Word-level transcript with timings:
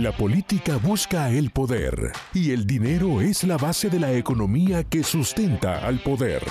La 0.00 0.12
política 0.12 0.78
busca 0.78 1.28
el 1.28 1.50
poder 1.50 2.12
y 2.32 2.52
el 2.52 2.66
dinero 2.66 3.20
es 3.20 3.44
la 3.44 3.58
base 3.58 3.90
de 3.90 4.00
la 4.00 4.10
economía 4.14 4.82
que 4.82 5.02
sustenta 5.02 5.86
al 5.86 5.98
poder. 5.98 6.42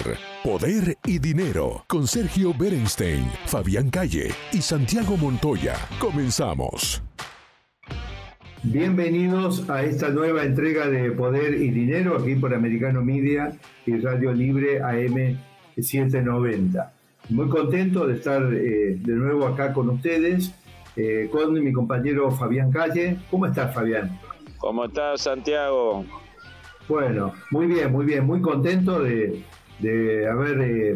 Poder 0.43 0.99
y 1.03 1.17
dinero 1.17 1.83
con 1.87 2.05
Sergio 2.05 2.53
Berenstein, 2.53 3.25
Fabián 3.47 3.89
Calle 3.89 4.29
y 4.53 4.61
Santiago 4.61 5.17
Montoya. 5.17 5.73
Comenzamos. 5.99 7.01
Bienvenidos 8.61 9.67
a 9.67 9.83
esta 9.83 10.09
nueva 10.09 10.43
entrega 10.43 10.87
de 10.87 11.09
Poder 11.09 11.55
y 11.55 11.71
Dinero 11.71 12.19
aquí 12.19 12.35
por 12.35 12.53
Americano 12.53 13.01
Media 13.01 13.53
y 13.87 13.97
Radio 13.97 14.31
Libre 14.31 14.79
AM 14.83 15.39
790. 15.75 16.93
Muy 17.29 17.49
contento 17.49 18.05
de 18.05 18.13
estar 18.13 18.43
eh, 18.53 18.95
de 19.01 19.13
nuevo 19.13 19.47
acá 19.47 19.73
con 19.73 19.89
ustedes, 19.89 20.53
eh, 20.95 21.29
con 21.31 21.53
mi 21.53 21.71
compañero 21.71 22.31
Fabián 22.31 22.71
Calle. 22.71 23.17
¿Cómo 23.29 23.45
estás, 23.45 23.73
Fabián? 23.73 24.19
¿Cómo 24.57 24.85
estás, 24.85 25.21
Santiago? 25.21 26.05
Bueno, 26.87 27.33
muy 27.51 27.67
bien, 27.67 27.91
muy 27.91 28.05
bien, 28.05 28.25
muy 28.25 28.41
contento 28.41 28.99
de, 29.01 29.43
haber 30.27 30.95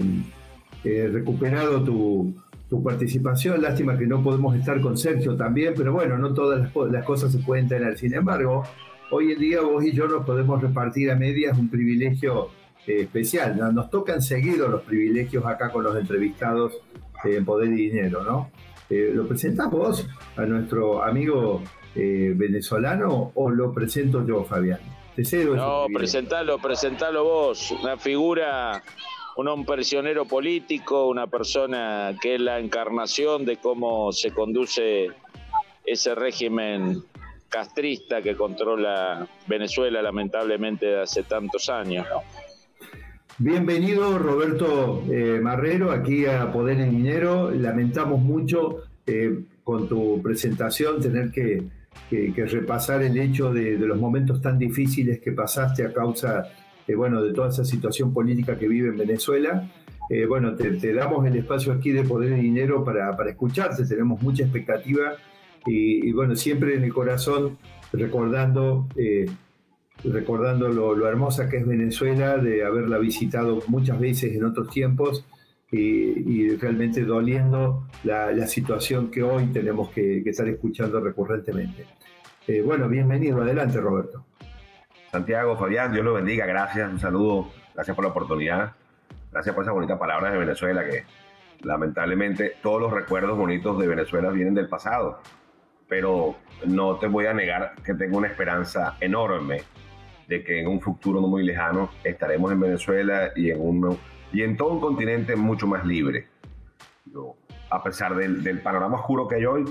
eh, 0.83 1.09
recuperado 1.11 1.83
tu, 1.83 2.33
tu 2.73 2.81
participación. 2.81 3.61
Lástima 3.61 3.95
que 3.95 4.07
no 4.07 4.23
podemos 4.23 4.55
estar 4.55 4.81
con 4.81 4.97
Sergio 4.97 5.35
también, 5.35 5.75
pero 5.77 5.93
bueno, 5.93 6.17
no 6.17 6.33
todas 6.33 6.73
las, 6.91 7.05
cosas 7.05 7.31
se 7.31 7.37
pueden 7.37 7.67
tener. 7.67 7.95
Sin 7.99 8.15
embargo, 8.15 8.63
hoy 9.11 9.33
en 9.33 9.39
día 9.39 9.61
vos 9.61 9.85
y 9.85 9.91
yo 9.91 10.07
nos 10.07 10.25
podemos 10.25 10.59
repartir 10.59 11.11
a 11.11 11.15
medias 11.15 11.55
un 11.55 11.69
privilegio 11.69 12.49
eh, 12.87 13.01
especial. 13.01 13.59
Nos 13.75 13.91
tocan 13.91 14.23
seguido 14.23 14.67
los 14.67 14.81
privilegios 14.81 15.45
acá 15.45 15.69
con 15.69 15.83
los 15.83 15.95
entrevistados 15.95 16.73
en 17.23 17.45
Poder 17.45 17.69
y 17.69 17.89
Dinero, 17.89 18.23
¿no? 18.23 18.49
Eh, 18.89 19.11
¿Lo 19.13 19.27
presentás 19.27 19.69
vos 19.69 20.05
a 20.35 20.41
nuestro 20.45 21.03
amigo 21.03 21.61
eh, 21.95 22.33
venezolano 22.35 23.31
o 23.35 23.49
lo 23.49 23.73
presento 23.73 24.25
yo, 24.25 24.43
Fabián? 24.43 24.79
Te 25.15 25.23
cedo 25.23 25.55
no, 25.55 25.85
presentalo, 25.93 26.57
presentalo 26.57 27.23
vos. 27.23 27.71
Una 27.71 27.97
figura 27.97 28.81
un 29.35 29.65
prisionero 29.65 30.25
político, 30.25 31.07
una 31.07 31.27
persona 31.27 32.15
que 32.21 32.35
es 32.35 32.41
la 32.41 32.59
encarnación 32.59 33.45
de 33.45 33.57
cómo 33.57 34.11
se 34.11 34.31
conduce 34.31 35.07
ese 35.85 36.15
régimen 36.15 37.03
castrista 37.49 38.21
que 38.21 38.35
controla 38.35 39.27
Venezuela 39.47 40.01
lamentablemente 40.01 40.85
de 40.87 41.01
hace 41.01 41.23
tantos 41.23 41.69
años. 41.69 42.05
Bienvenido 43.39 44.19
Roberto 44.19 45.03
eh, 45.09 45.39
Marrero 45.41 45.91
aquí 45.91 46.27
a 46.27 46.51
Poder 46.51 46.79
en 46.79 46.91
Dinero. 46.91 47.49
Lamentamos 47.49 48.21
mucho 48.21 48.83
eh, 49.07 49.39
con 49.63 49.89
tu 49.89 50.21
presentación 50.21 51.01
tener 51.01 51.31
que, 51.31 51.63
repasar 52.11 53.01
el 53.01 53.17
hecho 53.17 53.51
de, 53.51 53.75
los 53.79 53.97
momentos 53.97 54.39
tan 54.39 54.59
difíciles 54.59 55.19
que 55.19 55.31
pasaste 55.31 55.83
a 55.83 55.91
causa 55.91 56.43
eh, 56.87 56.93
bueno, 56.93 57.23
de 57.23 57.33
toda 57.33 57.49
esa 57.49 57.65
situación 57.65 58.13
política 58.13 58.55
que 58.55 58.67
vive 58.67 58.89
en 58.89 58.97
Venezuela. 58.97 59.67
Bueno, 60.27 60.53
te, 60.53 60.93
damos 60.93 61.25
el 61.25 61.35
espacio 61.35 61.73
aquí 61.73 61.89
de 61.89 62.03
Poder 62.03 62.37
y 62.37 62.41
Dinero 62.41 62.83
para, 62.83 63.17
para 63.17 63.31
escucharte, 63.31 63.83
tenemos 63.83 64.21
mucha 64.21 64.43
expectativa 64.43 65.13
y, 65.65 66.11
bueno, 66.11 66.35
siempre 66.35 66.75
en 66.75 66.83
el 66.83 66.93
corazón 66.93 67.57
recordando, 67.91 68.87
recordando 70.03 70.67
lo, 70.67 71.07
hermosa 71.07 71.49
que 71.49 71.57
es 71.57 71.67
Venezuela, 71.67 72.37
de 72.37 72.65
haberla 72.65 72.97
visitado 72.97 73.61
muchas 73.67 73.99
veces 73.99 74.35
en 74.35 74.43
otros 74.43 74.69
tiempos 74.69 75.25
y, 75.71 76.55
realmente 76.57 77.03
doliendo 77.03 77.87
la, 78.03 78.45
situación 78.47 79.09
que 79.09 79.23
hoy 79.23 79.47
tenemos 79.47 79.89
que, 79.89 80.21
estar 80.25 80.47
escuchando 80.47 80.99
recurrentemente. 80.99 81.85
bueno, 82.65 82.87
bienvenido, 82.87 83.41
adelante 83.41 83.79
Roberto. 83.79 84.25
Santiago, 85.11 85.57
Fabián, 85.57 85.91
Dios 85.91 86.05
los 86.05 86.15
bendiga, 86.15 86.45
gracias, 86.45 86.91
un 86.91 86.99
saludo, 86.99 87.49
gracias 87.73 87.95
por 87.95 88.03
la 88.03 88.11
oportunidad, 88.11 88.73
gracias 89.31 89.53
por 89.53 89.63
esas 89.63 89.73
bonitas 89.73 89.97
palabras 89.97 90.33
de 90.33 90.39
Venezuela, 90.39 90.83
que 90.83 91.05
lamentablemente 91.61 92.53
todos 92.61 92.81
los 92.81 92.91
recuerdos 92.91 93.37
bonitos 93.37 93.79
de 93.79 93.87
Venezuela 93.87 94.29
vienen 94.29 94.53
del 94.53 94.67
pasado, 94.67 95.21
pero 95.87 96.35
no 96.65 96.97
te 96.97 97.07
voy 97.07 97.25
a 97.27 97.33
negar 97.33 97.75
que 97.83 97.93
tengo 97.93 98.17
una 98.17 98.27
esperanza 98.27 98.97
enorme 98.99 99.61
de 100.27 100.43
que 100.43 100.59
en 100.59 100.67
un 100.67 100.81
futuro 100.81 101.21
no 101.21 101.27
muy 101.27 101.43
lejano 101.43 101.89
estaremos 102.03 102.51
en 102.51 102.59
Venezuela 102.59 103.31
y 103.35 103.51
en, 103.51 103.61
un, 103.61 103.97
y 104.31 104.41
en 104.41 104.57
todo 104.57 104.73
un 104.73 104.79
continente 104.79 105.35
mucho 105.35 105.67
más 105.67 105.85
libre. 105.85 106.27
a 107.69 107.83
pesar 107.83 108.15
del, 108.15 108.59
panorama 108.61 108.97
oscuro 108.97 109.27
que 109.27 109.35
hay 109.35 109.45
hoy, 109.45 109.65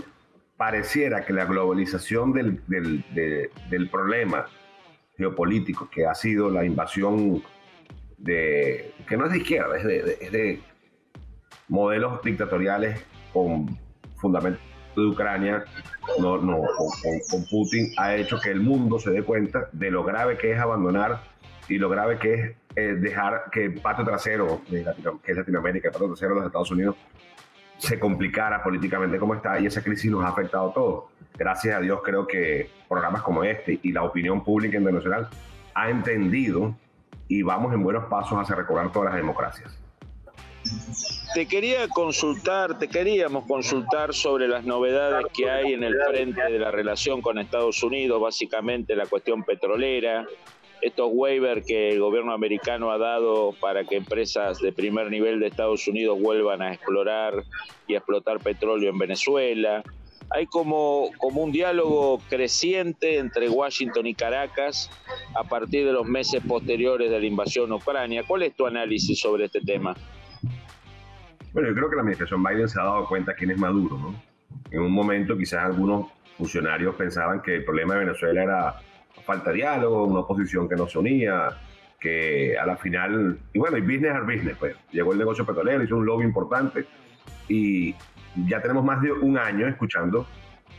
pareciera 0.56 1.24
que 1.24 1.32
la 1.32 1.44
globalización 1.44 2.32
del, 2.32 2.62
del 2.68 3.90
problema 3.90 4.46
geopolítico 5.16 5.88
que 5.90 6.06
ha 6.06 6.14
sido 6.14 6.50
la 6.50 6.64
invasión 6.64 7.42
de, 8.18 8.94
que 9.08 9.16
no 9.16 9.26
es 9.26 9.32
de 9.32 9.38
izquierda, 9.38 9.76
es 9.76 9.84
de, 9.84 10.60
modelos 11.68 12.22
dictatoriales 12.22 13.02
con 13.32 13.78
fundamento 14.16 14.60
de 15.00 15.06
Ucrania, 15.08 15.64
no, 16.18 16.38
no, 16.38 16.58
con, 17.30 17.44
Putin, 17.50 17.92
ha 17.98 18.14
hecho 18.14 18.38
que 18.40 18.50
el 18.50 18.60
mundo 18.60 18.98
se 18.98 19.10
dé 19.10 19.22
cuenta 19.22 19.68
de 19.72 19.90
lo 19.90 20.04
grave 20.04 20.36
que 20.36 20.52
es 20.52 20.58
abandonar 20.58 21.22
y 21.68 21.78
lo 21.78 21.88
grave 21.88 22.18
que 22.18 22.34
es 22.34 22.56
eh, 22.76 22.94
dejar 22.94 23.44
que 23.50 23.66
el 23.66 23.80
patio 23.80 24.04
trasero, 24.04 24.60
de 24.68 24.84
que 25.22 25.32
es 25.32 25.38
Latinoamérica, 25.38 25.88
el 25.88 25.92
patio 25.92 26.08
trasero 26.08 26.34
de 26.34 26.40
los 26.40 26.46
Estados 26.46 26.70
Unidos, 26.70 26.96
se 27.78 27.98
complicara 27.98 28.62
políticamente 28.62 29.18
como 29.18 29.34
está 29.34 29.58
y 29.58 29.66
esa 29.66 29.82
crisis 29.82 30.10
nos 30.10 30.24
ha 30.24 30.28
afectado 30.28 30.70
a 30.70 30.74
todos. 30.74 31.04
Gracias 31.36 31.76
a 31.76 31.80
Dios 31.80 32.00
creo 32.04 32.26
que 32.26 32.70
programas 32.88 33.22
como 33.22 33.42
este 33.42 33.80
y 33.82 33.92
la 33.92 34.04
opinión 34.04 34.44
pública 34.44 34.78
Venezuela 34.78 35.28
ha 35.74 35.90
entendido 35.90 36.76
y 37.28 37.42
vamos 37.42 37.72
en 37.72 37.82
buenos 37.82 38.04
pasos 38.04 38.38
hacia 38.38 38.54
recobrar 38.54 38.92
todas 38.92 39.06
las 39.06 39.16
democracias. 39.16 39.81
Te 41.34 41.46
quería 41.46 41.88
consultar, 41.88 42.78
te 42.78 42.88
queríamos 42.88 43.46
consultar 43.46 44.12
sobre 44.12 44.48
las 44.48 44.64
novedades 44.64 45.26
que 45.32 45.50
hay 45.50 45.72
en 45.72 45.82
el 45.82 45.96
frente 46.08 46.42
de 46.42 46.58
la 46.58 46.70
relación 46.70 47.22
con 47.22 47.38
Estados 47.38 47.82
Unidos, 47.82 48.20
básicamente 48.20 48.94
la 48.94 49.06
cuestión 49.06 49.42
petrolera, 49.42 50.26
estos 50.82 51.08
waivers 51.10 51.64
que 51.64 51.90
el 51.90 52.00
gobierno 52.00 52.32
americano 52.32 52.90
ha 52.90 52.98
dado 52.98 53.54
para 53.60 53.84
que 53.84 53.96
empresas 53.96 54.58
de 54.58 54.72
primer 54.72 55.10
nivel 55.10 55.40
de 55.40 55.46
Estados 55.46 55.86
Unidos 55.88 56.20
vuelvan 56.20 56.60
a 56.60 56.74
explorar 56.74 57.44
y 57.86 57.94
explotar 57.94 58.40
petróleo 58.40 58.90
en 58.90 58.98
Venezuela. 58.98 59.82
Hay 60.28 60.46
como, 60.46 61.10
un 61.20 61.52
diálogo 61.52 62.18
creciente 62.28 63.18
entre 63.18 63.48
Washington 63.48 64.06
y 64.06 64.14
Caracas 64.14 64.90
a 65.34 65.44
partir 65.44 65.86
de 65.86 65.92
los 65.92 66.06
meses 66.06 66.42
posteriores 66.46 67.10
de 67.10 67.20
la 67.20 67.26
invasión 67.26 67.70
a 67.72 67.76
Ucrania. 67.76 68.24
¿Cuál 68.26 68.42
es 68.42 68.54
tu 68.54 68.66
análisis 68.66 69.20
sobre 69.20 69.46
este 69.46 69.60
tema? 69.60 69.94
Bueno, 71.52 71.68
yo 71.68 71.74
creo 71.74 71.90
que 71.90 71.96
la 71.96 72.02
administración 72.02 72.42
Biden 72.42 72.68
se 72.68 72.80
ha 72.80 72.84
dado 72.84 73.06
cuenta 73.06 73.34
quién 73.34 73.50
es 73.50 73.58
Maduro, 73.58 73.98
¿no? 73.98 74.22
En 74.70 74.80
un 74.80 74.92
momento 74.92 75.36
quizás 75.36 75.64
algunos 75.64 76.10
funcionarios 76.38 76.94
pensaban 76.94 77.42
que 77.42 77.56
el 77.56 77.64
problema 77.64 77.94
de 77.94 78.00
Venezuela 78.06 78.42
era 78.42 78.74
falta 79.24 79.50
de 79.50 79.56
diálogo, 79.56 80.04
una 80.04 80.20
oposición 80.20 80.66
que 80.68 80.76
no 80.76 80.88
se 80.88 80.98
unía, 80.98 81.50
que 82.00 82.56
a 82.58 82.64
la 82.64 82.76
final, 82.76 83.38
y 83.52 83.58
bueno, 83.58 83.76
y 83.76 83.82
business 83.82 84.12
al 84.14 84.24
business, 84.24 84.56
pues 84.58 84.76
llegó 84.90 85.12
el 85.12 85.18
negocio 85.18 85.44
petrolero, 85.44 85.84
hizo 85.84 85.96
un 85.96 86.06
lobby 86.06 86.24
importante 86.24 86.86
y 87.48 87.94
ya 88.46 88.60
tenemos 88.62 88.82
más 88.82 89.02
de 89.02 89.12
un 89.12 89.36
año 89.36 89.68
escuchando 89.68 90.26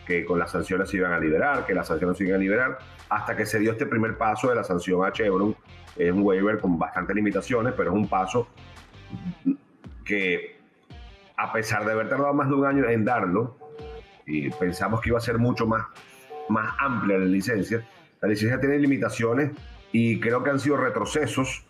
que 0.07 0.25
con 0.25 0.39
las 0.39 0.51
sanciones 0.51 0.89
se 0.89 0.97
iban 0.97 1.13
a 1.13 1.19
liberar, 1.19 1.65
que 1.65 1.74
las 1.74 1.88
sanciones 1.88 2.18
se 2.18 2.25
iban 2.25 2.36
a 2.36 2.39
liberar, 2.39 2.80
hasta 3.09 3.38
que 3.38 3.45
se 3.45 3.59
dio 3.59 3.71
este 3.71 3.86
primer 3.86 4.18
paso 4.18 4.50
de 4.50 4.56
la 4.56 4.63
sanción 4.63 5.06
a 5.06 5.12
Chevron, 5.12 5.56
es 5.95 6.12
un 6.12 6.24
waiver 6.24 6.59
con 6.59 6.77
bastantes 6.80 7.15
limitaciones, 7.15 7.74
pero 7.77 7.92
es 7.92 7.95
un 7.95 8.07
paso 8.07 8.47
que 10.03 10.52
a 11.38 11.51
pesar 11.51 11.85
de 11.85 11.91
haber 11.91 12.09
tardado 12.09 12.33
más 12.33 12.47
de 12.47 12.56
un 12.56 12.65
año 12.65 12.88
en 12.88 13.06
darlo, 13.06 13.57
y 14.25 14.50
pensamos 14.51 15.01
que 15.01 15.09
iba 15.09 15.18
a 15.18 15.21
ser 15.21 15.38
mucho 15.38 15.65
más, 15.68 15.85
más 16.50 16.74
amplia 16.80 17.18
la 17.18 17.25
licencia, 17.25 17.85
la 18.21 18.30
licencia 18.30 18.59
tiene 18.59 18.80
limitaciones 18.80 19.51
y 19.91 20.19
creo 20.19 20.44
que 20.44 20.50
han 20.50 20.59
sido 20.59 20.77
retrocesos 20.77 21.65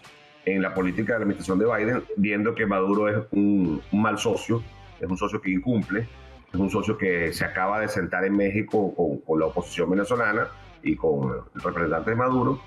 en 0.46 0.62
la 0.62 0.74
política 0.74 1.14
de 1.14 1.20
la 1.20 1.24
administración 1.24 1.60
de 1.60 1.66
Biden, 1.66 2.04
viendo 2.18 2.54
que 2.54 2.66
Maduro 2.66 3.10
es 3.10 3.26
un, 3.32 3.82
mal 3.92 4.18
socio, 4.18 4.64
es 5.00 5.10
un 5.10 5.18
socio 5.18 5.42
que 5.42 5.52
incumple, 5.52 6.08
es 6.52 6.60
un 6.60 6.70
socio 6.70 6.98
que 6.98 7.34
se 7.34 7.46
acaba 7.46 7.80
de 7.80 7.88
sentar 7.88 8.26
en 8.26 8.36
México 8.36 8.94
con, 9.26 9.40
la 9.40 9.48
oposición 9.48 9.90
venezolana 9.90 10.48
y 10.84 10.96
con 10.96 11.32
el 11.56 11.62
representante 11.62 12.12
de 12.12 12.16
Maduro 12.16 12.62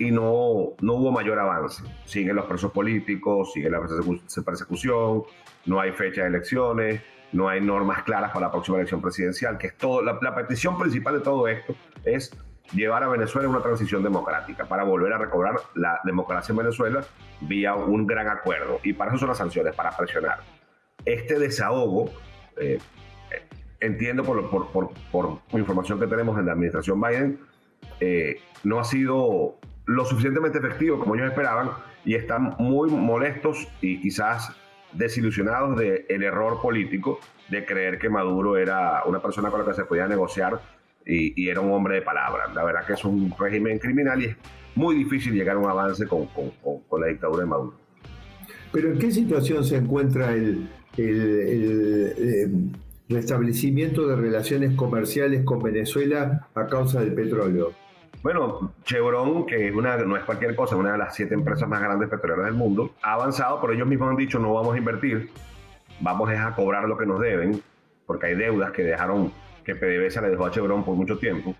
y 0.00 0.10
no, 0.10 0.72
no 0.80 0.94
hubo 0.94 1.12
mayor 1.12 1.38
avance. 1.38 1.84
Siguen 2.06 2.34
los 2.34 2.46
presos 2.46 2.72
políticos, 2.72 3.52
sigue 3.52 3.68
la 3.70 3.80
persecución, 3.80 5.22
no 5.66 5.78
hay 5.78 5.92
fecha 5.92 6.22
de 6.22 6.28
elecciones, 6.28 7.02
no 7.32 7.50
hay 7.50 7.60
normas 7.60 8.02
claras 8.02 8.32
para 8.32 8.46
la 8.46 8.50
próxima 8.50 8.78
elección 8.78 9.02
presidencial, 9.02 9.58
que 9.58 9.68
es 9.68 9.76
todo, 9.76 10.00
la, 10.02 10.34
petición 10.34 10.78
principal 10.78 11.18
de 11.18 11.20
todo 11.20 11.46
esto 11.46 11.74
es 12.04 12.34
llevar 12.72 13.02
a 13.02 13.08
Venezuela 13.08 13.46
a 13.46 13.50
una 13.50 13.60
transición 13.60 14.02
democrática 14.02 14.64
para 14.64 14.84
volver 14.84 15.12
a 15.12 15.18
recobrar 15.18 15.56
la 15.74 16.00
democracia 16.04 16.52
en 16.52 16.58
Venezuela 16.58 17.04
vía 17.42 17.74
un 17.74 18.06
gran 18.06 18.26
acuerdo. 18.28 18.80
Y 18.82 18.94
para 18.94 19.10
eso 19.10 19.18
son 19.18 19.28
las 19.28 19.38
sanciones, 19.38 19.74
para 19.74 19.94
presionar. 19.94 20.40
Este 21.04 21.38
desahogo, 21.38 22.10
eh, 22.56 22.78
entiendo 23.80 24.24
por, 24.24 24.48
por, 24.48 24.92
por, 25.12 25.40
información 25.52 26.00
que 26.00 26.06
tenemos 26.06 26.38
en 26.38 26.46
la 26.46 26.52
administración 26.52 26.98
Biden, 26.98 27.38
eh, 28.00 28.40
no 28.64 28.80
ha 28.80 28.84
sido 28.84 29.58
lo 29.90 30.04
suficientemente 30.04 30.58
efectivo 30.58 31.00
como 31.00 31.16
ellos 31.16 31.28
esperaban 31.28 31.70
y 32.04 32.14
están 32.14 32.54
muy 32.58 32.90
molestos 32.90 33.66
y 33.80 34.00
quizás 34.00 34.52
desilusionados 34.92 35.76
del 35.76 36.22
error 36.22 36.60
político 36.62 37.18
de 37.48 37.64
creer 37.64 37.98
que 37.98 38.08
Maduro 38.08 38.56
era 38.56 39.02
una 39.06 39.20
persona 39.20 39.50
con 39.50 39.60
la 39.60 39.66
que 39.66 39.74
se 39.74 39.84
podía 39.84 40.06
negociar 40.06 40.60
y, 41.04 41.48
era 41.48 41.60
un 41.60 41.72
hombre 41.72 41.96
de 41.96 42.02
palabra. 42.02 42.44
La 42.54 42.62
verdad 42.62 42.86
que 42.86 42.92
es 42.92 43.04
un 43.04 43.34
régimen 43.36 43.80
criminal 43.80 44.22
y 44.22 44.26
es 44.26 44.36
muy 44.76 44.94
difícil 44.94 45.34
llegar 45.34 45.56
a 45.56 45.58
un 45.58 45.68
avance 45.68 46.06
con, 46.06 46.26
con, 46.26 47.00
la 47.00 47.08
dictadura 47.08 47.40
de 47.40 47.46
Maduro. 47.46 47.74
Pero 48.70 48.92
¿en 48.92 48.98
qué 48.98 49.10
situación 49.10 49.64
se 49.64 49.76
encuentra 49.76 50.32
el, 50.32 50.68
eh, 50.98 52.48
restablecimiento 53.08 54.06
de 54.06 54.14
relaciones 54.14 54.76
comerciales 54.76 55.42
con 55.44 55.60
Venezuela 55.60 56.48
a 56.54 56.66
causa 56.68 57.00
del 57.00 57.12
petróleo? 57.12 57.72
Bueno, 58.22 58.74
Chevron, 58.84 59.46
que 59.46 59.68
es 59.68 59.74
una, 59.74 59.96
no 59.96 60.16
es 60.16 60.24
cualquier 60.24 60.54
cosa, 60.54 60.76
una 60.76 60.92
de 60.92 60.98
las 60.98 61.14
siete 61.14 61.34
empresas 61.34 61.66
más 61.66 61.80
grandes 61.80 62.08
petroleras 62.10 62.46
del 62.46 62.54
mundo, 62.54 62.94
ha 63.02 63.14
avanzado, 63.14 63.60
pero 63.60 63.72
ellos 63.72 63.88
mismos 63.88 64.10
han 64.10 64.16
dicho 64.16 64.38
no 64.38 64.52
vamos 64.52 64.74
a 64.74 64.78
invertir, 64.78 65.30
vamos 66.00 66.28
a 66.28 66.54
cobrar 66.54 66.84
lo 66.84 66.98
que 66.98 67.06
nos 67.06 67.18
deben, 67.20 67.62
porque 68.06 68.26
hay 68.26 68.34
deudas 68.34 68.72
que 68.72 68.82
dejaron 68.82 69.32
que 69.64 69.74
PDVSA 69.74 70.20
le 70.22 70.30
dejó 70.30 70.44
a 70.44 70.50
Chevron 70.50 70.84
por 70.84 70.96
mucho 70.96 71.18
tiempo. 71.18 71.54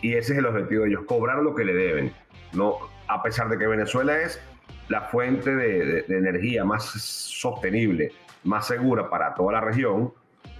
Y 0.00 0.14
ese 0.14 0.34
es 0.34 0.38
el 0.38 0.46
objetivo 0.46 0.84
de 0.84 0.90
ellos, 0.90 1.04
cobrar 1.04 1.38
lo 1.38 1.54
que 1.54 1.64
le 1.64 1.74
deben. 1.74 2.12
No, 2.52 2.76
a 3.08 3.20
pesar 3.22 3.48
de 3.48 3.58
que 3.58 3.66
Venezuela 3.66 4.20
es 4.20 4.40
la 4.88 5.02
fuente 5.02 5.54
de, 5.54 6.04
energía 6.08 6.64
más 6.64 6.84
sostenible, 6.84 8.12
más 8.44 8.68
segura 8.68 9.10
para 9.10 9.34
toda 9.34 9.54
la 9.54 9.60
región, 9.60 10.12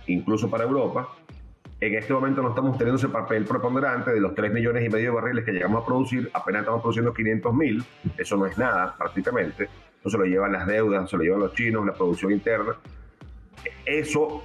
incluso 0.06 0.50
para 0.50 0.64
Europa, 0.64 1.08
en 1.80 1.94
este 1.94 2.12
momento 2.12 2.42
no 2.42 2.48
estamos 2.50 2.76
teniendo 2.76 2.98
ese 2.98 3.08
papel 3.08 3.44
preponderante 3.44 4.10
de 4.12 4.20
los 4.20 4.34
3 4.34 4.52
millones 4.52 4.84
y 4.84 4.88
medio 4.88 5.10
de 5.10 5.14
barriles 5.14 5.44
que 5.44 5.52
llegamos 5.52 5.82
a 5.82 5.86
producir, 5.86 6.28
apenas 6.34 6.60
estamos 6.60 6.80
produciendo 6.80 7.14
500 7.14 7.54
mil, 7.54 7.84
eso 8.16 8.36
no 8.36 8.46
es 8.46 8.58
nada 8.58 8.96
prácticamente, 8.96 9.68
eso 10.00 10.10
se 10.10 10.18
lo 10.18 10.24
llevan 10.24 10.52
las 10.52 10.66
deudas, 10.66 11.08
se 11.08 11.16
lo 11.16 11.22
llevan 11.22 11.40
los 11.40 11.54
chinos, 11.54 11.86
la 11.86 11.92
producción 11.92 12.32
interna. 12.32 12.74
Eso 13.84 14.42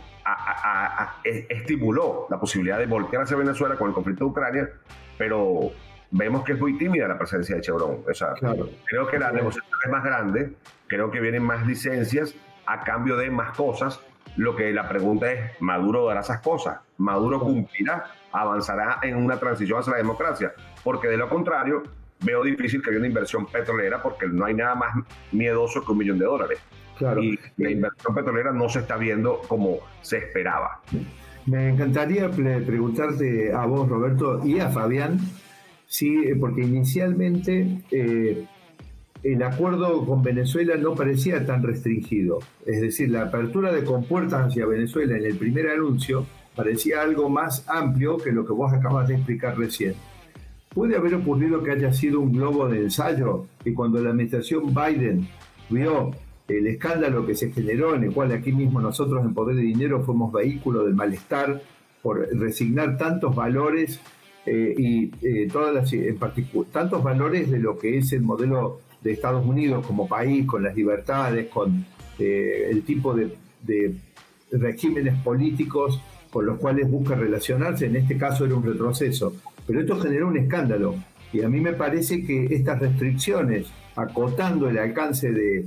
estimuló 1.24 2.27
la 2.30 2.39
posibilidad 2.39 2.77
de 2.77 2.85
voltear 2.85 3.24
hacia 3.24 3.36
Venezuela 3.36 3.75
con 3.75 3.89
el 3.89 3.94
conflicto 3.94 4.25
de 4.25 4.29
Ucrania, 4.29 4.69
pero 5.18 5.71
vemos 6.12 6.44
que 6.44 6.53
es 6.53 6.59
muy 6.59 6.77
tímida 6.77 7.07
la 7.07 7.18
presencia 7.18 7.56
de 7.56 7.62
Chevron. 7.62 8.03
O 8.07 8.65
Creo 8.86 9.07
que 9.07 9.19
la 9.19 9.31
negociación 9.31 9.79
es 9.83 9.91
más 9.91 10.03
grande, 10.03 10.53
creo 10.88 11.12
que 11.12 11.19
vienen 11.19 11.44
más 11.44 11.65
licencias 11.65 12.36
a 12.65 12.83
cambio 12.83 13.18
de 13.18 13.29
más 13.29 13.56
cosas. 13.57 14.00
Lo 14.38 14.56
que 14.56 14.71
la 14.71 14.88
pregunta 14.88 15.31
es, 15.31 15.62
¿Maduro 15.62 16.07
dará 16.07 16.21
esas 16.21 16.41
cosas? 16.41 16.79
¿Maduro 16.97 17.39
cumplirá? 17.39 18.05
¿Avanzará 18.31 18.99
en 19.03 19.15
una 19.15 19.37
transición 19.37 19.79
hacia 19.79 19.91
la 19.91 19.97
democracia? 19.97 20.53
Porque 20.83 21.07
de 21.07 21.17
lo 21.17 21.29
contrario, 21.29 21.83
veo 22.23 22.43
difícil 22.43 22.81
que 22.81 22.89
haya 22.89 22.99
una 22.99 23.07
inversión 23.07 23.45
petrolera 23.45 24.01
porque 24.01 24.27
no 24.27 24.45
hay 24.45 24.53
nada 24.53 24.75
más 24.75 24.95
miedoso 25.31 25.83
que 25.83 25.91
un 25.91 25.97
millón 25.97 26.19
de 26.19 26.25
dólares. 26.25 26.59
Y 27.19 27.37
la 27.57 27.71
inversión 27.71 28.15
petrolera 28.15 28.51
no 28.51 28.69
se 28.69 28.79
está 28.79 28.97
viendo 28.97 29.41
como 29.47 29.79
se 30.01 30.17
esperaba. 30.19 30.81
Me 31.45 31.69
encantaría 31.69 32.29
preguntarte 32.29 33.51
a 33.51 33.65
vos, 33.65 33.89
Roberto, 33.89 34.45
y 34.45 34.59
a 34.59 34.69
Fabián, 34.69 35.19
sí, 35.85 36.23
eh, 36.25 36.37
porque 36.39 36.61
inicialmente 36.61 37.81
eh, 37.91 38.45
el 39.23 39.43
acuerdo 39.43 40.05
con 40.05 40.23
Venezuela 40.23 40.77
no 40.77 40.95
parecía 40.95 41.45
tan 41.45 41.61
restringido. 41.63 42.39
Es 42.65 42.79
decir, 42.79 43.09
la 43.09 43.23
apertura 43.23 43.73
de 43.73 43.83
compuertas 43.83 44.47
hacia 44.47 44.65
Venezuela 44.65 45.17
en 45.17 45.25
el 45.25 45.37
primer 45.37 45.67
anuncio 45.69 46.25
parecía 46.55 47.01
algo 47.01 47.29
más 47.29 47.67
amplio 47.67 48.17
que 48.17 48.31
lo 48.31 48.45
que 48.45 48.53
vos 48.53 48.73
acabas 48.73 49.07
de 49.07 49.15
explicar 49.15 49.57
recién. 49.57 49.95
¿Puede 50.73 50.95
haber 50.95 51.15
ocurrido 51.15 51.63
que 51.63 51.71
haya 51.71 51.94
sido 51.94 52.19
un 52.19 52.33
globo 52.33 52.67
de 52.67 52.81
ensayo 52.81 53.45
y 53.63 53.73
cuando 53.73 54.01
la 54.01 54.09
administración 54.09 54.73
Biden 54.73 55.27
vio 55.69 56.11
el 56.47 56.67
escándalo 56.67 57.25
que 57.25 57.35
se 57.35 57.51
generó, 57.51 57.95
en 57.95 58.05
el 58.05 58.11
cual 58.11 58.31
aquí 58.31 58.51
mismo 58.51 58.81
nosotros 58.81 59.23
en 59.23 59.33
Poder 59.33 59.55
de 59.55 59.61
Dinero 59.61 60.03
fuimos 60.03 60.31
vehículo 60.31 60.83
del 60.83 60.95
malestar 60.95 61.61
por 62.01 62.27
resignar 62.35 62.97
tantos 62.97 63.35
valores 63.35 64.00
eh, 64.45 64.75
y 64.77 65.11
eh, 65.21 65.47
todas 65.51 65.73
las, 65.73 65.94
en 65.94 66.19
tantos 66.71 67.01
valores 67.01 67.50
de 67.50 67.59
lo 67.59 67.77
que 67.77 67.97
es 67.97 68.11
el 68.11 68.21
modelo 68.21 68.81
de 69.01 69.13
Estados 69.13 69.45
Unidos 69.45 69.85
como 69.85 70.07
país, 70.07 70.45
con 70.45 70.63
las 70.63 70.75
libertades, 70.75 71.47
con 71.47 71.85
eh, 72.19 72.67
el 72.69 72.83
tipo 72.83 73.13
de, 73.13 73.38
regímenes 74.51 75.19
políticos 75.23 76.00
con 76.33 76.47
los 76.47 76.57
cuales 76.57 76.89
busca 76.89 77.13
relacionarse, 77.13 77.85
en 77.85 77.95
este 77.95 78.18
caso 78.18 78.45
era 78.45 78.56
un 78.56 78.65
retroceso. 78.65 79.35
Pero 79.68 79.81
esto 79.81 80.00
generó 80.00 80.30
un 80.30 80.38
escándalo 80.38 80.95
y 81.31 81.44
a 81.44 81.47
mí 81.47 81.62
me 81.62 81.74
parece 81.74 82.25
que 82.25 82.47
estas 82.50 82.80
restricciones, 82.80 83.68
acotando 83.95 84.68
el 84.68 84.80
alcance 84.80 85.31
de, 85.31 85.59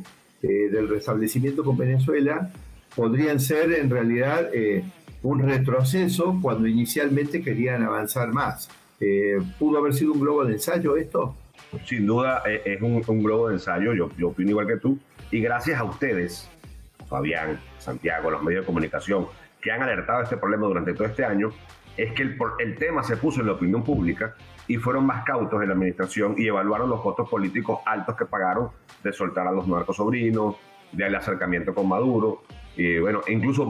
eh, 0.42 0.48
del 0.68 0.88
restablecimiento 0.88 1.62
con 1.62 1.76
Venezuela 1.76 2.50
podrían 2.96 3.38
ser 3.38 3.74
en 3.74 3.88
realidad 3.88 4.50
eh, 4.52 4.82
un 5.22 5.40
retroceso 5.40 6.36
cuando 6.42 6.66
inicialmente 6.66 7.42
querían 7.42 7.84
avanzar 7.84 8.32
más. 8.32 8.68
Eh, 8.98 9.38
¿Pudo 9.60 9.78
haber 9.78 9.94
sido 9.94 10.14
un 10.14 10.20
globo 10.20 10.44
de 10.44 10.54
ensayo 10.54 10.96
esto? 10.96 11.36
Sin 11.84 12.06
duda 12.06 12.42
es 12.64 12.82
un, 12.82 13.22
globo 13.22 13.48
de 13.48 13.54
ensayo, 13.54 13.94
yo, 13.94 14.10
yo 14.18 14.28
opino 14.28 14.50
igual 14.50 14.66
que 14.66 14.78
tú, 14.78 14.98
y 15.30 15.40
gracias 15.40 15.78
a 15.78 15.84
ustedes, 15.84 16.48
Fabián, 17.08 17.60
Santiago, 17.78 18.30
los 18.30 18.42
medios 18.42 18.62
de 18.62 18.66
comunicación, 18.66 19.26
que 19.66 19.72
han 19.72 19.82
alertado 19.82 20.22
este 20.22 20.36
problema 20.36 20.68
durante 20.68 20.94
todo 20.94 21.08
este 21.08 21.24
año, 21.24 21.50
es 21.96 22.12
que 22.12 22.22
el, 22.22 22.78
tema 22.78 23.02
se 23.02 23.16
puso 23.16 23.40
en 23.40 23.48
la 23.48 23.54
opinión 23.54 23.82
pública 23.82 24.36
y 24.68 24.76
fueron 24.76 25.04
más 25.04 25.24
cautos 25.24 25.60
en 25.60 25.66
la 25.66 25.74
administración 25.74 26.36
y 26.38 26.46
evaluaron 26.46 26.88
los 26.88 27.00
costos 27.00 27.28
políticos 27.28 27.80
altos 27.84 28.14
que 28.14 28.26
pagaron 28.26 28.70
de 29.02 29.12
soltar 29.12 29.44
a 29.48 29.50
los 29.50 29.66
narcos 29.66 29.96
sobrinos, 29.96 30.54
del 30.92 31.16
acercamiento 31.16 31.74
con 31.74 31.88
Maduro. 31.88 32.42
Y 32.76 32.98
bueno, 32.98 33.22
incluso 33.26 33.68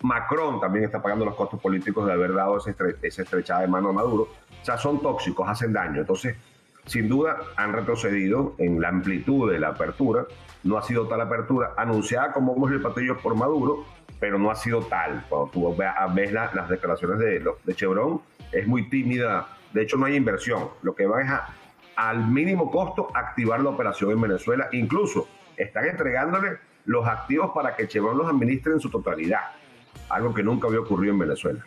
Macron 0.00 0.58
también 0.58 0.86
está 0.86 1.02
pagando 1.02 1.26
los 1.26 1.34
costos 1.34 1.60
políticos 1.60 2.06
de 2.06 2.14
haber 2.14 2.32
dado 2.32 2.56
esa, 2.56 2.74
estrechada 3.02 3.60
de 3.60 3.68
mano 3.68 3.90
a 3.90 3.92
Maduro. 3.92 4.22
O 4.22 4.64
sea, 4.64 4.78
son 4.78 5.02
tóxicos, 5.02 5.46
hacen 5.46 5.70
daño. 5.70 6.00
Entonces, 6.00 6.34
sin 6.86 7.08
duda, 7.08 7.38
han 7.56 7.72
retrocedido 7.72 8.54
en 8.58 8.80
la 8.80 8.88
amplitud 8.88 9.50
de 9.50 9.58
la 9.58 9.68
apertura. 9.68 10.26
No 10.64 10.78
ha 10.78 10.82
sido 10.82 11.06
tal 11.06 11.20
apertura 11.20 11.74
anunciada 11.76 12.32
como 12.32 12.54
vamos 12.54 12.72
el 12.72 12.80
patillo 12.80 13.18
por 13.18 13.34
Maduro, 13.34 13.84
pero 14.18 14.38
no 14.38 14.50
ha 14.50 14.54
sido 14.54 14.80
tal. 14.82 15.24
Cuando 15.28 15.50
tú 15.50 15.76
ves, 15.76 16.32
las 16.32 16.68
declaraciones 16.68 17.18
de, 17.18 17.44
de 17.64 17.74
Chevron, 17.74 18.20
es 18.52 18.66
muy 18.66 18.88
tímida 18.88 19.48
de 19.76 19.82
hecho, 19.82 19.98
no 19.98 20.06
hay 20.06 20.16
inversión. 20.16 20.70
Lo 20.80 20.94
que 20.94 21.06
va 21.06 21.20
es 21.20 21.28
a, 21.28 21.54
al 21.96 22.26
mínimo 22.26 22.70
costo 22.70 23.08
activar 23.12 23.60
la 23.60 23.68
operación 23.68 24.10
en 24.10 24.22
Venezuela. 24.22 24.68
Incluso 24.72 25.28
están 25.54 25.84
entregándole 25.84 26.58
los 26.86 27.06
activos 27.06 27.50
para 27.54 27.76
que 27.76 27.86
Chevron 27.86 28.16
los 28.16 28.26
administre 28.26 28.72
en 28.72 28.80
su 28.80 28.88
totalidad. 28.88 29.42
Algo 30.08 30.32
que 30.32 30.42
nunca 30.42 30.68
había 30.68 30.80
ocurrido 30.80 31.12
en 31.12 31.18
Venezuela. 31.18 31.62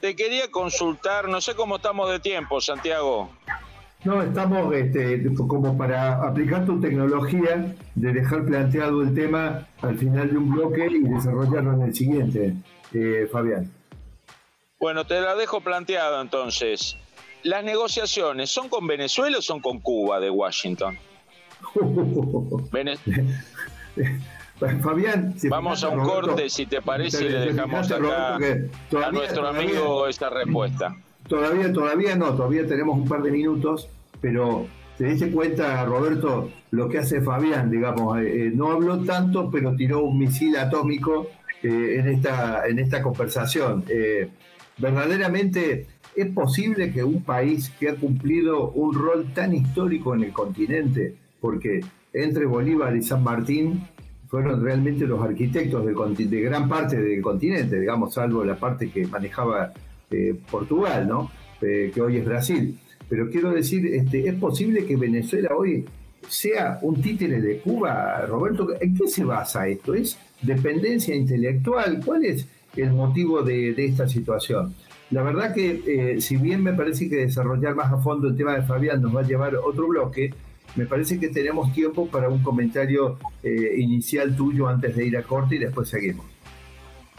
Te 0.00 0.14
quería 0.14 0.48
consultar, 0.50 1.28
no 1.28 1.40
sé 1.40 1.56
cómo 1.56 1.76
estamos 1.76 2.08
de 2.10 2.20
tiempo, 2.20 2.60
Santiago. 2.60 3.30
No, 4.02 4.22
estamos 4.22 4.74
este, 4.74 5.22
como 5.34 5.76
para 5.76 6.26
aplicar 6.26 6.64
tu 6.64 6.80
tecnología 6.80 7.74
de 7.94 8.12
dejar 8.12 8.46
planteado 8.46 9.02
el 9.02 9.14
tema 9.14 9.66
al 9.82 9.98
final 9.98 10.30
de 10.30 10.38
un 10.38 10.50
bloque 10.50 10.86
y 10.86 11.00
desarrollarlo 11.00 11.74
en 11.74 11.82
el 11.82 11.94
siguiente, 11.94 12.54
eh, 12.94 13.28
Fabián. 13.30 13.70
Bueno, 14.80 15.06
te 15.06 15.20
la 15.20 15.34
dejo 15.34 15.60
planteado 15.60 16.22
entonces. 16.22 16.96
¿Las 17.42 17.62
negociaciones 17.62 18.50
son 18.50 18.70
con 18.70 18.86
Venezuela 18.86 19.36
o 19.38 19.42
son 19.42 19.60
con 19.60 19.80
Cuba 19.80 20.18
de 20.18 20.30
Washington? 20.30 20.98
Fabián, 24.82 25.34
vamos 25.48 25.84
a 25.84 25.88
un 25.90 26.00
corte, 26.04 26.48
si 26.48 26.64
te 26.66 26.80
parece, 26.80 27.24
y 27.24 27.28
le 27.28 27.40
dejamos 27.40 27.90
acá 27.90 28.36
a 28.36 29.10
nuestro 29.12 29.46
amigo 29.46 30.06
esta 30.06 30.30
respuesta. 30.30 30.96
Todavía, 31.30 31.72
todavía 31.72 32.16
no, 32.16 32.34
todavía 32.34 32.66
tenemos 32.66 32.98
un 32.98 33.06
par 33.06 33.22
de 33.22 33.30
minutos, 33.30 33.88
pero 34.20 34.66
te 34.98 35.04
diste 35.04 35.30
cuenta, 35.30 35.84
Roberto, 35.84 36.50
lo 36.72 36.88
que 36.88 36.98
hace 36.98 37.20
Fabián, 37.20 37.70
digamos, 37.70 38.18
eh, 38.18 38.46
eh, 38.46 38.52
no 38.52 38.72
habló 38.72 38.98
tanto, 39.04 39.48
pero 39.48 39.76
tiró 39.76 40.02
un 40.02 40.18
misil 40.18 40.56
atómico 40.56 41.28
eh, 41.62 41.98
en, 42.00 42.08
esta, 42.08 42.66
en 42.66 42.80
esta 42.80 43.00
conversación. 43.00 43.84
Verdaderamente 44.76 45.86
es 46.16 46.26
posible 46.32 46.92
que 46.92 47.04
un 47.04 47.22
país 47.22 47.70
que 47.78 47.90
ha 47.90 47.94
cumplido 47.94 48.72
un 48.72 48.92
rol 48.92 49.32
tan 49.32 49.54
histórico 49.54 50.16
en 50.16 50.24
el 50.24 50.32
continente, 50.32 51.14
porque 51.40 51.78
entre 52.12 52.44
Bolívar 52.44 52.96
y 52.96 53.02
San 53.02 53.22
Martín 53.22 53.86
fueron 54.26 54.64
realmente 54.64 55.06
los 55.06 55.22
arquitectos 55.22 55.86
de, 55.86 56.40
gran 56.42 56.68
parte 56.68 57.00
del 57.00 57.22
continente, 57.22 57.78
digamos, 57.78 58.14
salvo 58.14 58.44
la 58.44 58.56
parte 58.56 58.90
que 58.90 59.06
manejaba 59.06 59.72
eh, 60.10 60.34
Portugal, 60.50 61.08
¿no? 61.08 61.30
Eh, 61.62 61.90
que 61.94 62.00
hoy 62.00 62.16
es 62.16 62.24
Brasil. 62.24 62.78
Pero 63.08 63.28
quiero 63.28 63.50
decir, 63.50 63.86
este, 63.86 64.28
¿es 64.28 64.34
posible 64.34 64.84
que 64.86 64.96
Venezuela 64.96 65.50
hoy 65.56 65.84
sea 66.28 66.78
un 66.82 67.00
títere 67.02 67.40
de 67.40 67.58
Cuba, 67.58 68.24
Roberto? 68.26 68.68
¿En 68.80 68.96
qué 68.96 69.08
se 69.08 69.24
basa 69.24 69.66
esto? 69.68 69.94
¿Es 69.94 70.18
dependencia 70.40 71.14
intelectual? 71.14 72.00
¿Cuál 72.04 72.24
es 72.24 72.46
el 72.76 72.92
motivo 72.92 73.42
de, 73.42 73.74
esta 73.76 74.08
situación? 74.08 74.74
La 75.10 75.22
verdad 75.22 75.52
que, 75.52 75.82
eh, 75.86 76.20
si 76.20 76.36
bien 76.36 76.62
me 76.62 76.72
parece 76.72 77.08
que 77.08 77.16
desarrollar 77.16 77.74
más 77.74 77.92
a 77.92 77.98
fondo 77.98 78.28
el 78.28 78.36
tema 78.36 78.54
de 78.54 78.62
Fabián 78.62 79.02
nos 79.02 79.14
va 79.14 79.20
a 79.20 79.24
llevar 79.24 79.56
otro 79.56 79.88
bloque, 79.88 80.32
me 80.76 80.86
parece 80.86 81.18
que 81.18 81.28
tenemos 81.28 81.72
tiempo 81.72 82.06
para 82.06 82.28
un 82.28 82.42
comentario 82.44 83.18
eh, 83.42 83.74
inicial 83.76 84.36
tuyo 84.36 84.68
antes 84.68 84.94
de 84.94 85.04
ir 85.04 85.16
a 85.16 85.24
corte 85.24 85.56
y 85.56 85.58
después 85.58 85.88
seguimos. 85.88 86.26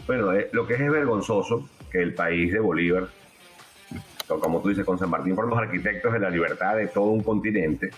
Bueno, 0.06 0.32
lo 0.52 0.66
que 0.66 0.74
es 0.74 0.90
vergonzoso 0.90 1.68
que 1.92 2.02
el 2.02 2.14
país 2.14 2.52
de 2.52 2.58
Bolívar, 2.58 3.08
como 4.26 4.62
tú 4.62 4.70
dices, 4.70 4.84
con 4.84 4.98
San 4.98 5.10
Martín 5.10 5.34
fueron 5.34 5.50
los 5.50 5.58
arquitectos 5.58 6.12
de 6.12 6.18
la 6.18 6.30
libertad 6.30 6.76
de 6.76 6.86
todo 6.86 7.04
un 7.04 7.22
continente, 7.22 7.90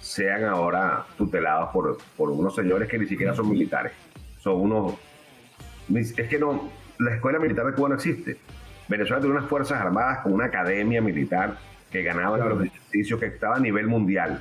sean 0.00 0.44
ahora 0.44 1.04
tutelados 1.18 1.70
por, 1.70 1.98
por 2.16 2.30
unos 2.30 2.54
señores 2.54 2.88
que 2.88 2.98
ni 2.98 3.06
siquiera 3.06 3.34
son 3.34 3.50
militares. 3.50 3.92
Son 4.38 4.60
unos... 4.60 4.94
Es 5.92 6.12
que 6.12 6.38
no, 6.38 6.70
la 6.98 7.16
escuela 7.16 7.38
militar 7.38 7.66
de 7.66 7.72
Cuba 7.72 7.90
no 7.90 7.94
existe. 7.96 8.38
Venezuela 8.88 9.20
tiene 9.20 9.36
unas 9.36 9.48
fuerzas 9.50 9.80
armadas 9.80 10.20
con 10.20 10.32
una 10.32 10.46
academia 10.46 11.02
militar 11.02 11.58
que 11.90 12.02
ganaba 12.02 12.38
los 12.38 12.64
ejercicios, 12.64 13.18
que 13.18 13.26
estaba 13.26 13.56
a 13.56 13.60
nivel 13.60 13.88
mundial 13.88 14.40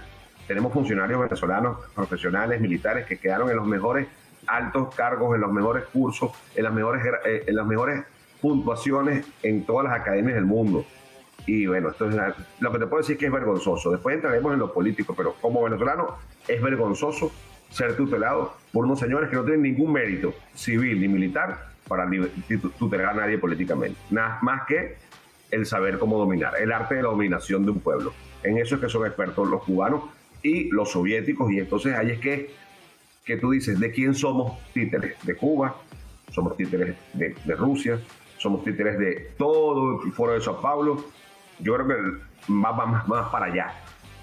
tenemos 0.49 0.73
funcionarios 0.73 1.21
venezolanos, 1.21 1.77
profesionales, 1.93 2.59
militares, 2.59 3.05
que 3.05 3.19
quedaron 3.19 3.51
en 3.51 3.57
los 3.57 3.67
mejores 3.67 4.07
altos 4.47 4.95
cargos, 4.95 5.35
en 5.35 5.41
los 5.41 5.51
mejores 5.51 5.85
cursos, 5.93 6.31
en 6.55 6.63
las 6.63 6.73
mejores, 6.73 7.05
eh, 7.23 7.43
en 7.45 7.55
las 7.55 7.67
mejores 7.67 8.03
puntuaciones 8.41 9.25
en 9.43 9.65
todas 9.65 9.85
las 9.85 9.99
academias 9.99 10.35
del 10.35 10.45
mundo. 10.45 10.85
Y 11.45 11.65
bueno, 11.65 11.89
esto 11.89 12.09
es 12.09 12.15
lo 12.59 12.71
que 12.71 12.79
te 12.79 12.85
puedo 12.85 13.01
decir 13.01 13.13
es 13.13 13.19
que 13.19 13.25
es 13.25 13.31
vergonzoso. 13.31 13.91
Después 13.91 14.15
entraremos 14.15 14.53
en 14.53 14.59
lo 14.59 14.71
político, 14.71 15.13
pero 15.15 15.35
como 15.41 15.63
venezolano 15.63 16.17
es 16.47 16.61
vergonzoso 16.61 17.31
ser 17.69 17.95
tutelado 17.95 18.53
por 18.71 18.85
unos 18.85 18.99
señores 18.99 19.29
que 19.29 19.35
no 19.35 19.43
tienen 19.43 19.63
ningún 19.63 19.91
mérito 19.91 20.33
civil 20.53 20.99
ni 20.99 21.07
militar 21.07 21.69
para 21.87 22.07
tutelar 22.77 23.09
a 23.09 23.13
nadie 23.13 23.37
políticamente. 23.37 23.99
Nada 24.11 24.39
más 24.41 24.67
que 24.67 24.97
el 25.51 25.65
saber 25.65 25.97
cómo 25.97 26.17
dominar, 26.17 26.53
el 26.59 26.71
arte 26.71 26.95
de 26.95 27.03
la 27.03 27.09
dominación 27.09 27.65
de 27.65 27.71
un 27.71 27.79
pueblo. 27.79 28.13
En 28.43 28.57
eso 28.57 28.75
es 28.75 28.81
que 28.81 28.89
son 28.89 29.05
expertos 29.05 29.49
los 29.49 29.63
cubanos 29.63 30.03
y 30.43 30.69
los 30.69 30.91
soviéticos. 30.91 31.51
Y 31.51 31.59
entonces 31.59 31.95
ahí 31.95 32.11
es 32.11 32.19
que, 32.19 32.51
que 33.25 33.37
tú 33.37 33.51
dices, 33.51 33.79
¿de 33.79 33.91
quién 33.91 34.13
somos 34.13 34.59
títeres? 34.73 35.15
De 35.25 35.35
Cuba, 35.35 35.75
somos 36.31 36.55
títeres 36.55 36.95
de, 37.13 37.55
Rusia, 37.55 37.99
somos 38.39 38.63
títeres 38.63 38.97
de 38.97 39.27
todo 39.37 40.01
el 40.03 40.11
foro 40.13 40.33
de 40.33 40.41
Sao 40.41 40.59
Paulo. 40.59 41.03
Yo 41.59 41.75
creo 41.75 41.87
que 41.87 42.51
va 42.51 43.05
más, 43.05 43.29
para 43.29 43.45
allá. 43.45 43.73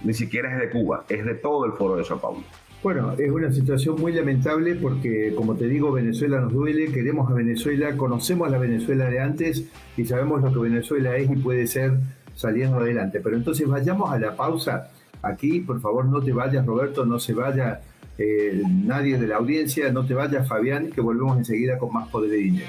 Ni 0.03 0.15
siquiera 0.15 0.53
es 0.53 0.59
de 0.59 0.71
Cuba, 0.71 1.05
es 1.09 1.25
de 1.25 1.35
todo 1.35 1.67
el 1.67 1.73
foro 1.73 1.97
de 1.97 2.05
Sao 2.05 2.19
Paulo. 2.19 2.43
Bueno, 2.83 3.13
es 3.19 3.31
una 3.31 3.53
situación 3.53 4.01
muy 4.01 4.13
lamentable 4.13 4.75
porque, 4.75 5.35
como 5.35 5.55
te 5.55 5.67
digo, 5.67 5.93
Venezuela 5.93 6.41
nos 6.41 6.53
duele, 6.53 6.93
queremos 6.93 7.31
a 7.31 7.35
Venezuela, 7.35 7.97
conocemos 7.97 8.49
a 8.49 8.51
la 8.51 8.59
Venezuela 8.59 9.07
de 9.11 9.21
antes 9.21 9.65
y 9.97 10.05
sabemos 10.05 10.43
lo 10.43 10.53
que 10.53 10.59
Venezuela 10.59 11.17
es 11.17 11.31
y 11.31 11.37
puede 11.37 11.67
ser 11.67 11.93
saliendo 12.35 12.79
adelante. 12.79 13.21
Pero 13.21 13.37
entonces 13.37 13.67
vayamos 13.67 14.11
a 14.13 14.19
la 14.19 14.37
pausa 14.37 14.91
aquí, 15.23 15.61
por 15.61 15.81
favor 15.81 16.05
no 16.05 16.23
te 16.23 16.33
vayas 16.33 16.65
Roberto, 16.65 17.05
no 17.05 17.19
se 17.19 17.35
vaya 17.35 17.81
eh, 18.19 18.63
nadie 18.65 19.19
de 19.19 19.27
la 19.27 19.37
audiencia, 19.37 19.91
no 19.91 20.07
te 20.07 20.15
vayas 20.15 20.47
Fabián, 20.47 20.91
que 20.91 21.01
volvemos 21.01 21.37
enseguida 21.39 21.79
con 21.79 21.93
más 21.93 22.09
poder 22.09 22.31
de 22.31 22.37
dinero. 22.37 22.69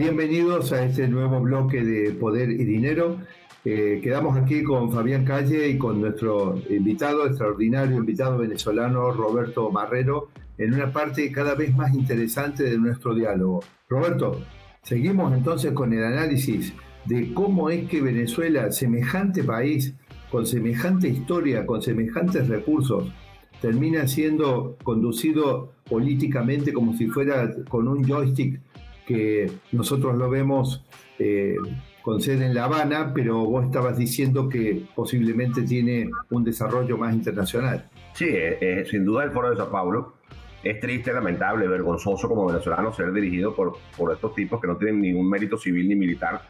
Bienvenidos 0.00 0.72
a 0.72 0.82
este 0.86 1.06
nuevo 1.08 1.40
bloque 1.40 1.84
de 1.84 2.12
Poder 2.12 2.50
y 2.50 2.64
Dinero. 2.64 3.18
Eh, 3.66 4.00
quedamos 4.02 4.34
aquí 4.38 4.62
con 4.62 4.90
Fabián 4.90 5.26
Calle 5.26 5.68
y 5.68 5.76
con 5.76 6.00
nuestro 6.00 6.58
invitado, 6.70 7.26
extraordinario 7.26 7.98
invitado 7.98 8.38
venezolano, 8.38 9.10
Roberto 9.10 9.70
Marrero, 9.70 10.28
en 10.56 10.72
una 10.72 10.90
parte 10.90 11.30
cada 11.30 11.54
vez 11.54 11.76
más 11.76 11.92
interesante 11.92 12.62
de 12.62 12.78
nuestro 12.78 13.14
diálogo. 13.14 13.62
Roberto, 13.90 14.40
Seguimos 14.82 15.34
entonces 15.34 15.72
con 15.72 15.92
el 15.92 16.02
análisis 16.02 16.72
de 17.04 17.34
cómo 17.34 17.68
es 17.68 17.86
que 17.86 18.00
Venezuela, 18.00 18.72
semejante 18.72 19.44
país, 19.44 19.92
con 20.30 20.46
semejante 20.46 21.08
historia, 21.08 21.66
con 21.66 21.82
semejantes 21.82 22.48
recursos, 22.48 23.12
termina 23.60 24.08
siendo 24.08 24.78
conducido 24.82 25.74
políticamente 25.90 26.72
como 26.72 26.96
si 26.96 27.06
fuera 27.08 27.54
con 27.68 27.86
un 27.86 28.02
joystick 28.02 28.62
que 29.10 29.50
nosotros 29.72 30.16
lo 30.16 30.30
vemos 30.30 30.84
eh, 31.18 31.56
con 32.00 32.20
sede 32.20 32.46
en 32.46 32.54
La 32.54 32.66
Habana, 32.66 33.12
pero 33.12 33.44
vos 33.44 33.64
estabas 33.64 33.98
diciendo 33.98 34.48
que 34.48 34.84
posiblemente 34.94 35.62
tiene 35.62 36.08
un 36.30 36.44
desarrollo 36.44 36.96
más 36.96 37.12
internacional. 37.12 37.90
Sí, 38.14 38.26
eh, 38.28 38.58
eh, 38.60 38.84
sin 38.88 39.04
duda 39.04 39.24
el 39.24 39.32
Foro 39.32 39.50
de 39.50 39.56
Sao 39.56 39.68
Paulo 39.68 40.14
es 40.62 40.78
triste, 40.78 41.12
lamentable, 41.12 41.66
vergonzoso 41.66 42.28
como 42.28 42.46
venezolano 42.46 42.92
ser 42.92 43.12
dirigido 43.12 43.52
por, 43.52 43.78
por 43.96 44.12
estos 44.12 44.32
tipos 44.32 44.60
que 44.60 44.68
no 44.68 44.76
tienen 44.76 45.00
ningún 45.00 45.28
mérito 45.28 45.58
civil 45.58 45.88
ni 45.88 45.96
militar 45.96 46.40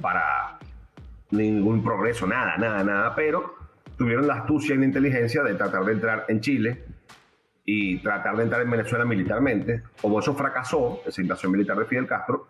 para 0.00 0.58
ningún 1.30 1.84
progreso, 1.84 2.26
nada, 2.26 2.56
nada, 2.56 2.82
nada, 2.82 3.14
pero 3.14 3.54
tuvieron 3.96 4.26
la 4.26 4.34
astucia 4.34 4.74
y 4.74 4.78
la 4.78 4.86
inteligencia 4.86 5.44
de 5.44 5.54
tratar 5.54 5.84
de 5.84 5.92
entrar 5.92 6.24
en 6.28 6.40
Chile 6.40 6.84
y 7.70 7.98
tratar 7.98 8.34
de 8.34 8.44
entrar 8.44 8.62
en 8.62 8.70
Venezuela 8.70 9.04
militarmente. 9.04 9.82
Como 10.00 10.20
eso 10.20 10.34
fracasó, 10.34 11.02
esa 11.04 11.20
invasión 11.20 11.52
militar 11.52 11.76
de 11.76 11.84
Fidel 11.84 12.06
Castro, 12.06 12.46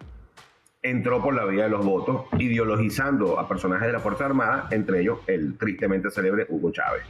entró 0.81 1.21
por 1.21 1.35
la 1.35 1.45
vía 1.45 1.65
de 1.65 1.71
los 1.71 1.85
votos, 1.85 2.27
ideologizando 2.39 3.37
a 3.37 3.49
personajes 3.49 3.89
de 3.89 3.95
la 3.95 3.99
Fuerza 3.99 4.27
Armada, 4.27 4.69
entre 4.71 5.01
ellos 5.01 5.19
el 5.27 5.59
tristemente 5.59 6.09
célebre 6.13 6.47
Hugo 6.49 6.71
Chávez. 6.71 7.03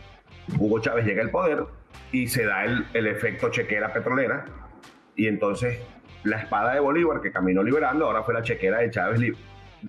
Hugo 0.59 0.81
Chávez 0.81 1.05
llega 1.05 1.21
al 1.21 1.29
poder 1.29 1.67
y 2.11 2.29
se 2.29 2.47
da 2.47 2.65
el, 2.65 2.87
el 2.95 3.09
efecto 3.09 3.51
chequera 3.51 3.93
petrolera 3.93 4.47
y 5.15 5.27
entonces 5.27 5.79
la 6.25 6.39
espada 6.39 6.73
de 6.73 6.81
Bolívar 6.81 7.21
que 7.21 7.31
caminó 7.31 7.63
liberando 7.63 8.07
ahora 8.07 8.23
fue 8.23 8.33
la 8.33 8.41
chequera 8.41 8.79
de 8.79 8.91
Chávez 8.91 9.21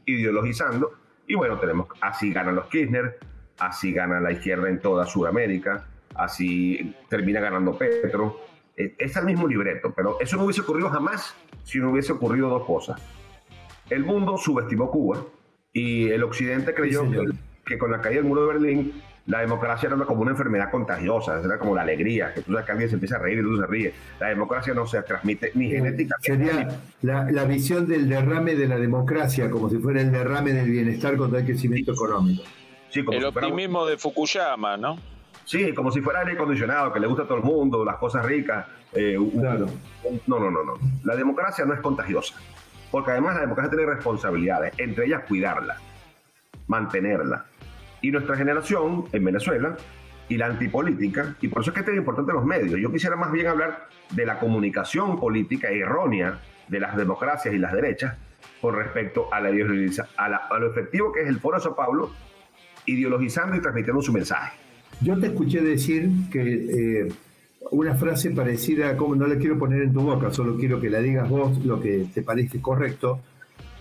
ideologizando 0.03 0.91
y 1.25 1.35
bueno, 1.35 1.57
tenemos 1.57 1.88
así 2.01 2.33
ganan 2.33 2.55
los 2.55 2.65
Kirchner, 2.65 3.17
así 3.59 3.93
gana 3.93 4.19
la 4.19 4.33
izquierda 4.33 4.67
en 4.67 4.81
toda 4.81 5.05
Sudamérica, 5.05 5.85
así 6.15 6.95
termina 7.09 7.39
ganando 7.39 7.77
Petro. 7.77 8.39
E, 8.75 8.95
es 8.97 9.15
el 9.15 9.25
mismo 9.25 9.47
libreto, 9.47 9.93
pero 9.95 10.19
eso 10.19 10.37
no 10.37 10.43
hubiese 10.43 10.61
ocurrido 10.61 10.89
jamás 10.89 11.35
si 11.63 11.79
no 11.79 11.91
hubiese 11.91 12.13
ocurrido 12.13 12.49
dos 12.49 12.65
cosas. 12.65 13.01
El 13.89 14.03
mundo 14.05 14.37
subestimó 14.37 14.89
Cuba 14.91 15.23
y 15.73 16.09
el 16.09 16.23
occidente 16.23 16.73
creyó 16.73 17.03
que 17.65 17.77
con 17.77 17.91
la 17.91 18.01
caída 18.01 18.21
del 18.21 18.29
muro 18.29 18.47
de 18.47 18.53
Berlín 18.53 18.93
la 19.29 19.41
democracia 19.41 19.87
era 19.87 19.97
como 20.05 20.23
una 20.23 20.31
enfermedad 20.31 20.71
contagiosa, 20.71 21.39
era 21.39 21.59
como 21.59 21.75
la 21.75 21.83
alegría, 21.83 22.33
que 22.33 22.41
tú 22.41 22.51
sabes 22.51 22.65
que 22.65 22.71
alguien 22.71 22.89
se 22.89 22.95
empieza 22.95 23.17
a 23.17 23.19
reír 23.19 23.37
y 23.37 23.41
tú 23.43 23.57
se 23.57 23.67
ríes. 23.67 23.93
La 24.19 24.29
democracia 24.29 24.73
no 24.73 24.87
se 24.87 24.99
transmite 25.03 25.51
ni 25.53 25.69
genética. 25.69 26.15
Sería 26.19 26.81
la, 27.03 27.43
visión 27.43 27.87
del 27.87 28.09
derrame 28.09 28.55
de 28.55 28.67
la 28.67 28.77
democracia, 28.77 29.51
como 29.51 29.69
si 29.69 29.77
fuera 29.77 30.01
el 30.01 30.11
derrame 30.11 30.53
del 30.53 30.71
bienestar 30.71 31.15
contra 31.15 31.39
el 31.39 31.45
crecimiento 31.45 31.93
económico. 31.93 32.41
el 33.11 33.25
optimismo 33.25 33.85
de 33.85 33.99
Fukuyama, 33.99 34.77
¿no? 34.77 34.97
Sí, 35.49 35.73
como 35.73 35.91
si 35.91 35.99
fuera 35.99 36.19
aire 36.19 36.33
acondicionado, 36.33 36.93
que 36.93 36.99
le 36.99 37.07
gusta 37.07 37.23
a 37.23 37.25
todo 37.25 37.39
el 37.39 37.43
mundo, 37.43 37.83
las 37.83 37.95
cosas 37.95 38.23
ricas. 38.23 38.67
Eh, 38.93 39.17
claro. 39.33 39.65
no, 40.27 40.39
no, 40.39 40.51
no, 40.51 40.63
no. 40.63 40.73
La 41.03 41.15
democracia 41.15 41.65
no 41.65 41.73
es 41.73 41.79
contagiosa, 41.79 42.35
porque 42.91 43.09
además 43.09 43.33
la 43.33 43.41
democracia 43.41 43.71
tiene 43.71 43.91
responsabilidades, 43.91 44.75
entre 44.77 45.07
ellas 45.07 45.23
cuidarla, 45.27 45.77
mantenerla 46.67 47.47
y 47.99 48.11
nuestra 48.11 48.35
generación 48.35 49.05
en 49.11 49.25
Venezuela 49.25 49.75
y 50.27 50.37
la 50.37 50.45
antipolítica, 50.45 51.35
y 51.41 51.47
por 51.47 51.63
eso 51.63 51.71
es 51.71 51.73
que 51.73 51.79
es 51.79 51.85
tan 51.87 51.95
importante 51.95 52.31
los 52.31 52.45
medios. 52.45 52.79
Yo 52.79 52.91
quisiera 52.91 53.15
más 53.15 53.31
bien 53.31 53.47
hablar 53.47 53.87
de 54.11 54.27
la 54.27 54.37
comunicación 54.37 55.19
política 55.19 55.71
errónea 55.71 56.41
de 56.67 56.79
las 56.79 56.95
democracias 56.95 57.55
y 57.55 57.57
las 57.57 57.73
derechas 57.73 58.15
con 58.61 58.75
respecto 58.75 59.33
a, 59.33 59.41
la, 59.41 59.49
a, 59.49 60.59
lo 60.59 60.69
efectivo 60.69 61.11
que 61.11 61.21
es 61.23 61.27
el 61.27 61.39
Foro 61.39 61.57
de 61.57 61.63
Sao 61.63 61.75
Paulo, 61.75 62.11
ideologizando 62.85 63.55
y 63.55 63.61
transmitiendo 63.61 63.99
su 64.03 64.13
mensaje. 64.13 64.68
Yo 65.01 65.17
te 65.17 65.27
escuché 65.27 65.61
decir 65.61 66.09
que 66.29 66.41
eh, 66.41 67.11
una 67.71 67.95
frase 67.95 68.31
parecida, 68.31 68.97
como 68.97 69.15
no 69.15 69.27
la 69.27 69.37
quiero 69.37 69.57
poner 69.57 69.81
en 69.83 69.93
tu 69.93 70.01
boca, 70.01 70.31
solo 70.31 70.57
quiero 70.57 70.81
que 70.81 70.89
la 70.89 70.99
digas 70.99 71.29
vos 71.29 71.63
lo 71.65 71.79
que 71.79 72.07
te 72.13 72.21
parece 72.21 72.61
correcto, 72.61 73.21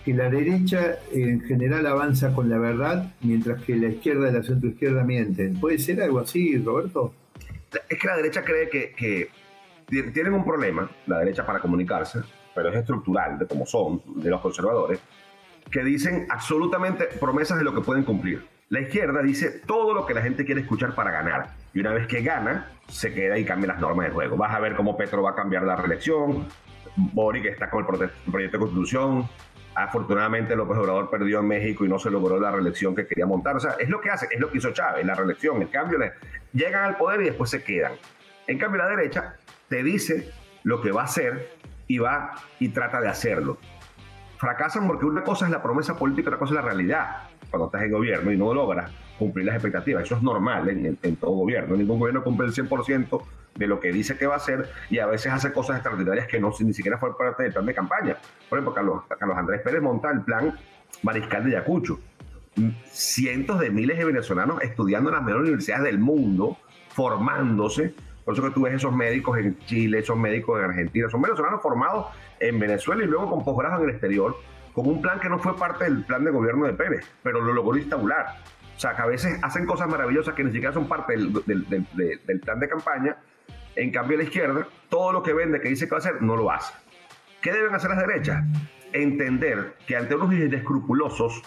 que 0.05 0.13
la 0.13 0.29
derecha 0.29 0.97
en 1.11 1.41
general 1.41 1.85
avanza 1.87 2.33
con 2.33 2.49
la 2.49 2.57
verdad, 2.57 3.13
mientras 3.21 3.61
que 3.63 3.75
la 3.75 3.89
izquierda 3.89 4.29
y 4.29 4.33
la 4.33 4.43
centroizquierda 4.43 5.03
mienten. 5.03 5.59
¿Puede 5.59 5.77
ser 5.79 6.01
algo 6.01 6.19
así, 6.19 6.57
Roberto? 6.57 7.13
Es 7.89 7.99
que 7.99 8.07
la 8.07 8.15
derecha 8.15 8.43
cree 8.43 8.69
que, 8.69 8.93
que 8.93 9.29
tienen 10.13 10.33
un 10.33 10.45
problema, 10.45 10.89
la 11.05 11.19
derecha 11.19 11.45
para 11.45 11.59
comunicarse, 11.59 12.19
pero 12.55 12.69
es 12.69 12.77
estructural, 12.77 13.37
de 13.39 13.45
cómo 13.45 13.65
son, 13.65 14.01
de 14.15 14.29
los 14.29 14.39
conservadores, 14.39 14.99
que 15.69 15.83
dicen 15.83 16.27
absolutamente 16.29 17.05
promesas 17.19 17.57
de 17.57 17.65
lo 17.65 17.75
que 17.75 17.81
pueden 17.81 18.03
cumplir. 18.03 18.41
La 18.69 18.81
izquierda 18.81 19.21
dice 19.21 19.61
todo 19.65 19.93
lo 19.93 20.05
que 20.05 20.13
la 20.13 20.21
gente 20.21 20.45
quiere 20.45 20.61
escuchar 20.61 20.93
para 20.93 21.11
ganar. 21.11 21.55
Y 21.73 21.79
una 21.79 21.91
vez 21.91 22.07
que 22.07 22.21
gana, 22.21 22.67
se 22.87 23.13
queda 23.13 23.37
y 23.37 23.45
cambia 23.45 23.67
las 23.67 23.79
normas 23.79 24.05
del 24.05 24.13
juego. 24.13 24.37
Vas 24.37 24.53
a 24.53 24.59
ver 24.59 24.75
cómo 24.75 24.95
Petro 24.95 25.23
va 25.23 25.31
a 25.31 25.35
cambiar 25.35 25.63
la 25.63 25.75
reelección, 25.75 26.47
Boric 26.95 27.45
está 27.45 27.69
con 27.69 27.85
el 27.85 28.09
proyecto 28.31 28.57
de 28.57 28.59
constitución, 28.59 29.27
Afortunadamente 29.75 30.57
López 30.57 30.77
Obrador 30.77 31.09
perdió 31.09 31.39
en 31.39 31.47
México 31.47 31.85
y 31.85 31.87
no 31.87 31.99
se 31.99 32.09
logró 32.09 32.37
la 32.37 32.51
reelección 32.51 32.93
que 32.95 33.07
quería 33.07 33.25
montar. 33.25 33.55
O 33.55 33.59
sea, 33.61 33.75
es 33.79 33.87
lo 33.87 34.01
que 34.01 34.09
hace, 34.09 34.27
es 34.29 34.39
lo 34.39 34.51
que 34.51 34.57
hizo 34.57 34.71
Chávez, 34.71 35.05
la 35.05 35.15
reelección. 35.15 35.61
En 35.61 35.69
cambio, 35.69 35.99
llegan 36.51 36.83
al 36.83 36.97
poder 36.97 37.21
y 37.21 37.25
después 37.25 37.49
se 37.49 37.63
quedan. 37.63 37.93
En 38.47 38.57
cambio, 38.57 38.81
la 38.81 38.89
derecha 38.89 39.35
te 39.69 39.81
dice 39.81 40.31
lo 40.63 40.81
que 40.81 40.91
va 40.91 41.03
a 41.03 41.05
hacer 41.05 41.55
y 41.87 41.99
va 41.99 42.35
y 42.59 42.69
trata 42.69 42.99
de 42.99 43.07
hacerlo. 43.07 43.57
Fracasan 44.37 44.85
porque 44.85 45.05
una 45.05 45.23
cosa 45.23 45.45
es 45.45 45.51
la 45.51 45.63
promesa 45.63 45.97
política, 45.97 46.29
otra 46.29 46.39
cosa 46.39 46.51
es 46.51 46.55
la 46.55 46.61
realidad. 46.61 47.29
Cuando 47.49 47.67
estás 47.67 47.83
en 47.83 47.91
gobierno 47.91 48.31
y 48.31 48.37
no 48.37 48.53
logras 48.53 48.91
cumplir 49.17 49.45
las 49.45 49.55
expectativas, 49.55 50.03
eso 50.03 50.15
es 50.15 50.21
normal 50.21 50.69
en, 50.69 51.15
todo 51.17 51.31
gobierno. 51.31 51.75
Ningún 51.75 51.99
gobierno 51.99 52.23
cumple 52.23 52.47
el 52.47 52.53
100% 52.53 53.21
de 53.55 53.67
lo 53.67 53.79
que 53.79 53.91
dice 53.91 54.17
que 54.17 54.27
va 54.27 54.35
a 54.35 54.37
hacer 54.37 54.69
y 54.89 54.99
a 54.99 55.07
veces 55.07 55.31
hace 55.33 55.51
cosas 55.51 55.77
extraordinarias 55.77 56.27
que 56.27 56.39
no 56.39 56.51
ni 56.59 56.73
siquiera 56.73 56.97
fue 56.97 57.17
parte 57.17 57.43
del 57.43 57.53
plan 57.53 57.65
de 57.65 57.73
campaña. 57.73 58.17
Por 58.47 58.59
ejemplo, 58.59 58.73
Carlos, 58.73 59.03
Carlos 59.19 59.37
Andrés 59.37 59.61
Pérez 59.61 59.81
monta 59.81 60.11
el 60.11 60.21
plan 60.21 60.57
Mariscal 61.03 61.43
de 61.43 61.57
Ayacucho. 61.57 61.99
Cientos 62.85 63.59
de 63.59 63.69
miles 63.69 63.97
de 63.97 64.05
venezolanos 64.05 64.61
estudiando 64.61 65.09
en 65.09 65.15
las 65.15 65.23
mejores 65.23 65.47
universidades 65.47 65.85
del 65.85 65.99
mundo, 65.99 66.57
formándose 66.89 67.93
por 68.29 68.35
eso 68.37 68.43
que 68.43 68.51
tú 68.51 68.61
ves 68.61 68.75
esos 68.75 68.93
médicos 68.93 69.39
en 69.39 69.57
Chile, 69.65 69.97
esos 69.97 70.15
médicos 70.15 70.59
en 70.59 70.65
Argentina, 70.65 71.09
son 71.09 71.19
venezolanos 71.19 71.63
formados 71.63 72.07
en 72.39 72.59
Venezuela 72.59 73.03
y 73.03 73.07
luego 73.07 73.27
con 73.27 73.43
posgrado 73.43 73.81
en 73.81 73.89
el 73.89 73.95
exterior, 73.95 74.37
con 74.73 74.87
un 74.87 75.01
plan 75.01 75.19
que 75.19 75.29
no 75.29 75.39
fue 75.39 75.57
parte 75.57 75.85
del 75.85 76.03
plan 76.03 76.23
de 76.23 76.31
gobierno 76.31 76.65
de 76.65 76.73
Pérez, 76.73 77.05
pero 77.23 77.41
lo 77.41 77.53
logró 77.53 77.77
instaurar. 77.77 78.37
O 78.75 78.79
sea, 78.79 78.95
que 78.95 79.01
a 79.01 79.05
veces 79.05 79.37
hacen 79.43 79.65
cosas 79.65 79.89
maravillosas 79.89 80.33
que 80.35 80.43
ni 80.43 80.51
siquiera 80.51 80.73
son 80.73 80.87
parte 80.87 81.13
del, 81.13 81.33
del 81.45 82.39
plan 82.39 82.59
de 82.59 82.69
campaña. 82.69 83.17
En 83.75 83.91
cambio, 83.91 84.17
la 84.17 84.23
izquierda, 84.23 84.67
todo 84.89 85.11
lo 85.11 85.23
que 85.23 85.33
vende, 85.33 85.59
que 85.59 85.69
dice 85.69 85.85
que 85.85 85.91
va 85.91 85.97
a 85.97 85.99
hacer, 85.99 86.21
no 86.21 86.35
lo 86.35 86.49
hace. 86.51 86.73
¿Qué 87.41 87.51
deben 87.51 87.75
hacer 87.75 87.89
las 87.89 87.99
derechas? 87.99 88.43
Entender 88.93 89.75
que 89.85 89.97
ante 89.97 90.15
unos 90.15 90.33
inescrupulosos, 90.33 91.41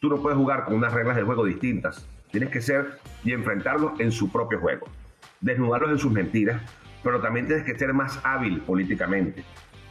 tú 0.00 0.08
no 0.08 0.22
puedes 0.22 0.38
jugar 0.38 0.64
con 0.64 0.74
unas 0.74 0.92
reglas 0.92 1.16
de 1.16 1.22
juego 1.22 1.44
distintas. 1.44 2.08
Tienes 2.30 2.50
que 2.50 2.60
ser 2.60 2.98
y 3.24 3.32
enfrentarlos 3.32 3.98
en 4.00 4.12
su 4.12 4.30
propio 4.30 4.58
juego 4.58 4.86
desnudarlos 5.40 5.90
en 5.90 5.98
sus 5.98 6.12
mentiras, 6.12 6.62
pero 7.02 7.20
también 7.20 7.46
tienes 7.46 7.64
que 7.64 7.78
ser 7.78 7.92
más 7.92 8.20
hábil 8.22 8.60
políticamente. 8.60 9.44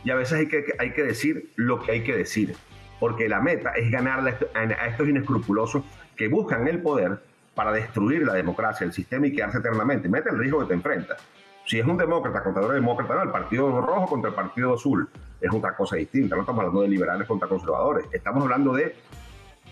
Y 0.04 0.12
a 0.12 0.16
veces 0.16 0.40
hay 0.40 0.48
que, 0.48 0.66
hay 0.78 0.94
que 0.94 1.04
decir 1.04 1.52
lo 1.56 1.82
que 1.82 1.92
hay 1.92 2.04
que 2.04 2.16
decir, 2.16 2.56
porque 3.00 3.30
la 3.30 3.40
meta 3.42 3.72
es 3.72 3.90
ganarle 3.92 4.36
a 4.54 4.88
estos 4.88 5.08
inescrupulosos 5.08 5.84
que 6.16 6.28
buscan 6.28 6.68
el 6.68 6.82
poder 6.82 7.20
para 7.56 7.72
destruir 7.72 8.26
la 8.26 8.34
democracia, 8.34 8.86
el 8.86 8.94
sistema 8.94 9.28
y 9.28 9.34
quedarse 9.34 9.58
eternamente. 9.58 10.08
Mete 10.10 10.30
el 10.30 10.38
riesgo 10.38 10.60
que 10.60 10.68
te 10.68 10.74
enfrentas. 10.74 11.22
Si 11.66 11.80
es 11.80 11.86
un 11.86 11.98
demócrata 11.98 12.42
contra 12.42 12.64
otro 12.64 12.74
demócrata, 12.74 13.16
no, 13.16 13.24
el 13.24 13.32
partido 13.32 13.82
rojo 13.82 14.08
contra 14.08 14.30
el 14.30 14.36
partido 14.36 14.74
azul 14.74 15.08
es 15.40 15.54
otra 15.54 15.76
cosa 15.76 15.96
distinta. 15.96 16.36
No 16.36 16.42
estamos 16.42 16.60
hablando 16.60 16.82
de 16.82 16.88
liberales 16.88 17.28
contra 17.28 17.48
conservadores. 17.48 18.06
Estamos 18.12 18.44
hablando 18.44 18.74
de 18.74 18.96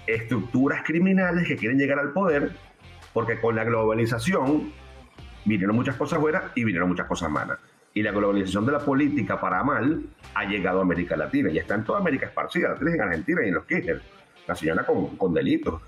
estructuras 0.06 0.84
criminales 0.86 1.48
que 1.48 1.58
quieren 1.58 1.78
llegar 1.78 2.00
al 2.00 2.13
poder 2.13 2.52
porque 3.13 3.40
con 3.40 3.56
la 3.56 3.63
globalización 3.63 4.72
vinieron 5.46 5.76
muchas 5.76 5.96
cosas 5.96 6.20
buenas 6.20 6.44
y 6.56 6.63
vinieron 6.63 6.90
muchas 6.90 7.08
cosas 7.08 7.32
malas. 7.32 7.58
Y 7.98 8.04
la 8.04 8.12
globalización 8.12 8.64
de 8.68 8.74
la 8.74 8.78
política 8.78 9.42
para 9.42 9.64
mal 9.64 10.04
ha 10.36 10.46
llegado 10.46 10.78
a 10.78 10.82
América 10.84 11.18
Latina 11.18 11.50
y 11.50 11.58
está 11.58 11.74
en 11.74 11.84
toda 11.84 11.98
América 11.98 12.28
esparcida. 12.28 12.76
La 12.80 12.94
en 12.94 13.02
Argentina 13.02 13.42
y 13.44 13.48
en 13.48 13.56
los 13.56 13.66
Kirchner. 13.66 14.04
La 14.46 14.54
señora 14.54 14.86
con, 14.86 15.18
con 15.18 15.34
delitos 15.34 15.82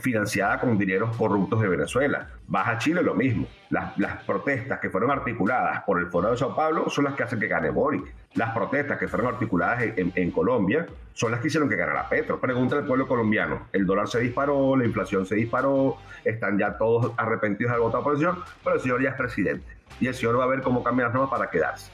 financiada 0.00 0.60
con 0.60 0.78
dineros 0.78 1.16
corruptos 1.16 1.60
de 1.60 1.68
Venezuela. 1.68 2.28
Vas 2.46 2.68
a 2.68 2.78
Chile, 2.78 3.02
lo 3.02 3.14
mismo. 3.14 3.48
Las, 3.70 3.98
las, 3.98 4.22
protestas 4.22 4.78
que 4.78 4.90
fueron 4.90 5.10
articuladas 5.10 5.82
por 5.82 5.98
el 5.98 6.06
Foro 6.06 6.30
de 6.30 6.36
Sao 6.36 6.54
Paulo 6.54 6.88
son 6.88 7.04
las 7.04 7.14
que 7.14 7.24
hacen 7.24 7.40
que 7.40 7.48
gane 7.48 7.70
Boric. 7.70 8.14
Las 8.34 8.54
protestas 8.54 8.96
que 8.96 9.08
fueron 9.08 9.34
articuladas 9.34 9.82
en, 9.96 10.30
Colombia 10.30 10.86
son 11.14 11.32
las 11.32 11.40
que 11.40 11.48
hicieron 11.48 11.68
que 11.68 11.76
ganara 11.76 12.08
Petro. 12.08 12.40
Pregunta 12.40 12.76
al 12.76 12.86
pueblo 12.86 13.08
colombiano. 13.08 13.66
El 13.72 13.86
dólar 13.86 14.08
se 14.08 14.20
disparó, 14.20 14.76
la 14.76 14.84
inflación 14.84 15.26
se 15.26 15.34
disparó, 15.34 15.96
están 16.24 16.58
ya 16.58 16.76
todos 16.76 17.12
arrepentidos 17.16 17.72
haber 17.72 17.82
votado 17.82 18.04
por 18.04 18.16
el 18.16 18.26
pero 18.62 18.76
el 18.76 18.82
señor 18.82 19.02
ya 19.02 19.10
es 19.10 19.16
presidente. 19.16 19.75
Y 20.00 20.06
el 20.06 20.14
señor 20.14 20.38
va 20.38 20.44
a 20.44 20.48
ver 20.48 20.62
cómo 20.62 20.82
cambian 20.82 21.08
las 21.08 21.14
normas 21.14 21.30
para 21.30 21.50
quedarse. 21.50 21.90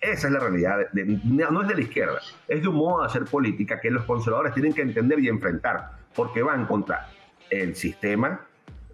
Esa 0.00 0.26
es 0.28 0.32
la 0.32 0.40
realidad. 0.40 0.78
no 1.24 1.62
es 1.62 1.68
de 1.68 1.74
la 1.74 1.80
izquierda, 1.80 2.20
es 2.48 2.62
de 2.62 2.68
un 2.68 2.76
modo 2.76 3.00
de 3.00 3.06
hacer 3.08 3.24
política 3.24 3.80
que 3.80 3.90
los 3.90 4.04
conservadores 4.04 4.52
tienen 4.54 4.72
que 4.72 4.82
entender 4.82 5.18
y 5.20 5.28
enfrentar, 5.28 5.92
porque 6.14 6.42
van 6.42 6.66
contra 6.66 7.08
el 7.50 7.74
sistema 7.74 8.40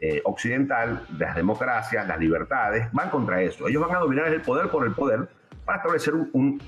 eh, 0.01 0.21
occidental, 0.25 1.07
las 1.17 1.37
democracias, 1.37 2.07
las 2.07 2.19
libertades, 2.19 2.89
van 2.93 3.09
contra 3.09 3.41
eso. 3.41 3.69
Ellos 3.69 3.87
van 3.87 3.97
a 3.97 4.01
dominar 4.01 4.27
el 4.29 4.41
poder 4.41 4.69
por 4.69 4.85
el 4.85 4.93
poder 4.95 5.29
para 5.65 5.79
establecer 5.79 6.15
un, 6.15 6.61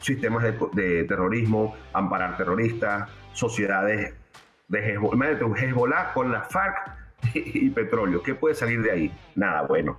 sistema 0.00 0.40
de, 0.40 1.04
terrorismo, 1.04 1.74
amparar 1.92 2.36
terroristas, 2.36 3.10
sociedades 3.32 4.14
de 4.68 4.94
Hezbollah, 4.94 6.12
con 6.14 6.30
la 6.32 6.42
FARC 6.42 6.76
y, 7.34 7.68
petróleo. 7.70 8.22
¿Qué 8.22 8.34
puede 8.34 8.54
salir 8.54 8.82
de 8.82 8.90
ahí? 8.90 9.12
Nada 9.34 9.62
bueno. 9.62 9.98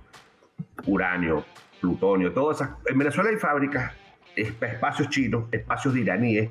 Uranio, 0.86 1.44
plutonio, 1.80 2.32
todas 2.32 2.60
esas. 2.60 2.76
En 2.86 2.98
Venezuela 2.98 3.30
hay 3.30 3.36
fábricas, 3.36 3.92
espacios 4.36 5.08
chinos, 5.08 5.44
espacios 5.52 5.94
de 5.94 6.00
iraníes. 6.00 6.50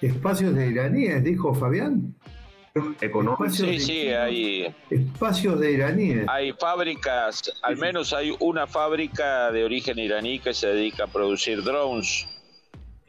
¿Espacios 0.00 0.54
de 0.54 0.68
iraníes, 0.68 1.24
dijo 1.24 1.54
Fabián? 1.54 2.14
económicos. 3.00 3.56
Sí, 3.56 3.78
sí, 3.80 4.08
hay 4.08 4.74
espacios 4.90 5.58
de 5.60 5.72
iraníes. 5.72 6.26
Hay 6.28 6.52
fábricas, 6.52 7.52
al 7.62 7.76
menos 7.76 8.12
hay 8.12 8.34
una 8.40 8.66
fábrica 8.66 9.50
de 9.50 9.64
origen 9.64 9.98
iraní 9.98 10.38
que 10.38 10.54
se 10.54 10.68
dedica 10.68 11.04
a 11.04 11.06
producir 11.06 11.62
drones. 11.62 12.26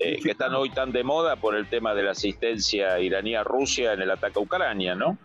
Eh, 0.01 0.17
que 0.23 0.31
están 0.31 0.55
hoy 0.55 0.69
tan 0.69 0.93
de 0.93 1.03
moda 1.03 1.35
por 1.35 1.55
el 1.55 1.67
tema 1.67 1.93
de 1.93 2.03
la 2.03 2.11
asistencia 2.11 2.99
iraní 3.01 3.35
a 3.35 3.43
Rusia 3.43 3.91
en 3.91 4.01
el 4.01 4.09
ataque 4.09 4.39
a 4.39 4.41
Ucrania, 4.41 4.95
¿no? 4.95 5.17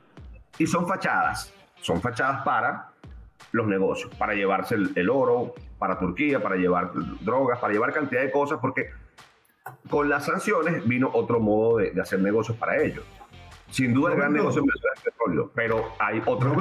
Y 0.58 0.66
son 0.66 0.88
fachadas, 0.88 1.52
son 1.80 2.00
fachadas 2.00 2.42
para 2.44 2.90
los 3.52 3.66
negocios, 3.66 4.14
para 4.16 4.34
llevarse 4.34 4.74
el, 4.74 5.10
oro, 5.10 5.54
para 5.78 5.98
Turquía, 5.98 6.42
para 6.42 6.56
llevar 6.56 6.92
drogas, 7.20 7.58
para 7.58 7.72
llevar 7.72 7.92
cantidad 7.92 8.22
de 8.22 8.30
cosas, 8.30 8.58
porque 8.60 8.90
con 9.88 10.08
las 10.08 10.26
sanciones 10.26 10.86
vino 10.86 11.10
otro 11.12 11.40
modo 11.40 11.78
de 11.78 12.00
hacer 12.00 12.20
negocios 12.20 12.56
para 12.56 12.82
ellos. 12.82 13.04
Sin 13.70 13.92
duda, 13.92 14.12
el 14.12 14.18
gran 14.18 14.32
negocio 14.32 14.62
es 14.62 14.68
el 14.96 15.12
petróleo, 15.12 15.50
pero 15.54 15.92
hay 15.98 16.22
otros 16.26 16.56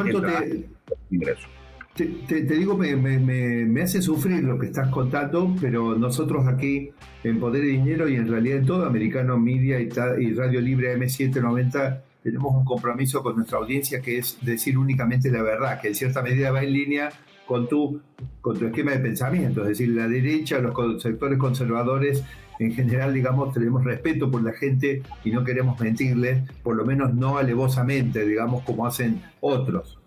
ingresos. 1.11 1.47
Te, 1.93 2.05
te, 2.27 2.41
digo, 2.41 2.75
me, 2.75 2.95
me, 2.95 3.19
me, 3.19 3.81
hace 3.83 4.01
sufrir 4.01 4.43
lo 4.43 4.57
que 4.57 4.65
estás 4.65 4.89
contando, 4.89 5.53
pero 5.61 5.93
nosotros 5.93 6.47
aquí 6.47 6.91
en 7.23 7.39
Poder 7.39 7.63
y 7.65 7.77
Dinero 7.77 8.09
y 8.09 8.15
en 8.15 8.27
realidad 8.27 8.57
en 8.57 8.65
todo 8.65 8.87
Americano 8.87 9.37
Media 9.37 9.79
y, 9.79 9.89
y 10.19 10.33
Radio 10.33 10.59
Libre 10.59 10.97
M790 10.97 12.01
tenemos 12.23 12.55
un 12.55 12.65
compromiso 12.65 13.21
con 13.21 13.35
nuestra 13.35 13.57
audiencia 13.57 14.01
que 14.01 14.17
es 14.17 14.37
decir 14.41 14.77
únicamente 14.77 15.29
la 15.29 15.43
verdad, 15.43 15.81
que 15.81 15.89
en 15.89 15.95
cierta 15.95 16.21
medida 16.21 16.51
va 16.51 16.63
en 16.63 16.73
línea 16.73 17.09
con 17.45 17.67
tu, 17.67 18.01
con 18.41 18.57
tu 18.57 18.65
esquema 18.65 18.91
de 18.91 18.99
pensamiento, 18.99 19.61
es 19.63 19.69
decir, 19.69 19.89
la 19.89 20.07
derecha, 20.07 20.59
los 20.59 21.01
sectores 21.01 21.37
conservadores 21.37 22.23
en 22.59 22.73
general, 22.73 23.13
digamos, 23.13 23.53
tenemos 23.53 23.83
respeto 23.83 24.29
por 24.29 24.43
la 24.43 24.53
gente 24.53 25.03
y 25.23 25.31
no 25.31 25.43
queremos 25.43 25.79
mentirles, 25.79 26.49
por 26.61 26.75
lo 26.75 26.85
menos 26.85 27.13
no 27.13 27.37
alevosamente, 27.37 28.25
digamos, 28.25 28.63
como 28.63 28.85
hacen 28.85 29.21
otros. 29.41 29.99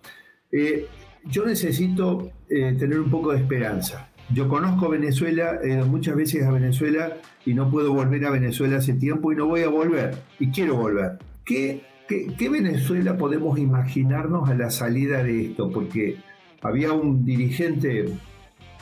Eh, 0.52 0.86
yo 1.24 1.44
necesito 1.44 2.30
eh, 2.48 2.74
tener 2.78 3.00
un 3.00 3.10
poco 3.10 3.32
de 3.32 3.38
esperanza. 3.38 4.08
Yo 4.32 4.48
conozco 4.48 4.88
Venezuela, 4.88 5.60
ido 5.64 5.86
muchas 5.86 6.16
veces 6.16 6.44
a 6.44 6.50
Venezuela 6.50 7.16
y 7.44 7.54
no 7.54 7.70
puedo 7.70 7.92
volver 7.92 8.24
a 8.26 8.30
Venezuela 8.30 8.78
hace 8.78 8.94
tiempo 8.94 9.32
y 9.32 9.36
no 9.36 9.46
voy 9.46 9.62
a 9.62 9.68
volver, 9.68 10.16
y 10.38 10.50
quiero 10.50 10.76
volver. 10.76 11.18
¿Qué, 11.44 11.84
qué, 12.06 12.48
Venezuela 12.48 13.16
podemos 13.16 13.58
imaginarnos 13.58 14.48
a 14.48 14.54
la 14.54 14.70
salida 14.70 15.22
de 15.22 15.46
esto? 15.46 15.70
Porque 15.70 16.16
había 16.62 16.92
un 16.92 17.24
dirigente, 17.24 18.06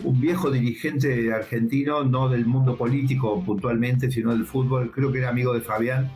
un 0.03 0.21
viejo 0.21 0.51
dirigente 0.51 1.33
argentino, 1.33 2.05
no 2.05 2.29
del 2.29 2.47
mundo 2.47 2.77
político 2.77 3.43
puntualmente, 3.45 4.11
sino 4.11 4.33
del 4.33 4.45
fútbol, 4.45 4.91
creo 4.91 5.13
que 5.13 5.19
era 5.19 5.31
amigo 5.31 5.55
de 5.55 5.61
Fabián, 5.61 6.11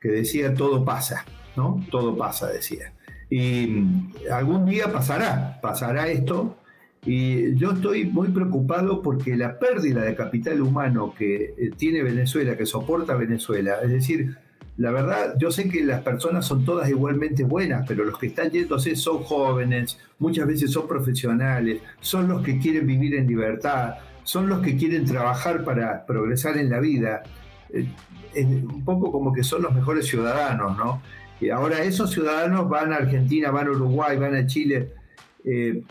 que 0.00 0.08
decía 0.08 0.54
todo 0.54 0.84
pasa, 0.84 1.24
¿no? 1.56 1.84
Todo 1.90 2.16
pasa, 2.16 2.48
decía. 2.48 2.92
Y 3.28 3.84
algún 4.30 4.66
día 4.66 4.92
pasará, 4.92 5.60
pasará 5.60 6.08
esto. 6.08 6.56
Y 7.04 7.54
yo 7.56 7.72
estoy 7.72 8.04
muy 8.04 8.28
preocupado 8.28 9.00
porque 9.00 9.34
la 9.34 9.58
pérdida 9.58 10.02
de 10.02 10.14
capital 10.14 10.60
humano 10.60 11.14
que 11.16 11.54
eh, 11.56 11.70
tiene 11.76 12.02
Venezuela, 12.02 12.58
que 12.58 12.66
soporta 12.66 13.14
Venezuela, 13.14 13.76
es 13.82 13.90
decir, 13.90 14.36
la 14.80 14.92
verdad, 14.92 15.34
yo 15.36 15.50
sé 15.50 15.68
que 15.68 15.84
las 15.84 16.00
personas 16.00 16.46
son 16.46 16.64
todas 16.64 16.88
igualmente 16.88 17.44
buenas, 17.44 17.84
pero 17.86 18.02
los 18.02 18.18
que 18.18 18.28
están 18.28 18.50
yéndose 18.50 18.96
son 18.96 19.22
jóvenes, 19.24 19.98
muchas 20.18 20.46
veces 20.46 20.70
son 20.72 20.88
profesionales, 20.88 21.82
son 22.00 22.28
los 22.28 22.42
que 22.42 22.58
quieren 22.58 22.86
vivir 22.86 23.14
en 23.14 23.26
libertad, 23.26 23.96
son 24.22 24.48
los 24.48 24.62
que 24.62 24.78
quieren 24.78 25.04
trabajar 25.04 25.64
para 25.64 26.06
progresar 26.06 26.56
en 26.56 26.70
la 26.70 26.80
vida. 26.80 27.22
Eh, 27.68 27.86
un 28.34 28.82
poco 28.82 29.12
como 29.12 29.34
que 29.34 29.44
son 29.44 29.60
los 29.60 29.74
mejores 29.74 30.06
ciudadanos, 30.06 30.74
¿no? 30.78 31.02
Y 31.42 31.50
ahora 31.50 31.82
esos 31.82 32.10
ciudadanos 32.10 32.66
van 32.66 32.94
a 32.94 32.96
Argentina, 32.96 33.50
van 33.50 33.66
a 33.66 33.72
Uruguay, 33.72 34.16
van 34.16 34.34
a 34.34 34.46
Chile. 34.46 34.94
Eh, 35.44 35.82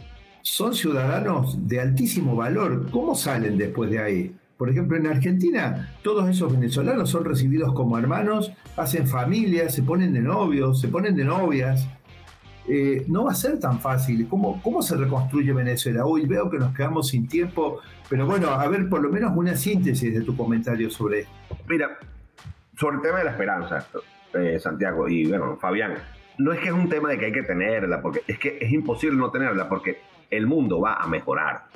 son 0.41 0.73
ciudadanos 0.73 1.67
de 1.67 1.79
altísimo 1.79 2.35
valor. 2.35 2.89
¿Cómo 2.89 3.13
salen 3.13 3.55
después 3.55 3.91
de 3.91 3.99
ahí? 3.99 4.38
Por 4.59 4.69
ejemplo, 4.69 4.97
en 4.97 5.07
Argentina, 5.07 5.89
todos 6.03 6.27
esos 6.27 6.51
venezolanos 6.51 7.09
son 7.09 7.23
recibidos 7.23 7.71
como 7.73 7.97
hermanos, 7.97 8.51
hacen 8.75 9.07
familias, 9.07 9.73
se 9.73 9.83
ponen 9.83 10.11
de 10.11 10.19
novios, 10.19 10.81
se 10.81 10.89
ponen 10.89 11.15
de 11.15 11.23
novias. 11.23 11.87
Eh, 12.67 13.05
no 13.07 13.23
va 13.23 13.31
a 13.31 13.35
ser 13.35 13.57
tan 13.57 13.79
fácil. 13.79 14.27
¿Cómo, 14.27 14.61
¿Cómo 14.61 14.81
se 14.81 14.97
reconstruye 14.97 15.53
Venezuela? 15.53 16.05
Hoy 16.05 16.25
veo 16.25 16.49
que 16.49 16.57
nos 16.57 16.75
quedamos 16.75 17.07
sin 17.07 17.25
tiempo, 17.25 17.79
pero 18.09 18.25
bueno, 18.25 18.49
a 18.49 18.67
ver, 18.67 18.89
por 18.89 19.01
lo 19.01 19.09
menos 19.09 19.31
una 19.33 19.55
síntesis 19.55 20.13
de 20.13 20.23
tu 20.23 20.35
comentario 20.35 20.91
sobre 20.91 21.21
esto. 21.21 21.57
Mira, 21.65 21.97
sobre 22.77 22.97
el 22.97 23.01
tema 23.01 23.19
de 23.19 23.23
la 23.23 23.31
esperanza, 23.31 23.87
eh, 24.33 24.59
Santiago 24.59 25.07
y 25.07 25.25
bueno, 25.25 25.55
Fabián, 25.55 25.93
no 26.37 26.51
es 26.51 26.59
que 26.59 26.67
es 26.67 26.73
un 26.73 26.89
tema 26.89 27.11
de 27.11 27.17
que 27.17 27.27
hay 27.27 27.31
que 27.31 27.43
tenerla, 27.43 28.01
porque 28.01 28.23
es 28.27 28.37
que 28.37 28.57
es 28.59 28.73
imposible 28.73 29.15
no 29.15 29.31
tenerla, 29.31 29.69
porque 29.69 30.01
el 30.29 30.47
mundo 30.47 30.81
va 30.81 30.95
a 30.95 31.07
mejorar. 31.07 31.67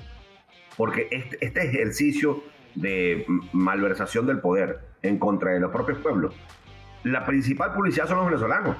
Porque 0.75 1.07
este, 1.11 1.37
este 1.39 1.63
ejercicio 1.63 2.43
de 2.75 3.25
malversación 3.51 4.25
del 4.25 4.39
poder 4.39 4.79
en 5.01 5.19
contra 5.19 5.51
de 5.51 5.59
los 5.59 5.71
propios 5.71 5.99
pueblos. 5.99 6.33
La 7.03 7.25
principal 7.25 7.73
publicidad 7.73 8.07
son 8.07 8.17
los 8.17 8.25
venezolanos. 8.27 8.77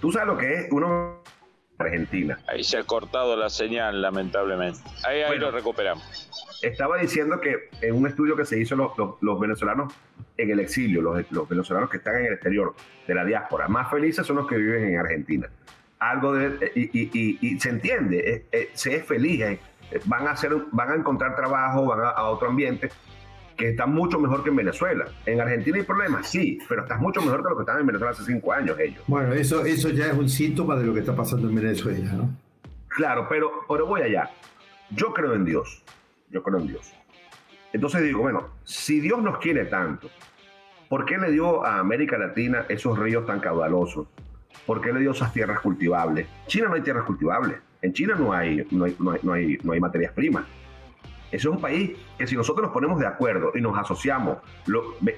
Tú 0.00 0.12
sabes 0.12 0.28
lo 0.28 0.36
que 0.36 0.54
es 0.54 0.68
uno 0.70 1.22
Argentina. 1.78 2.38
Ahí 2.48 2.64
se 2.64 2.78
ha 2.78 2.84
cortado 2.84 3.36
la 3.36 3.48
señal, 3.48 4.00
lamentablemente. 4.00 4.80
Ahí, 5.04 5.22
ahí 5.22 5.38
lo 5.38 5.50
recuperamos. 5.50 6.28
Estaba 6.62 6.98
diciendo 6.98 7.40
que 7.40 7.68
en 7.82 7.94
un 7.94 8.06
estudio 8.06 8.34
que 8.34 8.44
se 8.44 8.58
hizo 8.58 8.76
los, 8.76 8.92
los, 9.20 9.38
venezolanos 9.40 9.92
en 10.36 10.50
el 10.50 10.60
exilio, 10.60 11.02
los, 11.02 11.30
los, 11.30 11.48
venezolanos 11.48 11.90
que 11.90 11.98
están 11.98 12.16
en 12.16 12.26
el 12.26 12.32
exterior 12.34 12.74
de 13.06 13.14
la 13.14 13.24
diáspora, 13.24 13.68
más 13.68 13.90
felices 13.90 14.26
son 14.26 14.36
los 14.36 14.46
que 14.46 14.56
viven 14.56 14.84
en 14.84 14.98
Argentina. 14.98 15.48
Algo 15.98 16.34
de, 16.34 16.72
y, 16.74 16.90
y, 16.92 17.60
se 17.60 17.70
entiende, 17.70 18.46
se 18.74 18.96
es 18.96 19.06
feliz, 19.06 19.40
eh, 19.42 19.60
van 20.06 20.26
a, 20.26 20.32
hacer, 20.32 20.56
van 20.72 20.90
a 20.90 20.94
encontrar 20.94 21.34
trabajo, 21.36 21.86
van 21.86 22.00
a 22.14 22.22
otro 22.24 22.48
ambiente, 22.48 22.90
que 23.56 23.70
está 23.70 23.86
mucho 23.86 24.18
mejor 24.18 24.42
que 24.42 24.50
en 24.50 24.56
Venezuela. 24.56 25.06
En 25.24 25.40
Argentina 25.40 25.78
hay 25.78 25.84
problemas, 25.84 26.28
sí, 26.28 26.58
pero 26.68 26.82
estás 26.82 27.00
mucho 27.00 27.22
mejor 27.22 27.42
que 27.42 27.48
lo 27.48 27.56
que 27.56 27.62
estaban 27.62 27.80
en 27.80 27.86
Venezuela 27.86 28.12
hace 28.12 28.24
cinco 28.24 28.52
años 28.52 28.78
ellos. 28.78 29.02
Bueno, 29.06 29.32
eso, 29.32 29.64
eso 29.64 29.88
ya 29.90 30.06
es 30.06 30.14
un 30.14 30.28
síntoma 30.28 30.76
de 30.76 30.84
lo 30.84 30.94
que 30.94 31.00
está 31.00 31.16
pasando 31.16 31.48
en 31.48 31.54
Venezuela, 31.54 32.12
¿no? 32.12 32.30
Claro, 32.88 33.26
pero, 33.28 33.50
pero 33.68 33.86
voy 33.86 34.02
allá. 34.02 34.30
Yo 34.90 35.12
creo 35.12 35.34
en 35.34 35.44
Dios. 35.44 35.82
Yo 36.30 36.42
creo 36.42 36.58
en 36.58 36.68
Dios. 36.68 36.92
Entonces 37.72 38.02
digo, 38.02 38.20
bueno, 38.22 38.48
si 38.64 39.00
Dios 39.00 39.22
nos 39.22 39.38
quiere 39.38 39.66
tanto, 39.66 40.08
¿por 40.88 41.04
qué 41.04 41.18
le 41.18 41.30
dio 41.30 41.64
a 41.64 41.78
América 41.78 42.16
Latina 42.18 42.64
esos 42.68 42.98
ríos 42.98 43.26
tan 43.26 43.40
caudalosos? 43.40 44.06
¿Por 44.66 44.80
qué 44.80 44.92
le 44.92 45.00
dio 45.00 45.10
esas 45.12 45.32
tierras 45.32 45.60
cultivables? 45.60 46.26
China 46.46 46.68
no 46.68 46.74
hay 46.74 46.82
tierras 46.82 47.04
cultivables. 47.04 47.58
En 47.82 47.92
China 47.92 48.14
no 48.18 48.32
hay, 48.32 48.66
no 48.70 48.84
hay, 48.84 48.96
no 48.98 49.32
hay, 49.32 49.58
no 49.62 49.72
hay 49.72 49.80
materias 49.80 50.12
primas. 50.12 50.44
Eso 51.30 51.50
es 51.50 51.56
un 51.56 51.60
país 51.60 51.90
que 52.18 52.26
si 52.26 52.36
nosotros 52.36 52.64
nos 52.64 52.72
ponemos 52.72 53.00
de 53.00 53.06
acuerdo 53.06 53.52
y 53.54 53.60
nos 53.60 53.76
asociamos 53.76 54.38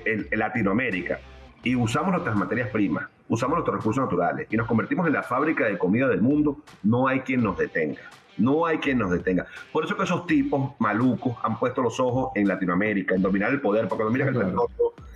en, 0.04 0.26
Latinoamérica 0.38 1.20
y 1.62 1.76
usamos 1.76 2.12
nuestras 2.12 2.34
materias 2.34 2.70
primas, 2.70 3.08
usamos 3.28 3.56
nuestros 3.56 3.76
recursos 3.76 4.02
naturales 4.02 4.46
y 4.50 4.56
nos 4.56 4.66
convertimos 4.66 5.06
en 5.06 5.12
la 5.12 5.22
fábrica 5.22 5.66
de 5.66 5.76
comida 5.76 6.08
del 6.08 6.22
mundo, 6.22 6.58
no 6.82 7.08
hay 7.08 7.20
quien 7.20 7.42
nos 7.42 7.58
detenga. 7.58 8.00
No 8.38 8.66
hay 8.66 8.78
quien 8.78 8.98
nos 8.98 9.10
detenga. 9.10 9.46
Por 9.72 9.84
eso 9.84 9.96
que 9.96 10.04
esos 10.04 10.24
tipos 10.26 10.72
malucos 10.78 11.36
han 11.42 11.58
puesto 11.58 11.82
los 11.82 11.98
ojos 11.98 12.30
en 12.36 12.46
Latinoamérica, 12.46 13.16
en 13.16 13.22
dominar 13.22 13.50
el 13.50 13.60
poder, 13.60 13.88
porque 13.88 14.04
dominan 14.04 14.54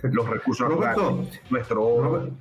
los 0.03 0.29
recursos 0.29 0.69
naturales, 0.69 1.41
nuestro 1.49 1.83
oro. 1.85 2.09
Roberto, 2.09 2.35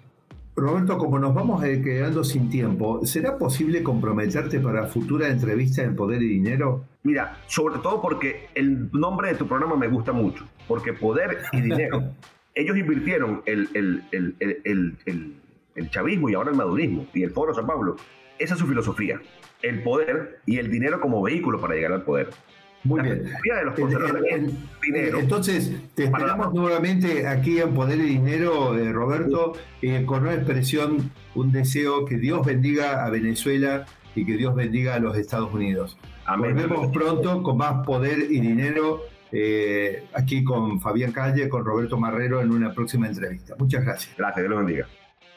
como 0.54 1.18
nos 1.18 1.34
vamos 1.34 1.62
quedando 1.62 2.24
sin 2.24 2.50
tiempo, 2.50 3.04
¿será 3.04 3.38
posible 3.38 3.82
comprometerte 3.82 4.60
para 4.60 4.86
futura 4.86 5.28
entrevista 5.28 5.82
en 5.82 5.96
Poder 5.96 6.22
y 6.22 6.28
Dinero? 6.28 6.84
Mira, 7.02 7.38
sobre 7.46 7.78
todo 7.78 8.00
porque 8.00 8.48
el 8.54 8.90
nombre 8.92 9.28
de 9.28 9.34
tu 9.36 9.46
programa 9.46 9.76
me 9.76 9.88
gusta 9.88 10.12
mucho, 10.12 10.46
porque 10.68 10.92
Poder 10.92 11.38
y 11.52 11.62
Dinero, 11.62 12.02
ellos 12.54 12.76
invirtieron 12.76 13.42
el, 13.46 13.68
el, 13.72 15.90
chavismo 15.90 16.28
y 16.28 16.34
ahora 16.34 16.50
el 16.50 16.56
madurismo 16.56 17.06
y 17.14 17.22
el 17.22 17.30
Foro 17.30 17.54
San 17.54 17.66
Pablo. 17.66 17.96
Esa 18.38 18.54
es 18.54 18.60
su 18.60 18.66
filosofía, 18.66 19.20
el 19.62 19.82
poder 19.82 20.40
y 20.46 20.58
el 20.58 20.70
dinero 20.70 21.00
como 21.00 21.22
vehículo 21.22 21.60
para 21.60 21.74
llegar 21.74 21.92
al 21.92 22.02
poder. 22.02 22.30
Muy 22.84 23.02
bien. 23.02 23.24
Entonces, 25.18 25.72
te 25.94 26.04
esperamos 26.04 26.52
nuevamente 26.52 27.26
aquí 27.26 27.60
en 27.60 27.74
Poder 27.74 27.98
y 27.98 28.02
Dinero, 28.02 28.76
eh, 28.76 28.92
Roberto, 28.92 29.52
eh, 29.80 30.04
con 30.04 30.22
una 30.22 30.34
expresión, 30.34 31.10
un 31.34 31.52
deseo 31.52 32.04
que 32.04 32.16
Dios 32.16 32.44
bendiga 32.44 33.04
a 33.04 33.10
Venezuela 33.10 33.86
y 34.14 34.24
que 34.24 34.36
Dios 34.36 34.54
bendiga 34.54 34.94
a 34.96 34.98
los 34.98 35.16
Estados 35.16 35.52
Unidos. 35.52 35.96
Amén. 36.24 36.54
Volvemos 36.54 36.92
pronto 36.92 37.42
con 37.42 37.56
más 37.56 37.84
Poder 37.86 38.30
y 38.30 38.40
Dinero, 38.40 39.02
eh, 39.30 40.04
aquí 40.14 40.42
con 40.42 40.80
Fabián 40.80 41.12
Calle, 41.12 41.48
con 41.48 41.64
Roberto 41.64 41.96
Marrero 41.98 42.40
en 42.40 42.50
una 42.50 42.72
próxima 42.74 43.06
entrevista. 43.06 43.54
Muchas 43.58 43.84
gracias. 43.84 44.14
Gracias, 44.16 44.42
Dios 44.42 44.50
los 44.50 44.58
bendiga. 44.58 44.88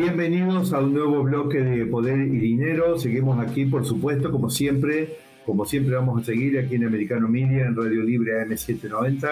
Bienvenidos 0.00 0.72
a 0.72 0.78
un 0.78 0.94
nuevo 0.94 1.24
bloque 1.24 1.58
de 1.58 1.84
Poder 1.84 2.20
y 2.20 2.38
Dinero. 2.38 2.96
Seguimos 2.96 3.40
aquí, 3.40 3.64
por 3.64 3.84
supuesto, 3.84 4.30
como 4.30 4.48
siempre. 4.48 5.16
Como 5.44 5.64
siempre 5.64 5.96
vamos 5.96 6.22
a 6.22 6.24
seguir 6.24 6.56
aquí 6.56 6.76
en 6.76 6.84
Americano 6.84 7.26
Media, 7.26 7.66
en 7.66 7.74
Radio 7.74 8.04
Libre 8.04 8.40
AM790. 8.46 9.28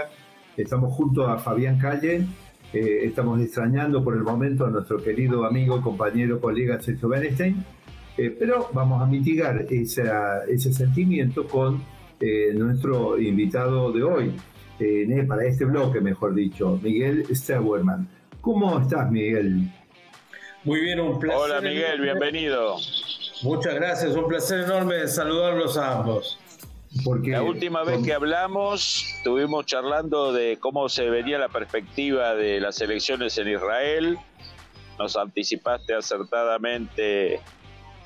Estamos 0.56 0.92
junto 0.92 1.28
a 1.28 1.38
Fabián 1.38 1.78
Calle. 1.78 2.26
Eh, 2.72 3.02
estamos 3.04 3.40
extrañando 3.40 4.02
por 4.02 4.16
el 4.16 4.24
momento 4.24 4.66
a 4.66 4.70
nuestro 4.70 5.00
querido 5.00 5.44
amigo, 5.44 5.80
compañero, 5.80 6.40
colega 6.40 6.82
Sergio 6.82 7.10
Bernstein. 7.10 7.64
Eh, 8.18 8.34
pero 8.36 8.68
vamos 8.72 9.00
a 9.00 9.06
mitigar 9.06 9.66
ese 9.70 10.72
sentimiento 10.72 11.46
con 11.46 11.80
eh, 12.18 12.52
nuestro 12.56 13.20
invitado 13.20 13.92
de 13.92 14.02
hoy, 14.02 14.32
para 15.28 15.44
este 15.44 15.64
bloque, 15.64 16.00
mejor 16.00 16.34
dicho, 16.34 16.80
Miguel 16.82 17.24
Stauerman. 17.30 18.08
¿Cómo 18.40 18.80
estás, 18.80 19.08
Miguel? 19.12 19.70
Muy 20.66 20.80
bien, 20.80 20.98
un 20.98 21.20
placer. 21.20 21.40
Hola 21.40 21.60
Miguel, 21.60 22.00
bienvenido. 22.00 22.78
Muchas 23.42 23.72
gracias, 23.76 24.16
un 24.16 24.26
placer 24.26 24.64
enorme 24.64 25.06
saludarlos 25.06 25.78
a 25.78 25.98
ambos. 25.98 26.40
Porque, 27.04 27.30
la 27.30 27.42
última 27.44 27.84
vez 27.84 28.04
que 28.04 28.12
hablamos, 28.12 29.04
estuvimos 29.18 29.64
charlando 29.66 30.32
de 30.32 30.58
cómo 30.58 30.88
se 30.88 31.08
vería 31.08 31.38
la 31.38 31.50
perspectiva 31.50 32.34
de 32.34 32.58
las 32.58 32.80
elecciones 32.80 33.38
en 33.38 33.48
Israel. 33.48 34.18
Nos 34.98 35.16
anticipaste 35.16 35.94
acertadamente 35.94 37.40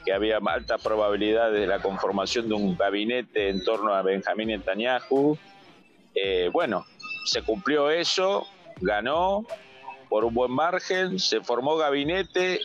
que 0.05 0.12
había 0.12 0.37
alta 0.44 0.77
probabilidad 0.77 1.53
de 1.53 1.66
la 1.66 1.81
conformación 1.81 2.51
de 2.51 2.57
un 2.57 2.77
gabinete 2.77 3.49
en 3.49 3.64
torno 3.64 3.94
a 3.94 4.03
Benjamín 4.03 4.49
Netanyahu. 4.49 5.38
Eh, 6.14 6.51
bueno, 6.53 6.85
se 7.25 7.40
cumplió 7.40 7.88
eso, 7.88 8.46
ganó, 8.83 9.46
por 10.11 10.27
un 10.27 10.35
buen 10.35 10.53
margen, 10.53 11.18
se 11.18 11.40
formó 11.40 11.77
gabinete 11.77 12.61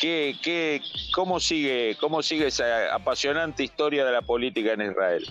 ¿Qué, 0.00 0.34
qué, 0.42 0.80
cómo, 1.14 1.38
sigue, 1.38 1.94
¿Cómo 2.00 2.22
sigue 2.22 2.46
esa 2.46 2.94
apasionante 2.94 3.62
historia 3.62 4.02
de 4.02 4.12
la 4.12 4.22
política 4.22 4.72
en 4.72 4.90
Israel? 4.92 5.22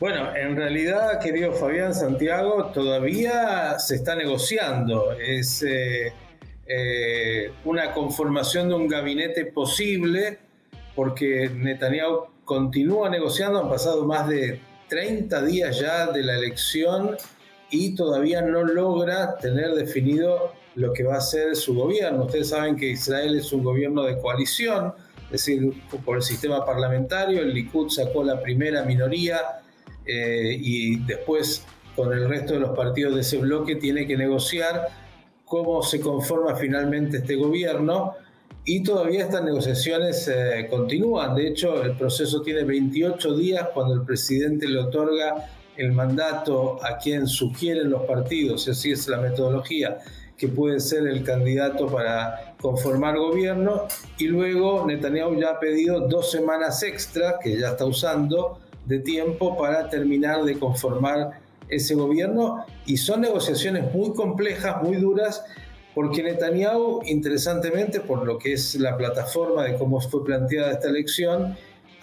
Bueno, 0.00 0.34
en 0.34 0.56
realidad, 0.56 1.20
querido 1.20 1.52
Fabián 1.52 1.94
Santiago, 1.94 2.70
todavía 2.72 3.78
se 3.78 3.96
está 3.96 4.16
negociando. 4.16 5.12
Es 5.12 5.62
eh, 5.62 6.10
eh, 6.66 7.52
una 7.66 7.92
conformación 7.92 8.70
de 8.70 8.74
un 8.76 8.88
gabinete 8.88 9.44
posible, 9.44 10.38
porque 10.96 11.50
Netanyahu 11.54 12.28
continúa 12.46 13.10
negociando, 13.10 13.60
han 13.60 13.68
pasado 13.68 14.06
más 14.06 14.26
de 14.26 14.58
30 14.88 15.42
días 15.42 15.78
ya 15.78 16.06
de 16.06 16.22
la 16.22 16.36
elección 16.36 17.18
y 17.72 17.94
todavía 17.94 18.42
no 18.42 18.62
logra 18.62 19.36
tener 19.38 19.74
definido 19.74 20.52
lo 20.74 20.92
que 20.92 21.02
va 21.02 21.16
a 21.16 21.20
ser 21.20 21.56
su 21.56 21.74
gobierno. 21.74 22.26
Ustedes 22.26 22.50
saben 22.50 22.76
que 22.76 22.90
Israel 22.90 23.34
es 23.36 23.52
un 23.52 23.64
gobierno 23.64 24.04
de 24.04 24.18
coalición, 24.18 24.92
es 25.24 25.46
decir, 25.46 25.72
por 26.04 26.16
el 26.16 26.22
sistema 26.22 26.64
parlamentario, 26.64 27.40
el 27.40 27.54
Likud 27.54 27.88
sacó 27.88 28.22
la 28.22 28.40
primera 28.42 28.84
minoría 28.84 29.40
eh, 30.04 30.54
y 30.60 30.96
después 31.04 31.64
con 31.96 32.12
el 32.12 32.28
resto 32.28 32.54
de 32.54 32.60
los 32.60 32.76
partidos 32.76 33.14
de 33.14 33.22
ese 33.22 33.38
bloque 33.38 33.76
tiene 33.76 34.06
que 34.06 34.16
negociar 34.16 34.88
cómo 35.46 35.82
se 35.82 36.00
conforma 36.00 36.54
finalmente 36.54 37.18
este 37.18 37.36
gobierno 37.36 38.14
y 38.64 38.82
todavía 38.82 39.24
estas 39.24 39.42
negociaciones 39.42 40.28
eh, 40.28 40.66
continúan. 40.68 41.34
De 41.34 41.48
hecho, 41.48 41.82
el 41.82 41.96
proceso 41.96 42.42
tiene 42.42 42.64
28 42.64 43.34
días 43.34 43.68
cuando 43.72 43.94
el 43.94 44.02
presidente 44.02 44.68
le 44.68 44.78
otorga 44.78 45.48
el 45.76 45.92
mandato 45.92 46.78
a 46.84 46.98
quien 46.98 47.26
sugieren 47.26 47.90
los 47.90 48.02
partidos, 48.02 48.68
así 48.68 48.92
es 48.92 49.08
la 49.08 49.18
metodología, 49.18 49.98
que 50.36 50.48
puede 50.48 50.80
ser 50.80 51.06
el 51.06 51.22
candidato 51.22 51.86
para 51.86 52.54
conformar 52.60 53.16
gobierno. 53.16 53.86
Y 54.18 54.26
luego 54.26 54.84
Netanyahu 54.86 55.38
ya 55.38 55.50
ha 55.50 55.60
pedido 55.60 56.08
dos 56.08 56.30
semanas 56.30 56.82
extra, 56.82 57.38
que 57.42 57.58
ya 57.58 57.70
está 57.70 57.84
usando, 57.84 58.58
de 58.86 58.98
tiempo 58.98 59.56
para 59.56 59.88
terminar 59.88 60.42
de 60.44 60.58
conformar 60.58 61.40
ese 61.68 61.94
gobierno. 61.94 62.66
Y 62.86 62.96
son 62.96 63.20
negociaciones 63.20 63.94
muy 63.94 64.12
complejas, 64.14 64.82
muy 64.82 64.96
duras, 64.96 65.44
porque 65.94 66.22
Netanyahu, 66.22 67.02
interesantemente, 67.04 68.00
por 68.00 68.26
lo 68.26 68.38
que 68.38 68.54
es 68.54 68.74
la 68.76 68.96
plataforma 68.96 69.64
de 69.64 69.76
cómo 69.76 70.00
fue 70.00 70.24
planteada 70.24 70.72
esta 70.72 70.88
elección, 70.88 71.56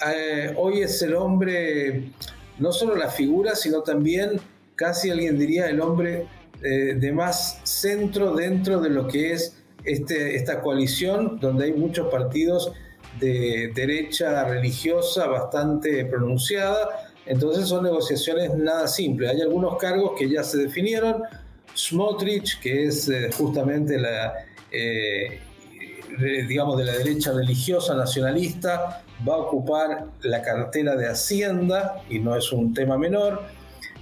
eh, 0.07 0.53
hoy 0.55 0.81
es 0.81 1.01
el 1.01 1.15
hombre, 1.15 2.11
no 2.59 2.71
solo 2.71 2.95
la 2.95 3.09
figura, 3.09 3.55
sino 3.55 3.81
también 3.81 4.39
casi 4.75 5.09
alguien 5.09 5.37
diría 5.37 5.67
el 5.67 5.81
hombre 5.81 6.27
eh, 6.61 6.95
de 6.95 7.11
más 7.11 7.61
centro 7.63 8.33
dentro 8.35 8.79
de 8.81 8.89
lo 8.89 9.07
que 9.07 9.33
es 9.33 9.57
este, 9.83 10.35
esta 10.35 10.61
coalición, 10.61 11.39
donde 11.39 11.65
hay 11.65 11.73
muchos 11.73 12.11
partidos 12.11 12.73
de 13.19 13.71
derecha 13.73 14.43
religiosa 14.43 15.27
bastante 15.27 16.05
pronunciada. 16.05 17.11
Entonces 17.25 17.67
son 17.67 17.83
negociaciones 17.83 18.53
nada 18.55 18.87
simples. 18.87 19.31
Hay 19.31 19.41
algunos 19.41 19.77
cargos 19.77 20.13
que 20.17 20.29
ya 20.29 20.43
se 20.43 20.57
definieron. 20.57 21.23
Smotrich, 21.75 22.59
que 22.59 22.85
es 22.85 23.07
eh, 23.07 23.29
justamente 23.37 23.97
la, 23.97 24.33
eh, 24.71 25.39
digamos, 26.47 26.77
de 26.77 26.85
la 26.85 26.93
derecha 26.93 27.31
religiosa 27.31 27.95
nacionalista, 27.95 29.03
va 29.27 29.35
a 29.35 29.37
ocupar 29.37 30.07
la 30.21 30.41
cartera 30.41 30.95
de 30.95 31.07
Hacienda 31.07 32.01
y 32.09 32.19
no 32.19 32.35
es 32.35 32.51
un 32.51 32.73
tema 32.73 32.97
menor. 32.97 33.43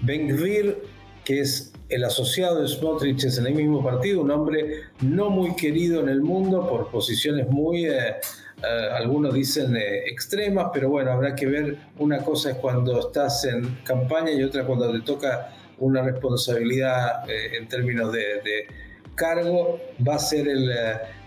Ben 0.02 0.28
Gvir, 0.28 0.78
que 1.24 1.42
es 1.42 1.74
el 1.90 2.04
asociado 2.04 2.62
de 2.62 2.68
Smotrich 2.68 3.24
es 3.24 3.38
en 3.38 3.48
el 3.48 3.56
mismo 3.56 3.84
partido, 3.84 4.22
un 4.22 4.32
hombre 4.32 4.82
no 5.02 5.30
muy 5.30 5.56
querido 5.56 6.02
en 6.02 6.10
el 6.10 6.22
mundo 6.22 6.68
por 6.68 6.90
posiciones 6.90 7.48
muy, 7.48 7.86
eh, 7.86 8.16
eh, 8.64 8.90
algunos 8.94 9.34
dicen 9.34 9.76
eh, 9.76 10.04
extremas, 10.08 10.68
pero 10.74 10.90
bueno, 10.90 11.12
habrá 11.12 11.34
que 11.36 11.46
ver, 11.46 11.78
una 11.98 12.20
cosa 12.20 12.52
es 12.52 12.58
cuando 12.58 13.00
estás 13.00 13.46
en 13.46 13.80
campaña 13.84 14.32
y 14.32 14.44
otra 14.44 14.66
cuando 14.66 14.92
te 14.92 15.00
toca 15.02 15.54
una 15.80 16.02
responsabilidad 16.02 17.30
en 17.30 17.68
términos 17.68 18.12
de, 18.12 18.20
de, 18.20 18.68
cargo, 19.18 19.80
va 20.08 20.16
a 20.16 20.20
ser 20.20 20.48
el 20.48 20.72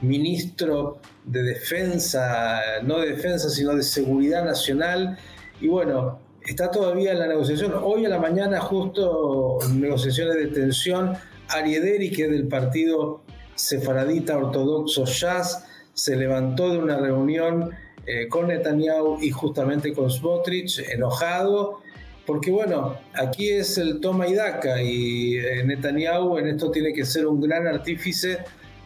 ministro 0.00 0.98
de 1.24 1.42
defensa, 1.42 2.62
no 2.82 3.00
de 3.00 3.10
defensa, 3.10 3.50
sino 3.50 3.74
de 3.74 3.82
seguridad 3.82 4.44
nacional, 4.44 5.18
y 5.60 5.68
bueno, 5.68 6.18
está 6.46 6.70
todavía 6.70 7.12
en 7.12 7.18
la 7.18 7.26
negociación. 7.26 7.74
Hoy 7.82 8.06
a 8.06 8.08
la 8.08 8.18
mañana, 8.18 8.60
justo 8.60 9.58
negociaciones 9.74 10.36
de 10.36 10.46
tensión, 10.46 11.16
Ariederi, 11.48 12.10
que 12.10 12.24
es 12.24 12.30
del 12.30 12.48
partido 12.48 13.22
sefaradita 13.56 14.38
ortodoxo 14.38 15.04
Jazz, 15.04 15.66
se 15.92 16.16
levantó 16.16 16.70
de 16.70 16.78
una 16.78 16.96
reunión 16.96 17.70
eh, 18.06 18.28
con 18.28 18.48
Netanyahu 18.48 19.18
y 19.20 19.30
justamente 19.30 19.92
con 19.92 20.10
Smotrich, 20.10 20.78
enojado, 20.78 21.80
porque 22.30 22.52
bueno, 22.52 22.96
aquí 23.14 23.50
es 23.50 23.76
el 23.76 23.98
toma 23.98 24.28
y 24.28 24.34
daca 24.34 24.80
y 24.80 25.36
eh, 25.36 25.64
Netanyahu 25.64 26.38
en 26.38 26.46
esto 26.46 26.70
tiene 26.70 26.92
que 26.92 27.04
ser 27.04 27.26
un 27.26 27.40
gran 27.40 27.66
artífice, 27.66 28.38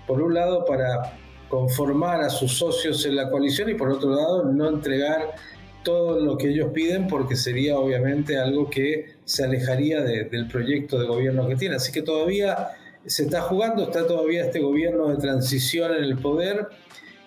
por 0.07 0.23
un 0.23 0.33
lado, 0.33 0.65
para 0.65 1.19
conformar 1.51 2.23
a 2.23 2.31
sus 2.31 2.53
socios 2.53 3.05
en 3.05 3.17
la 3.17 3.29
coalición 3.29 3.69
y 3.69 3.75
por 3.75 3.91
otro 3.91 4.15
lado, 4.15 4.45
no 4.45 4.67
entregar 4.67 5.35
todo 5.83 6.19
lo 6.21 6.39
que 6.39 6.49
ellos 6.49 6.71
piden 6.73 7.07
porque 7.07 7.37
sería 7.37 7.77
obviamente 7.77 8.39
algo 8.39 8.71
que 8.71 9.17
se 9.27 9.45
alejaría 9.45 10.01
del 10.01 10.49
proyecto 10.49 10.99
de 10.99 11.07
gobierno 11.07 11.47
que 11.47 11.57
tiene. 11.57 11.77
Así 11.77 11.93
que 11.93 12.01
todavía 12.01 12.69
se 13.05 13.25
está 13.25 13.43
jugando, 13.43 13.83
está 13.83 14.07
todavía 14.07 14.47
este 14.47 14.61
gobierno 14.61 15.09
de 15.09 15.19
transición 15.19 15.95
en 15.95 16.05
el 16.05 16.17
poder 16.17 16.69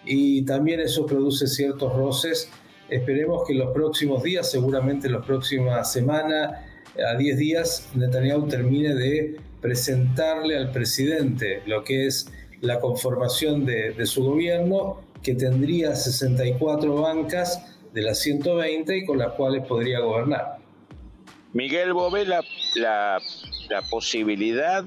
y 0.04 0.42
también 0.46 0.80
eso 0.80 1.06
produce 1.06 1.46
ciertos 1.46 1.96
roces. 1.96 2.50
Esperemos 2.90 3.46
que 3.46 3.54
en 3.54 3.60
los 3.60 3.74
próximos 3.74 4.24
días, 4.24 4.50
seguramente 4.50 5.08
en 5.08 5.14
las 5.14 5.26
próximas 5.26 5.92
semanas, 5.92 6.58
a 7.06 7.16
10 7.16 7.38
días, 7.38 7.90
Netanyahu 7.94 8.48
termine 8.48 8.96
de 8.96 9.38
presentarle 9.62 10.58
al 10.58 10.72
presidente 10.72 11.62
lo 11.66 11.84
que 11.84 12.08
es 12.08 12.32
la 12.62 12.80
conformación 12.80 13.66
de, 13.66 14.06
su 14.06 14.24
gobierno, 14.24 15.02
que 15.22 15.36
tendría 15.36 15.96
64 15.96 16.96
bancas 16.96 17.76
de 17.94 18.02
las 18.02 18.20
120 18.20 18.98
y 18.98 19.06
con 19.06 19.18
las 19.18 19.34
cuales 19.34 19.66
podría 19.66 20.00
gobernar. 20.00 20.58
Miguel, 21.54 21.94
¿vos 21.94 22.14
la, 22.28 22.42
la, 22.76 23.82
posibilidad 23.90 24.84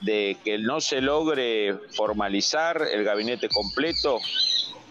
de 0.00 0.36
que 0.44 0.58
no 0.58 0.80
se 0.80 1.00
logre 1.00 1.74
formalizar 1.96 2.82
el 2.92 3.04
gabinete 3.04 3.48
completo 3.48 4.18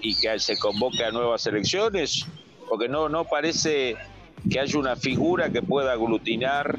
y 0.05 0.13
que 0.13 0.39
se 0.39 0.57
convoque 0.57 1.03
a 1.03 1.11
nuevas 1.11 1.47
elecciones? 1.47 2.27
Porque 2.69 2.87
no, 2.87 3.09
no 3.09 3.25
parece 3.25 3.95
que 4.49 4.59
haya 4.59 4.77
una 4.77 4.95
figura 4.95 5.49
que 5.49 5.63
pueda 5.63 5.93
aglutinar 5.93 6.75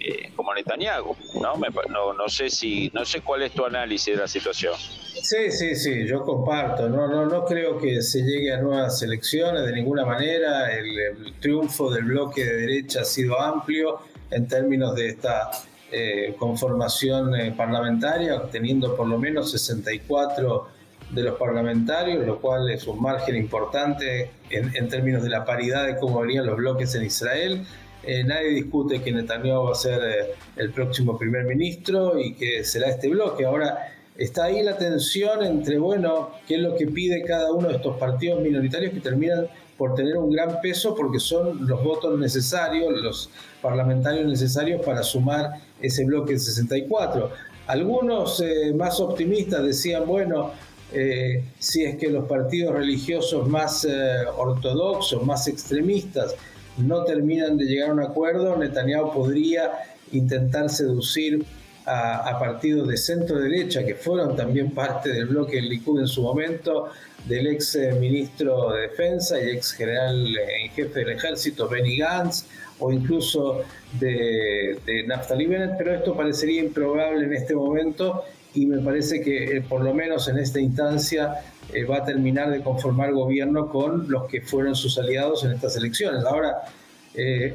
eh, 0.00 0.32
como 0.34 0.54
Netanyahu, 0.54 1.14
¿no? 1.42 1.56
no, 1.90 2.14
no 2.14 2.28
sé 2.28 2.48
si, 2.48 2.90
no 2.94 3.04
sé 3.04 3.20
cuál 3.20 3.42
es 3.42 3.52
tu 3.52 3.66
análisis 3.66 4.14
de 4.14 4.20
la 4.22 4.28
situación. 4.28 4.74
Sí, 4.78 5.50
sí, 5.50 5.74
sí, 5.74 6.06
yo 6.06 6.22
comparto. 6.22 6.88
No, 6.88 7.06
no, 7.06 7.26
no 7.26 7.44
creo 7.44 7.78
que 7.78 8.00
se 8.00 8.22
llegue 8.22 8.54
a 8.54 8.62
nuevas 8.62 9.02
elecciones 9.02 9.66
de 9.66 9.72
ninguna 9.72 10.06
manera. 10.06 10.72
El, 10.72 11.34
triunfo 11.38 11.90
del 11.90 12.04
bloque 12.04 12.44
de 12.44 12.56
derecha 12.56 13.02
ha 13.02 13.04
sido 13.04 13.38
amplio 13.38 13.98
en 14.30 14.48
términos 14.48 14.94
de 14.94 15.08
esta 15.08 15.50
eh, 15.92 16.34
conformación 16.38 17.34
eh, 17.34 17.52
parlamentaria, 17.54 18.40
teniendo 18.50 18.96
por 18.96 19.06
lo 19.06 19.18
menos 19.18 19.50
64 19.50 20.75
de 21.10 21.22
los 21.22 21.38
parlamentarios, 21.38 22.26
lo 22.26 22.40
cual 22.40 22.70
es 22.70 22.86
un 22.86 23.00
margen 23.00 23.36
importante 23.36 24.30
en, 24.50 24.88
términos 24.88 25.22
de 25.22 25.30
la 25.30 25.44
paridad 25.44 25.86
de 25.86 25.96
cómo 25.96 26.20
venían 26.20 26.46
los 26.46 26.56
bloques 26.56 26.94
en 26.94 27.04
Israel. 27.04 27.64
Eh, 28.02 28.24
nadie 28.24 28.48
discute 28.50 29.02
que 29.02 29.12
Netanyahu 29.12 29.66
va 29.66 29.72
a 29.72 29.74
ser 29.74 30.34
el 30.56 30.70
próximo 30.70 31.18
primer 31.18 31.44
ministro 31.44 32.18
y 32.18 32.34
que 32.34 32.64
será 32.64 32.88
este 32.88 33.08
bloque. 33.08 33.44
Ahora, 33.44 33.92
está 34.18 34.44
ahí 34.44 34.62
la 34.62 34.76
tensión 34.76 35.44
entre, 35.44 35.78
bueno, 35.78 36.30
qué 36.46 36.56
es 36.56 36.60
lo 36.60 36.76
que 36.76 36.86
pide 36.86 37.22
cada 37.22 37.52
uno 37.52 37.68
de 37.68 37.76
estos 37.76 37.96
partidos 37.96 38.40
minoritarios 38.40 38.92
que 38.92 39.00
terminan 39.00 39.48
por 39.76 39.94
tener 39.94 40.16
un 40.16 40.30
gran 40.30 40.60
peso 40.60 40.94
porque 40.94 41.20
son 41.20 41.66
los 41.66 41.82
votos 41.84 42.18
necesarios, 42.18 42.94
los 43.02 43.30
parlamentarios 43.60 44.26
necesarios 44.26 44.84
para 44.84 45.02
sumar 45.02 45.60
ese 45.80 46.04
bloque 46.04 46.34
de 46.34 46.38
64. 46.38 47.30
Algunos 47.66 48.40
eh, 48.40 48.72
más 48.74 49.00
optimistas 49.00 49.62
decían, 49.64 50.06
bueno, 50.06 50.52
eh, 50.92 51.42
si 51.58 51.84
es 51.84 51.96
que 51.96 52.08
los 52.08 52.26
partidos 52.26 52.74
religiosos 52.74 53.48
más 53.48 53.84
eh, 53.84 54.24
ortodoxos, 54.36 55.22
más 55.24 55.48
extremistas, 55.48 56.34
no 56.78 57.04
terminan 57.04 57.56
de 57.56 57.64
llegar 57.64 57.90
a 57.90 57.92
un 57.94 58.00
acuerdo, 58.00 58.56
Netanyahu 58.56 59.12
podría 59.12 59.72
intentar 60.12 60.70
seducir 60.70 61.44
a, 61.86 62.36
partidos 62.40 62.88
de 62.88 62.96
centro 62.96 63.38
derecha 63.38 63.84
que 63.86 63.94
fueron 63.94 64.34
también 64.34 64.72
parte 64.72 65.10
del 65.10 65.26
bloque 65.26 65.56
del 65.56 65.68
Likud 65.68 66.00
en 66.00 66.08
su 66.08 66.22
momento, 66.22 66.88
del 67.26 67.46
ex 67.46 67.76
eh, 67.76 67.92
ministro 67.92 68.72
de 68.72 68.82
Defensa 68.82 69.40
y 69.40 69.50
ex 69.50 69.72
general 69.72 70.36
en 70.36 70.70
jefe 70.72 71.00
del 71.00 71.10
ejército 71.10 71.68
Benny 71.68 71.98
Gantz 71.98 72.44
o 72.80 72.92
incluso 72.92 73.62
de, 74.00 74.78
de 74.84 75.04
Naftali 75.06 75.46
Bennett, 75.46 75.78
pero 75.78 75.94
esto 75.94 76.16
parecería 76.16 76.60
improbable 76.60 77.24
en 77.24 77.32
este 77.32 77.54
momento 77.54 78.24
y 78.56 78.66
me 78.66 78.78
parece 78.80 79.20
que 79.20 79.62
por 79.68 79.84
lo 79.84 79.94
menos 79.94 80.28
en 80.28 80.38
esta 80.38 80.60
instancia 80.60 81.44
va 81.88 81.98
a 81.98 82.04
terminar 82.04 82.50
de 82.50 82.62
conformar 82.62 83.12
gobierno 83.12 83.68
con 83.68 84.10
los 84.10 84.24
que 84.24 84.40
fueron 84.40 84.74
sus 84.74 84.98
aliados 84.98 85.44
en 85.44 85.52
estas 85.52 85.76
elecciones. 85.76 86.24
Ahora, 86.24 86.62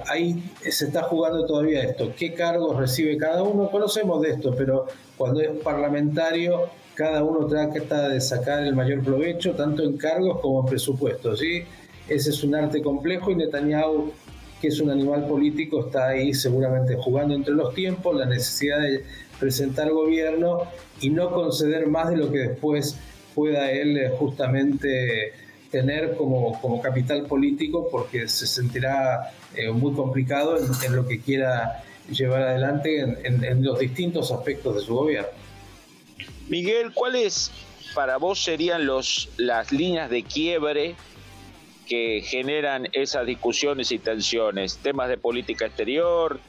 ahí 0.08 0.44
se 0.70 0.86
está 0.86 1.04
jugando 1.04 1.46
todavía 1.46 1.84
esto. 1.84 2.14
¿Qué 2.16 2.34
cargos 2.34 2.78
recibe 2.78 3.18
cada 3.18 3.44
uno? 3.44 3.70
Conocemos 3.70 4.22
de 4.22 4.32
esto, 4.32 4.54
pero 4.58 4.88
cuando 5.18 5.42
es 5.42 5.50
parlamentario 5.64 6.70
cada 6.94 7.24
uno 7.24 7.48
trata 7.48 8.10
de 8.10 8.22
sacar 8.22 8.64
el 8.64 8.76
mayor 8.76 9.04
provecho, 9.04 9.54
tanto 9.54 9.84
en 9.84 9.98
cargos 9.98 10.40
como 10.40 10.62
en 10.62 10.66
presupuestos. 10.68 11.40
¿sí? 11.40 11.64
Ese 12.08 12.30
es 12.30 12.44
un 12.44 12.54
arte 12.54 12.82
complejo 12.82 13.32
y 13.32 13.36
Netanyahu, 13.36 14.12
que 14.62 14.68
es 14.68 14.80
un 14.80 14.92
animal 14.92 15.26
político, 15.26 15.88
está 15.88 16.10
ahí 16.10 16.34
seguramente 16.34 16.96
jugando 16.96 17.34
entre 17.34 17.54
los 17.54 17.74
tiempos, 17.74 18.16
la 18.16 18.26
necesidad 18.26 18.82
de 18.82 19.04
presentar 19.42 19.90
gobierno 19.90 20.62
y 21.02 21.10
no 21.10 21.32
conceder 21.32 21.88
más 21.88 22.10
de 22.12 22.16
lo 22.18 22.32
que 22.32 22.38
después 22.38 22.98
pueda 23.36 23.70
él 23.70 23.98
eh, 23.98 24.10
justamente 24.18 25.34
tener 25.70 26.16
como, 26.16 26.62
como 26.62 26.82
capital 26.82 27.24
político 27.24 27.90
porque 27.92 28.30
se 28.30 28.48
sentirá 28.48 29.34
eh, 29.56 29.70
muy 29.72 29.94
complicado 29.94 30.58
en, 30.58 30.96
lo 30.96 31.06
que 31.06 31.20
quiera 31.20 31.84
llevar 32.10 32.44
adelante 32.44 33.02
en 33.02 33.64
los 33.64 33.80
distintos 33.80 34.32
aspectos 34.32 34.76
de 34.76 34.82
su 34.82 34.96
gobierno. 34.96 35.30
Miguel, 36.50 36.92
¿cuáles 36.94 37.50
para 37.96 38.18
vos 38.18 38.44
serían 38.44 38.86
los, 38.86 39.30
las 39.38 39.72
líneas 39.72 40.10
de 40.10 40.24
quiebre 40.24 40.96
que 41.88 42.22
generan 42.26 42.90
esas 42.92 43.26
discusiones 43.26 43.92
y 43.94 44.00
tensiones? 44.00 44.78
Temas 44.78 45.08
de 45.08 45.18
política 45.18 45.66
exterior, 45.68 46.42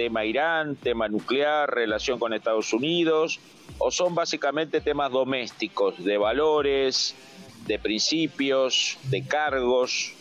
tema 0.00 0.24
Irán, 0.24 0.76
tema 0.76 1.08
nuclear, 1.08 1.68
relación 1.68 2.18
con 2.18 2.32
Estados 2.32 2.72
Unidos, 2.72 3.38
o 3.76 3.90
son 3.90 4.14
básicamente 4.14 4.80
temas 4.80 5.12
domésticos, 5.12 6.02
de 6.02 6.16
valores, 6.16 7.14
de 7.66 7.78
principios, 7.78 8.96
de 9.10 9.26
cargos? 9.26 10.14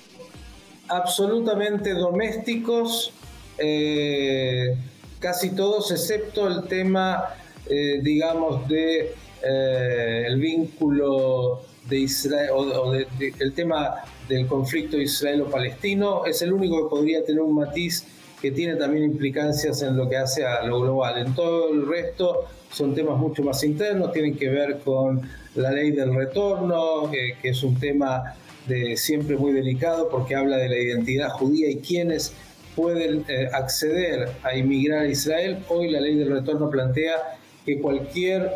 Absolutamente 0.89 1.93
domésticos, 1.93 3.13
eh, 3.57 4.75
casi 5.21 5.55
todos, 5.55 5.91
excepto 5.91 6.49
el 6.49 6.67
tema 6.67 7.35
eh, 7.69 8.01
digamos, 8.01 8.67
de 8.67 9.13
eh, 9.43 10.23
el 10.27 10.41
vínculo 10.41 11.61
de 11.87 11.99
Israel 11.99 12.49
o, 12.53 12.93
el 12.93 13.53
tema 13.53 13.95
del 14.27 14.45
conflicto 14.45 14.97
israelo-palestino 14.97 16.25
es 16.25 16.41
el 16.41 16.51
único 16.51 16.83
que 16.83 16.89
podría 16.89 17.23
tener 17.23 17.41
un 17.41 17.55
matiz 17.55 18.05
que 18.41 18.51
tiene 18.51 18.75
también 18.75 19.03
implicancias 19.03 19.81
en 19.81 19.97
lo 19.97 20.09
que 20.09 20.17
hace 20.17 20.45
a 20.45 20.63
lo 20.63 20.81
global. 20.81 21.17
En 21.17 21.35
todo 21.35 21.73
el 21.73 21.87
resto 21.87 22.45
son 22.71 22.95
temas 22.95 23.17
mucho 23.17 23.43
más 23.43 23.63
internos, 23.63 24.11
tienen 24.13 24.37
que 24.37 24.49
ver 24.49 24.79
con 24.79 25.21
la 25.55 25.71
ley 25.71 25.91
del 25.91 26.13
retorno, 26.13 27.09
que 27.11 27.35
es 27.43 27.63
un 27.63 27.79
tema 27.79 28.35
de 28.67 28.95
siempre 28.95 29.35
muy 29.35 29.51
delicado 29.51 30.09
porque 30.09 30.35
habla 30.35 30.57
de 30.57 30.69
la 30.69 30.77
identidad 30.77 31.29
judía 31.29 31.69
y 31.69 31.77
quiénes 31.77 32.33
pueden 32.75 33.25
eh, 33.27 33.49
acceder 33.51 34.29
a 34.43 34.55
inmigrar 34.55 35.01
a 35.01 35.07
Israel. 35.07 35.57
Hoy 35.67 35.89
la 35.89 35.99
ley 35.99 36.15
del 36.15 36.31
retorno 36.31 36.69
plantea 36.69 37.15
que 37.65 37.79
cualquier 37.79 38.51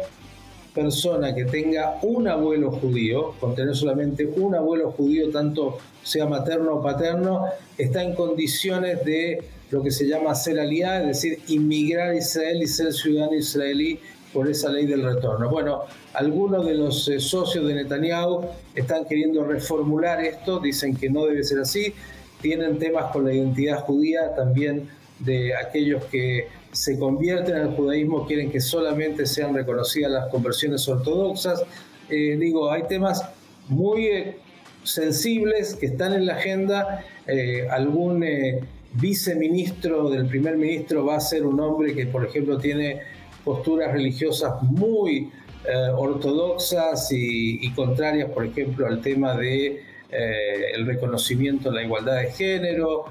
persona 0.74 1.36
que 1.36 1.46
tenga 1.46 2.00
un 2.02 2.28
abuelo 2.28 2.72
judío, 2.72 3.34
con 3.40 3.56
tener 3.56 3.76
solamente 3.76 4.26
un 4.26 4.56
abuelo 4.56 4.92
judío, 4.92 5.30
tanto 5.30 5.78
sea 6.04 6.26
materno 6.26 6.76
o 6.76 6.82
paterno, 6.82 7.46
está 7.78 8.04
en 8.04 8.16
condiciones 8.16 9.04
de 9.06 9.44
lo 9.70 9.82
que 9.82 9.92
se 9.92 10.08
llama 10.08 10.36
ser 10.36 10.60
aliado, 10.60 11.10
es 11.10 11.22
decir, 11.22 11.40
inmigrar 11.48 12.10
a 12.10 12.16
Israel 12.16 12.62
y 12.62 12.68
ser 12.68 12.94
ciudadano 12.94 13.36
israelí 13.36 14.00
por 14.34 14.50
esa 14.50 14.70
ley 14.70 14.86
del 14.86 15.04
retorno. 15.04 15.50
Bueno, 15.50 15.84
algunos 16.14 16.66
de 16.66 16.74
los 16.74 17.08
eh, 17.08 17.20
socios 17.20 17.68
de 17.68 17.76
Netanyahu 17.76 18.46
están 18.76 19.06
queriendo 19.06 19.44
reformular 19.44 20.24
esto, 20.24 20.60
dicen 20.60 20.96
que 20.96 21.10
no 21.10 21.26
debe 21.26 21.44
ser 21.44 21.60
así, 21.60 21.94
tienen 22.42 22.78
temas 22.78 23.12
con 23.12 23.26
la 23.26 23.34
identidad 23.34 23.80
judía 23.82 24.36
también 24.36 24.90
de 25.20 25.56
aquellos 25.56 26.04
que 26.06 26.48
se 26.74 26.98
convierten 26.98 27.56
al 27.56 27.76
judaísmo, 27.76 28.26
quieren 28.26 28.52
que 28.52 28.60
solamente 28.60 29.26
sean 29.26 29.54
reconocidas 29.54 30.12
las 30.12 30.28
conversiones 30.30 30.88
ortodoxas. 30.88 31.64
Eh, 32.10 32.36
digo, 32.40 32.72
hay 32.72 32.84
temas 32.84 33.24
muy 33.70 34.08
eh, 34.08 34.38
sensibles 34.84 35.76
que 35.76 35.86
están 35.86 36.14
en 36.14 36.26
la 36.26 36.34
agenda. 36.34 37.06
Eh, 37.28 37.68
algún 37.70 38.26
viceministro 38.94 40.10
del 40.10 40.26
primer 40.26 40.58
ministro 40.58 41.06
va 41.06 41.18
a 41.18 41.20
ser 41.20 41.46
un 41.46 41.60
hombre 41.60 41.94
que, 41.94 42.08
por 42.08 42.26
ejemplo, 42.26 42.58
tiene 42.58 43.02
posturas 43.46 43.92
religiosas 43.92 44.62
muy 44.62 45.32
ortodoxas 45.98 47.08
y, 47.12 47.72
contrarias, 47.72 48.30
por 48.32 48.46
ejemplo, 48.46 48.86
al 48.86 49.00
tema 49.00 49.34
de 49.34 49.82
el 50.12 50.86
reconocimiento 50.86 51.70
de 51.70 51.76
la 51.76 51.84
igualdad 51.84 52.18
de 52.18 52.32
género. 52.32 53.06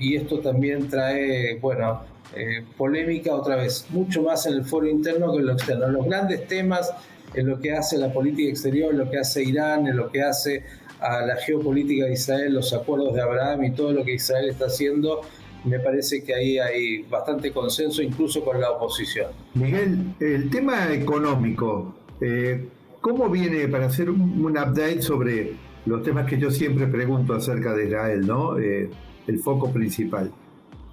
Y 0.00 0.16
esto 0.16 0.40
también 0.40 0.88
trae, 0.88 1.58
bueno, 1.60 2.00
eh, 2.34 2.64
polémica 2.76 3.34
otra 3.34 3.56
vez, 3.56 3.86
mucho 3.90 4.22
más 4.22 4.46
en 4.46 4.54
el 4.54 4.64
foro 4.64 4.88
interno 4.88 5.32
que 5.32 5.38
en 5.38 5.46
lo 5.46 5.52
externo. 5.52 5.88
Los 5.88 6.06
grandes 6.06 6.46
temas 6.46 6.92
en 7.34 7.48
lo 7.48 7.60
que 7.60 7.72
hace 7.72 7.98
la 7.98 8.12
política 8.12 8.50
exterior, 8.50 8.92
en 8.92 8.98
lo 8.98 9.10
que 9.10 9.18
hace 9.18 9.42
Irán, 9.42 9.86
en 9.86 9.96
lo 9.96 10.10
que 10.10 10.22
hace 10.22 10.64
a 11.00 11.24
la 11.24 11.36
geopolítica 11.36 12.06
de 12.06 12.12
Israel, 12.12 12.54
los 12.54 12.72
acuerdos 12.72 13.14
de 13.14 13.22
Abraham 13.22 13.64
y 13.64 13.70
todo 13.72 13.92
lo 13.92 14.04
que 14.04 14.14
Israel 14.14 14.48
está 14.48 14.66
haciendo, 14.66 15.20
me 15.64 15.78
parece 15.78 16.24
que 16.24 16.34
ahí 16.34 16.58
hay 16.58 17.02
bastante 17.02 17.52
consenso 17.52 18.02
incluso 18.02 18.44
con 18.44 18.60
la 18.60 18.70
oposición. 18.70 19.28
Miguel, 19.54 20.14
el 20.20 20.50
tema 20.50 20.92
económico, 20.92 21.94
eh, 22.20 22.66
¿cómo 23.00 23.28
viene 23.28 23.68
para 23.68 23.86
hacer 23.86 24.10
un, 24.10 24.44
update 24.46 25.02
sobre 25.02 25.54
los 25.86 26.02
temas 26.02 26.28
que 26.28 26.38
yo 26.38 26.50
siempre 26.50 26.86
pregunto 26.86 27.34
acerca 27.34 27.72
de 27.74 27.86
Israel, 27.86 28.26
¿no? 28.26 28.58
Eh, 28.58 28.90
el 29.26 29.38
foco 29.38 29.72
principal. 29.72 30.30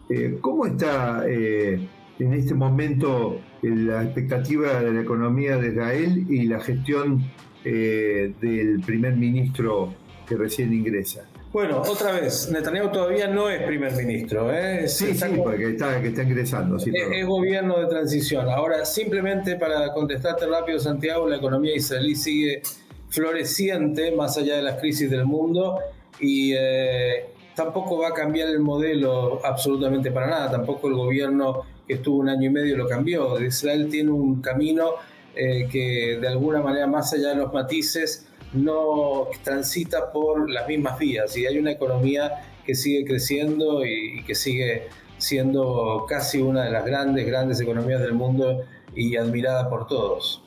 Eh, 0.09 0.37
¿Cómo 0.41 0.65
está 0.65 1.23
eh, 1.27 1.87
en 2.19 2.33
este 2.33 2.53
momento 2.53 3.39
eh, 3.61 3.69
la 3.69 4.03
expectativa 4.03 4.81
de 4.81 4.93
la 4.93 5.01
economía 5.01 5.57
de 5.57 5.69
Israel 5.69 6.25
y 6.29 6.45
la 6.45 6.59
gestión 6.59 7.23
del 7.63 8.81
primer 8.85 9.15
ministro 9.15 9.93
que 10.27 10.35
recién 10.35 10.73
ingresa? 10.73 11.25
Bueno, 11.53 11.81
otra 11.81 12.19
vez, 12.19 12.49
Netanyahu 12.51 12.91
todavía 12.91 13.27
no 13.27 13.47
es 13.47 13.61
primer 13.61 13.93
ministro. 13.93 14.51
Sí, 14.85 15.13
sí, 15.13 15.25
porque 15.41 15.69
está, 15.69 16.01
que 16.01 16.09
está 16.09 16.23
ingresando. 16.23 16.75
es, 16.77 17.25
gobierno 17.25 17.79
de 17.79 17.85
transición. 17.85 18.49
Ahora, 18.49 18.83
simplemente 18.83 19.55
para 19.55 19.93
contestarte 19.93 20.45
rápido, 20.45 20.77
Santiago, 20.79 21.29
la 21.29 21.37
economía 21.37 21.73
israelí 21.73 22.15
sigue 22.15 22.63
floreciente 23.07 24.13
más 24.13 24.37
allá 24.37 24.57
de 24.57 24.63
las 24.63 24.81
crisis 24.81 25.09
del 25.09 25.25
mundo 25.25 25.79
y 26.19 26.53
tampoco 27.55 27.99
va 27.99 28.09
a 28.09 28.13
cambiar 28.13 28.49
el 28.49 28.59
modelo 28.59 29.45
absolutamente 29.45 30.11
para 30.11 30.27
nada, 30.27 30.51
tampoco 30.51 30.87
el 30.87 30.95
gobierno 30.95 31.61
que 31.87 31.95
estuvo 31.95 32.17
un 32.17 32.29
año 32.29 32.49
y 32.49 32.53
medio 32.53 32.77
lo 32.77 32.87
cambió. 32.87 33.39
Israel 33.41 33.89
tiene 33.89 34.11
un 34.11 34.41
camino 34.41 34.91
eh, 35.35 35.67
que 35.71 36.17
de 36.19 36.27
alguna 36.27 36.61
manera, 36.61 36.87
más 36.87 37.13
allá 37.13 37.29
de 37.29 37.35
los 37.35 37.53
matices, 37.53 38.27
no 38.53 39.27
transita 39.43 40.11
por 40.11 40.49
las 40.49 40.67
mismas 40.67 40.99
vías 40.99 41.35
y 41.37 41.45
hay 41.45 41.57
una 41.57 41.71
economía 41.71 42.31
que 42.65 42.75
sigue 42.75 43.03
creciendo 43.03 43.83
y, 43.85 44.23
que 44.23 44.35
sigue 44.35 44.87
siendo 45.17 46.05
casi 46.07 46.39
una 46.39 46.65
de 46.65 46.71
las 46.71 46.85
grandes, 46.85 47.25
grandes 47.25 47.59
economías 47.59 48.01
del 48.01 48.13
mundo 48.13 48.61
y 48.95 49.15
admirada 49.15 49.69
por 49.69 49.87
todos. 49.87 50.43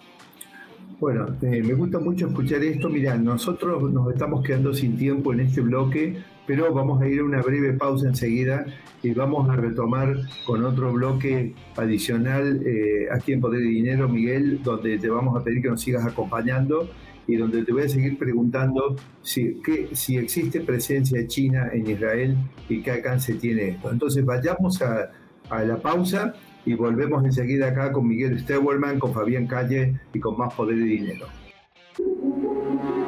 Bueno, 1.01 1.37
eh, 1.43 1.63
me 1.63 1.75
gusta 1.75 1.99
mucho 1.99 2.29
escuchar 2.29 2.63
esto. 2.63 2.89
Mira, 2.89 3.17
nosotros 3.17 3.83
nos 3.93 4.13
estamos 4.13 4.43
quedando 4.43 4.73
sin 4.73 4.97
tiempo 4.97 5.33
en 5.33 5.41
este 5.41 5.61
bloque 5.61 6.23
pero 6.47 6.73
vamos 6.73 7.01
a 7.03 7.09
ir 7.09 7.21
a 7.21 7.25
una 7.25 7.43
breve 7.43 7.73
pausa 7.73 8.09
enseguida 8.09 8.67
y 9.03 9.13
vamos 9.13 9.49
a 9.49 9.57
retomar 9.57 10.17
con 10.45 10.65
otro 10.65 10.93
bloque 10.93 11.55
adicional 11.77 12.63
eh, 12.65 13.09
aquí 13.13 13.33
en 13.33 13.41
Poder 13.41 13.63
y 13.63 13.71
Dinero, 13.71 14.09
Miguel, 14.09 14.61
donde 14.63 14.99
te 14.99 15.09
vamos 15.09 15.41
a 15.41 15.45
pedir 15.45 15.63
que 15.63 15.69
nos 15.69 15.81
sigas 15.81 16.07
acompañando 16.07 16.89
y 17.27 17.37
donde 17.37 17.65
te 17.65 17.73
voy 17.73 17.83
a 17.83 17.89
seguir 17.89 18.19
preguntando 18.19 18.97
si, 19.23 19.61
si 19.93 20.17
existe 20.17 20.61
presencia 20.61 21.27
china 21.27 21.71
en 21.73 21.91
Israel 21.91 22.37
y 22.69 22.83
qué 22.83 22.93
alcance 22.93 23.35
tiene 23.35 23.71
esto. 23.71 23.91
Entonces 23.91 24.25
vayamos 24.25 24.81
a, 24.83 25.11
a 25.51 25.65
la 25.65 25.77
pausa 25.79 26.35
y 26.65 26.75
volvemos 26.75 27.25
enseguida 27.25 27.69
acá 27.69 27.93
con 27.93 28.07
Miguel 28.07 28.39
Stewellman, 28.41 28.99
con 28.99 29.13
Fabián 29.13 29.47
Calle 29.47 30.01
y 30.13 30.21
con 30.21 30.37
más 30.37 30.55
Poder 30.55 30.79
y 30.79 30.99
Dinero. 30.99 31.27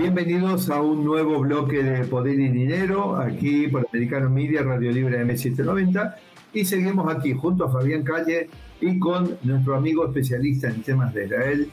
Bienvenidos 0.00 0.70
a 0.70 0.80
un 0.80 1.04
nuevo 1.04 1.40
bloque 1.40 1.82
de 1.82 2.04
Poder 2.04 2.38
y 2.38 2.50
Dinero, 2.50 3.16
aquí 3.16 3.66
por 3.66 3.84
Americano 3.92 4.30
Media, 4.30 4.62
Radio 4.62 4.92
Libre 4.92 5.24
M790. 5.24 6.14
Y 6.54 6.64
seguimos 6.66 7.12
aquí 7.12 7.32
junto 7.32 7.64
a 7.64 7.72
Fabián 7.72 8.04
Calle 8.04 8.48
y 8.80 8.96
con 9.00 9.36
nuestro 9.42 9.74
amigo 9.74 10.06
especialista 10.06 10.68
en 10.68 10.84
temas 10.84 11.12
de 11.12 11.24
Israel, 11.24 11.70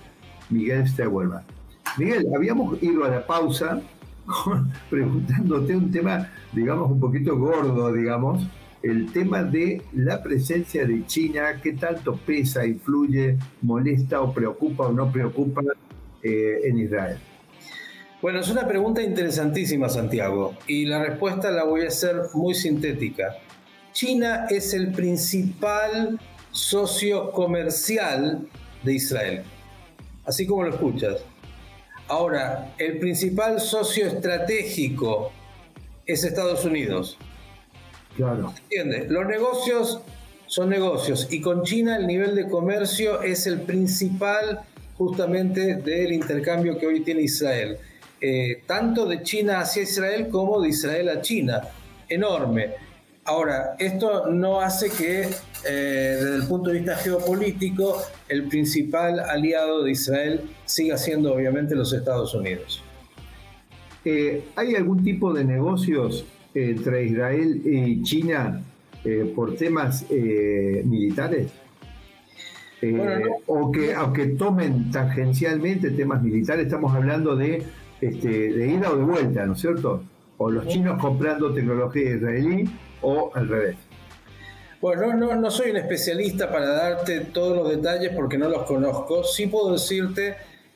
Miguel 0.49 0.87
Stewelman. 0.87 1.43
Miguel, 1.99 2.25
habíamos 2.35 2.81
ido 2.81 3.05
a 3.05 3.09
la 3.09 3.27
pausa 3.27 3.79
preguntándote 4.89 5.75
un 5.75 5.91
tema, 5.91 6.27
digamos, 6.51 6.89
un 6.89 6.99
poquito 6.99 7.37
gordo, 7.37 7.93
digamos, 7.93 8.43
el 8.81 9.11
tema 9.11 9.43
de 9.43 9.83
la 9.93 10.23
presencia 10.23 10.87
de 10.87 11.05
China, 11.05 11.61
qué 11.61 11.73
tanto 11.73 12.15
pesa, 12.15 12.65
influye, 12.65 13.37
molesta 13.61 14.19
o 14.21 14.33
preocupa 14.33 14.87
o 14.87 14.91
no 14.91 15.11
preocupa 15.11 15.61
eh, 16.23 16.61
en 16.63 16.79
Israel. 16.79 17.19
Bueno, 18.25 18.39
es 18.39 18.49
una 18.49 18.67
pregunta 18.67 19.03
interesantísima, 19.03 19.87
Santiago, 19.87 20.57
y 20.65 20.85
la 20.85 20.97
respuesta 20.97 21.51
la 21.51 21.63
voy 21.63 21.85
a 21.85 21.89
hacer 21.89 22.15
muy 22.33 22.55
sintética. 22.55 23.37
China 23.93 24.47
es 24.49 24.73
el 24.73 24.91
principal 24.93 26.19
socio 26.49 27.31
comercial 27.31 28.47
de 28.81 28.93
Israel, 28.95 29.43
así 30.25 30.47
como 30.47 30.63
lo 30.63 30.71
escuchas. 30.71 31.17
Ahora, 32.07 32.73
el 32.79 32.97
principal 32.97 33.61
socio 33.61 34.07
estratégico 34.07 35.31
es 36.07 36.23
Estados 36.23 36.65
Unidos. 36.65 37.19
Claro. 38.15 38.55
¿Entiendes? 38.63 39.11
Los 39.11 39.27
negocios 39.27 40.01
son 40.47 40.69
negocios 40.69 41.27
y 41.29 41.41
con 41.41 41.61
China 41.61 41.95
el 41.97 42.07
nivel 42.07 42.33
de 42.33 42.49
comercio 42.49 43.21
es 43.21 43.45
el 43.45 43.61
principal 43.61 44.61
justamente 44.97 45.75
del 45.75 46.11
intercambio 46.11 46.79
que 46.79 46.87
hoy 46.87 47.01
tiene 47.01 47.21
Israel. 47.21 47.77
Eh, 48.27 48.63
tanto 48.65 49.05
de 49.05 49.21
China 49.21 49.59
hacia 49.59 49.83
Israel 49.83 50.29
como 50.31 50.59
de 50.59 50.69
Israel 50.69 51.09
a 51.09 51.21
China. 51.21 51.61
Enorme. 52.09 52.71
Ahora, 53.23 53.75
esto 53.77 54.31
no 54.31 54.61
hace 54.61 54.89
que, 54.89 55.21
eh, 55.21 56.17
desde 56.19 56.35
el 56.37 56.47
punto 56.47 56.71
de 56.71 56.77
vista 56.79 56.95
geopolítico, 56.95 58.01
el 58.27 58.47
principal 58.47 59.19
aliado 59.19 59.83
de 59.83 59.91
Israel 59.91 60.41
siga 60.65 60.97
siendo 60.97 61.35
obviamente 61.35 61.75
los 61.75 61.93
Estados 61.93 62.33
Unidos. 62.33 62.83
Eh, 64.03 64.43
¿Hay 64.55 64.73
algún 64.73 65.03
tipo 65.03 65.31
de 65.31 65.43
negocios 65.43 66.25
entre 66.55 67.05
Israel 67.05 67.61
y 67.63 68.01
China 68.01 68.63
por 69.35 69.55
temas 69.55 70.03
militares? 70.09 71.51
o 73.47 73.71
que 73.71 73.93
aunque 73.93 74.27
tomen 74.27 74.91
tangencialmente 74.91 75.89
temas 75.91 76.21
militares, 76.21 76.65
estamos 76.65 76.93
hablando 76.93 77.35
de 77.35 77.63
este, 78.01 78.27
de 78.27 78.67
ida 78.67 78.91
o 78.91 78.97
de 78.97 79.03
vuelta, 79.03 79.45
¿no 79.45 79.53
es 79.53 79.61
cierto? 79.61 80.03
O 80.37 80.51
los 80.51 80.67
chinos 80.67 81.01
comprando 81.01 81.53
tecnología 81.53 82.15
israelí 82.15 82.69
o 83.01 83.31
al 83.33 83.47
revés. 83.47 83.77
Bueno, 84.81 85.13
no, 85.15 85.35
no 85.35 85.49
soy 85.49 85.71
un 85.71 85.77
especialista 85.77 86.51
para 86.51 86.69
darte 86.69 87.21
todos 87.21 87.55
los 87.55 87.69
detalles 87.69 88.11
porque 88.15 88.37
no 88.37 88.49
los 88.49 88.63
conozco. 88.63 89.23
Sí 89.23 89.47
puedo 89.47 89.73
decirte 89.73 90.35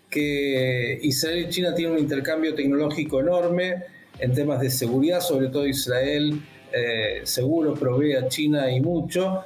que 0.10 1.00
Israel 1.04 1.46
y 1.46 1.50
China 1.50 1.76
tienen 1.76 1.94
un 1.94 2.00
intercambio 2.00 2.56
tecnológico 2.56 3.20
enorme 3.20 3.84
en 4.18 4.34
temas 4.34 4.62
de 4.62 4.70
seguridad, 4.70 5.22
sobre 5.22 5.50
todo 5.50 5.68
Israel 5.68 6.42
eh, 6.72 7.22
seguro 7.24 7.74
provee 7.74 8.14
a 8.14 8.28
China 8.28 8.72
y 8.72 8.80
mucho. 8.80 9.44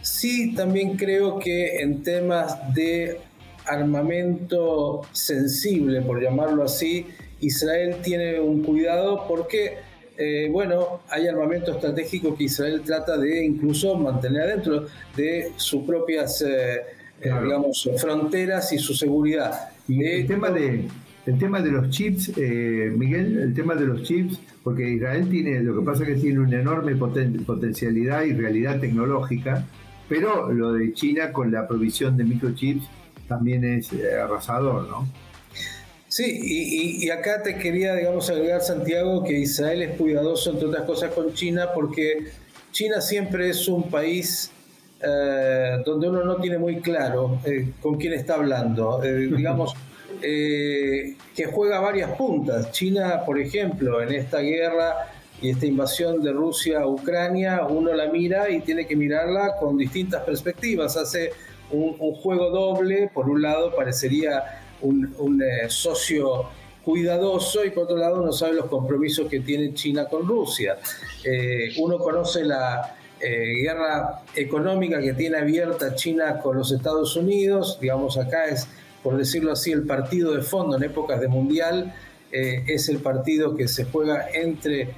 Sí, 0.00 0.54
también 0.54 0.96
creo 0.96 1.38
que 1.38 1.78
en 1.80 2.02
temas 2.02 2.74
de 2.74 3.20
armamento 3.66 5.02
sensible, 5.12 6.00
por 6.02 6.22
llamarlo 6.22 6.64
así, 6.64 7.06
Israel 7.40 7.96
tiene 8.02 8.40
un 8.40 8.62
cuidado 8.62 9.26
porque, 9.28 9.78
eh, 10.16 10.48
bueno, 10.50 11.00
hay 11.08 11.26
armamento 11.26 11.72
estratégico 11.72 12.36
que 12.36 12.44
Israel 12.44 12.82
trata 12.84 13.16
de 13.16 13.44
incluso 13.44 13.96
mantener 13.96 14.42
adentro 14.42 14.86
de 15.16 15.52
sus 15.56 15.82
propias, 15.82 16.42
eh, 16.42 16.80
eh, 17.20 17.32
digamos, 17.42 17.88
fronteras 17.98 18.72
y 18.72 18.78
su 18.78 18.94
seguridad. 18.94 19.68
Y 19.88 20.04
el 20.04 20.26
tema 20.26 20.50
de, 20.50 20.86
el 21.26 21.38
tema 21.38 21.60
de 21.60 21.70
los 21.70 21.90
chips, 21.90 22.36
Miguel, 22.36 23.38
el 23.38 23.54
tema 23.54 23.74
de 23.74 23.86
los 23.86 24.02
chips, 24.02 24.38
porque 24.62 24.88
Israel 24.88 25.28
tiene, 25.28 25.60
lo 25.60 25.78
que 25.78 25.84
pasa 25.84 26.02
es 26.04 26.08
que 26.10 26.14
tiene 26.16 26.40
una 26.40 26.60
enorme 26.60 26.96
potencialidad 26.96 28.24
y 28.24 28.32
realidad 28.32 28.80
tecnológica, 28.80 29.66
pero 30.08 30.52
lo 30.52 30.72
de 30.72 30.92
China 30.92 31.32
con 31.32 31.50
la 31.50 31.66
provisión 31.66 32.16
de 32.16 32.24
microchips 32.24 32.86
también 33.28 33.64
es 33.64 33.90
arrasador, 33.92 34.88
¿no? 34.88 35.06
Sí, 36.14 37.02
y, 37.02 37.10
acá 37.10 37.42
te 37.42 37.56
quería, 37.56 37.96
digamos, 37.96 38.30
agregar, 38.30 38.60
Santiago, 38.60 39.24
que 39.24 39.36
Israel 39.36 39.82
es 39.82 39.96
cuidadoso, 39.96 40.52
entre 40.52 40.68
otras 40.68 40.84
cosas, 40.84 41.12
con 41.12 41.34
China, 41.34 41.70
porque 41.74 42.28
China 42.70 43.00
siempre 43.00 43.48
es 43.48 43.66
un 43.66 43.90
país 43.90 44.52
eh, 45.00 45.82
donde 45.84 46.08
uno 46.08 46.22
no 46.22 46.36
tiene 46.36 46.56
muy 46.56 46.76
claro 46.80 47.40
eh, 47.44 47.72
con 47.80 47.96
quién 47.96 48.12
está 48.12 48.34
hablando. 48.34 49.02
Eh, 49.02 49.28
digamos, 49.36 49.74
que 50.20 51.46
juega 51.52 51.80
varias 51.80 52.12
puntas. 52.12 52.70
China, 52.70 53.22
por 53.26 53.40
ejemplo, 53.40 54.00
en 54.00 54.12
esta 54.12 54.38
guerra 54.38 55.08
y 55.42 55.50
esta 55.50 55.66
invasión 55.66 56.22
de 56.22 56.32
Rusia 56.32 56.82
a 56.82 56.86
Ucrania, 56.86 57.66
uno 57.68 57.92
la 57.92 58.06
mira 58.06 58.48
y 58.50 58.60
tiene 58.60 58.86
que 58.86 58.94
mirarla 58.94 59.56
con 59.58 59.76
distintas 59.76 60.22
perspectivas. 60.22 60.96
Hace 60.96 61.32
un 61.74 62.14
juego 62.14 62.50
doble, 62.50 63.10
por 63.12 63.28
un 63.28 63.42
lado 63.42 63.74
parecería 63.74 64.60
un, 64.84 65.42
eh, 65.42 65.68
socio 65.68 66.44
cuidadoso 66.84 67.64
y 67.64 67.70
por 67.70 67.84
otro 67.84 67.96
lado 67.96 68.24
no 68.24 68.32
sabe 68.32 68.54
los 68.54 68.66
compromisos 68.66 69.28
que 69.28 69.40
tiene 69.40 69.72
China 69.72 70.06
con 70.06 70.26
Rusia. 70.26 70.76
Eh, 71.24 71.72
uno 71.78 71.98
conoce 71.98 72.44
la 72.44 72.94
eh, 73.20 73.54
guerra 73.62 74.22
económica 74.34 75.00
que 75.00 75.14
tiene 75.14 75.38
abierta 75.38 75.94
China 75.94 76.40
con 76.40 76.58
los 76.58 76.70
Estados 76.72 77.16
Unidos, 77.16 77.78
digamos 77.80 78.18
acá 78.18 78.46
es, 78.46 78.68
por 79.02 79.16
decirlo 79.16 79.52
así, 79.52 79.72
el 79.72 79.84
partido 79.84 80.34
de 80.34 80.42
fondo 80.42 80.76
en 80.76 80.82
épocas 80.82 81.20
de 81.20 81.28
mundial, 81.28 81.94
es 82.36 82.88
el 82.88 82.98
partido 82.98 83.54
que 83.54 83.68
se 83.68 83.84
juega 83.84 84.26
entre 84.34 84.92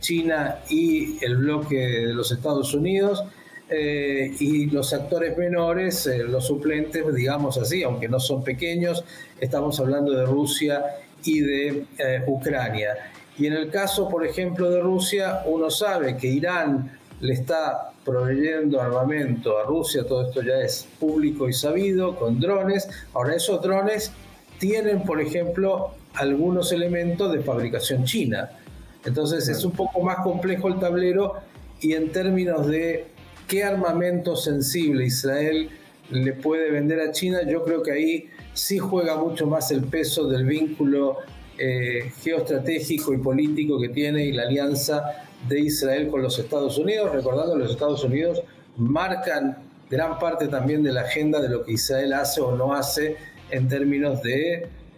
China 0.00 0.58
y 0.68 1.16
el 1.24 1.38
bloque 1.38 1.76
de 1.78 2.12
los 2.12 2.30
Estados 2.30 2.74
Unidos 2.74 3.24
eh, 3.70 4.34
y 4.38 4.66
los 4.66 4.92
actores 4.94 5.36
menores, 5.36 6.06
eh, 6.06 6.24
los 6.24 6.46
suplentes, 6.46 7.14
digamos 7.14 7.58
así, 7.58 7.82
aunque 7.82 8.08
no 8.08 8.18
son 8.18 8.42
pequeños, 8.42 9.04
estamos 9.40 9.78
hablando 9.78 10.12
de 10.12 10.24
Rusia 10.24 10.84
y 11.24 11.40
de 11.40 11.84
eh, 11.98 12.24
Ucrania. 12.26 12.94
Y 13.36 13.46
en 13.46 13.52
el 13.52 13.70
caso, 13.70 14.08
por 14.08 14.26
ejemplo, 14.26 14.70
de 14.70 14.80
Rusia, 14.80 15.42
uno 15.46 15.70
sabe 15.70 16.16
que 16.16 16.28
Irán 16.28 16.98
le 17.20 17.34
está 17.34 17.92
proveyendo 18.04 18.80
armamento 18.80 19.58
a 19.58 19.64
Rusia, 19.64 20.06
todo 20.06 20.28
esto 20.28 20.42
ya 20.42 20.60
es 20.60 20.88
público 20.98 21.48
y 21.48 21.52
sabido, 21.52 22.16
con 22.16 22.40
drones. 22.40 22.88
Ahora, 23.12 23.34
esos 23.34 23.60
drones 23.60 24.12
tienen, 24.58 25.02
por 25.02 25.20
ejemplo, 25.20 25.92
algunos 26.14 26.72
elementos 26.72 27.32
de 27.32 27.40
fabricación 27.40 28.04
china. 28.04 28.50
Entonces 29.04 29.48
es 29.48 29.64
un 29.64 29.72
poco 29.72 30.02
más 30.02 30.18
complejo 30.18 30.68
el 30.68 30.78
tablero 30.78 31.34
y 31.80 31.92
en 31.92 32.10
términos 32.10 32.66
de 32.66 33.06
qué 33.48 33.64
armamento 33.64 34.36
sensible 34.36 35.06
Israel 35.06 35.70
le 36.10 36.32
puede 36.34 36.70
vender 36.70 37.00
a 37.00 37.10
China, 37.10 37.40
yo 37.46 37.64
creo 37.64 37.82
que 37.82 37.92
ahí 37.92 38.30
sí 38.54 38.78
juega 38.78 39.16
mucho 39.16 39.46
más 39.46 39.70
el 39.70 39.84
peso 39.84 40.28
del 40.28 40.44
vínculo 40.44 41.16
eh, 41.58 42.12
geoestratégico 42.22 43.12
y 43.12 43.18
político 43.18 43.80
que 43.80 43.88
tiene 43.88 44.26
y 44.26 44.32
la 44.32 44.42
alianza 44.42 45.02
de 45.48 45.60
Israel 45.60 46.08
con 46.08 46.22
los 46.22 46.38
Estados 46.38 46.78
Unidos, 46.78 47.12
recordando 47.12 47.54
que 47.54 47.60
los 47.60 47.72
Estados 47.72 48.04
Unidos 48.04 48.42
marcan 48.76 49.58
gran 49.90 50.18
parte 50.18 50.48
también 50.48 50.82
de 50.82 50.92
la 50.92 51.02
agenda 51.02 51.40
de 51.40 51.48
lo 51.48 51.64
que 51.64 51.72
Israel 51.72 52.12
hace 52.12 52.40
o 52.40 52.54
no 52.54 52.74
hace 52.74 53.16
en 53.50 53.68
términos 53.68 54.22
de 54.22 54.54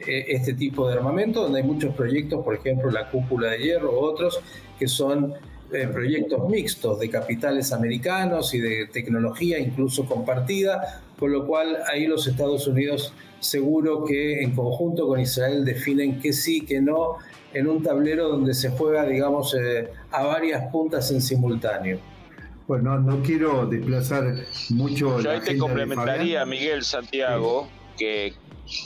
eh, 0.07 0.25
este 0.29 0.55
tipo 0.55 0.89
de 0.89 0.95
armamento, 0.95 1.43
donde 1.43 1.61
hay 1.61 1.67
muchos 1.67 1.95
proyectos, 1.95 2.45
por 2.45 2.55
ejemplo 2.55 2.91
la 2.91 3.11
cúpula 3.11 3.51
de 3.51 3.59
hierro 3.59 3.93
u 3.93 3.99
otros, 3.99 4.41
que 4.79 4.89
son 4.89 5.35
eh, 5.73 5.87
proyectos 5.87 6.49
mixtos 6.49 6.99
de 6.99 7.09
capitales 7.09 7.73
americanos 7.73 8.55
y 8.55 8.61
de 8.61 8.89
tecnología 8.93 9.59
incluso 9.59 10.05
compartida, 10.05 11.03
con 11.19 11.33
lo 11.33 11.47
cual 11.47 11.79
ahí 11.93 12.07
los 12.07 12.27
Estados 12.27 12.67
Unidos 12.67 13.13
seguro 13.39 14.05
que 14.05 14.43
en 14.43 14.55
conjunto 14.55 15.07
con 15.07 15.21
Israel 15.21 15.65
definen 15.65 16.21
que 16.21 16.33
sí, 16.33 16.63
que 16.63 16.81
no, 16.81 17.17
en 17.55 17.69
un 17.69 17.83
tablero 17.83 18.29
donde 18.29 18.55
se 18.55 18.71
juega, 18.71 19.05
digamos, 19.05 19.55
eh, 19.55 19.91
a 20.11 20.25
varias 20.25 20.71
puntas 20.73 21.11
en 21.11 21.21
simultáneo. 21.21 21.99
Bueno, 22.67 22.99
no 22.99 23.23
quiero 23.23 23.67
desplazar 23.67 24.35
mucho. 24.71 25.21
Yo 25.21 25.31
ahí 25.31 25.41
te 25.41 25.57
complementaría, 25.57 26.45
Miguel 26.47 26.85
Santiago, 26.85 27.69
que 27.99 28.35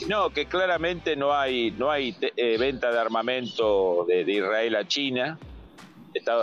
no, 0.07 0.31
que 0.31 0.45
claramente 0.45 1.15
no 1.15 1.33
hay, 1.33 1.71
no 1.71 1.91
hay 1.91 2.15
eh, 2.35 2.57
venta 2.57 2.91
de 2.91 2.99
armamento 2.99 4.05
de 4.07 4.21
Israel 4.21 4.75
a 4.75 4.87
China 4.87 5.37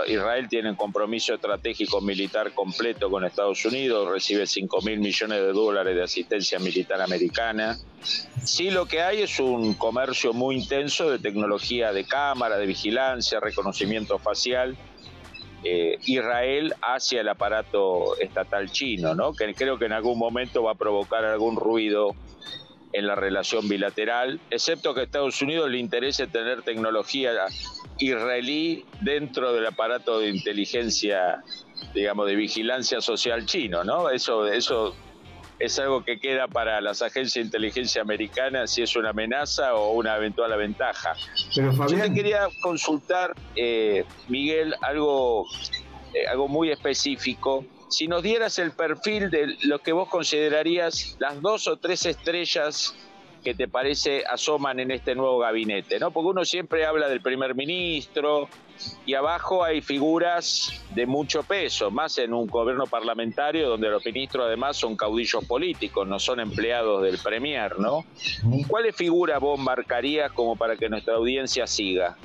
Israel 0.07 0.49
tiene 0.49 0.71
un 0.71 0.77
compromiso 0.77 1.35
estratégico 1.35 2.01
militar 2.01 2.53
completo 2.53 3.11
con 3.11 3.25
Estados 3.25 3.65
Unidos, 3.65 4.09
recibe 4.11 4.47
5 4.47 4.83
mil 4.83 5.01
millones 5.01 5.41
de 5.41 5.53
dólares 5.53 5.97
de 5.97 6.03
asistencia 6.03 6.59
militar 6.59 7.01
americana. 7.01 7.79
Sí, 8.45 8.71
lo 8.71 8.87
que 8.87 9.01
hay 9.01 9.23
es 9.23 9.41
un 9.41 9.75
comercio 9.75 10.33
muy 10.33 10.57
intenso 10.57 11.11
de 11.11 11.19
tecnología 11.19 11.93
de 11.93 12.05
cámara, 12.05 12.59
de 12.59 12.67
vigilancia, 12.67 13.41
reconocimiento 13.41 14.19
facial. 14.19 14.77
Eh, 15.65 15.97
Israel 16.07 16.75
hacia 16.83 17.21
el 17.21 17.29
aparato 17.29 18.19
estatal 18.19 18.71
chino, 18.71 19.15
¿no? 19.15 19.33
que 19.33 19.55
creo 19.55 19.79
que 19.79 19.87
en 19.87 19.93
algún 19.93 20.19
momento 20.19 20.65
va 20.65 20.73
a 20.73 20.75
provocar 20.75 21.25
algún 21.25 21.57
ruido 21.57 22.17
en 22.93 23.07
la 23.07 23.15
relación 23.15 23.69
bilateral, 23.69 24.41
excepto 24.51 24.93
que 24.93 25.01
a 25.01 25.05
Estados 25.05 25.41
Unidos 25.41 25.71
le 25.71 25.79
interese 25.79 26.27
tener 26.27 26.63
tecnología 26.63 27.33
israelí 28.03 28.85
dentro 29.01 29.53
del 29.53 29.67
aparato 29.67 30.19
de 30.19 30.29
inteligencia, 30.29 31.43
digamos, 31.95 32.27
de 32.27 32.37
vigilancia 32.37 33.01
social 33.01 33.47
chino, 33.47 33.85
¿no? 33.85 34.11
Eso, 34.11 34.47
eso 34.47 34.95
es 35.59 35.79
algo 35.79 36.05
que 36.05 36.19
queda 36.19 36.49
para 36.49 36.81
las 36.81 37.03
agencias 37.03 37.35
de 37.35 37.41
inteligencia 37.43 38.03
americanas 38.03 38.73
si 38.73 38.83
es 38.83 38.97
una 38.97 39.11
amenaza 39.11 39.75
o 39.75 39.93
una 39.93 40.17
eventual 40.17 40.57
ventaja. 40.57 41.15
Pero 41.55 41.73
Yo 41.73 42.01
te 42.01 42.13
quería 42.13 42.49
consultar, 42.63 43.35
eh, 43.55 44.05
Miguel, 44.29 44.75
algo, 44.83 45.47
eh, 46.15 46.27
algo 46.27 46.49
muy 46.49 46.71
específico 46.71 47.65
si 47.93 48.09
nos 48.09 48.23
dieras 48.23 48.59
el 48.59 48.73
perfil 48.73 49.31
de 49.31 49.57
lo 49.65 49.79
que 49.81 49.93
vos 49.93 50.09
considerarías 50.09 51.15
las 51.19 51.41
dos 51.43 51.69
o 51.69 51.77
tres 51.77 52.07
estrellas 52.07 52.95
que 53.43 53.55
te 53.55 53.69
parece 53.69 54.25
asoman 54.25 54.81
en 54.81 54.91
este 54.91 55.15
nuevo 55.15 55.39
gabinete, 55.39 55.99
¿no? 55.99 56.11
Porque 56.11 56.29
uno 56.29 56.45
siempre 56.45 56.87
habla 56.87 57.09
del 57.09 57.21
primer 57.21 57.55
ministro 57.55 58.49
y 59.05 59.15
abajo 59.15 59.65
hay 59.65 59.81
figuras 59.81 60.83
de 60.95 61.07
mucho 61.07 61.43
peso, 61.43 61.91
más 61.91 62.19
en 62.19 62.33
un 62.33 62.47
gobierno 62.47 62.87
parlamentario 62.87 63.69
donde 63.69 63.89
los 63.89 64.05
ministros 64.05 64.47
además 64.47 64.77
son 64.77 64.97
caudillos 64.97 65.45
políticos, 65.45 66.07
no 66.07 66.19
son 66.19 66.41
empleados 66.41 67.03
del 67.03 67.19
premier, 67.19 67.79
¿no? 67.79 68.05
¿Cuáles 68.69 68.95
figuras 68.97 69.41
vos 69.41 69.59
marcarías 69.59 70.33
como 70.33 70.57
para 70.57 70.77
que 70.77 70.89
nuestra 70.89 71.15
audiencia 71.15 71.67
siga? 71.67 72.17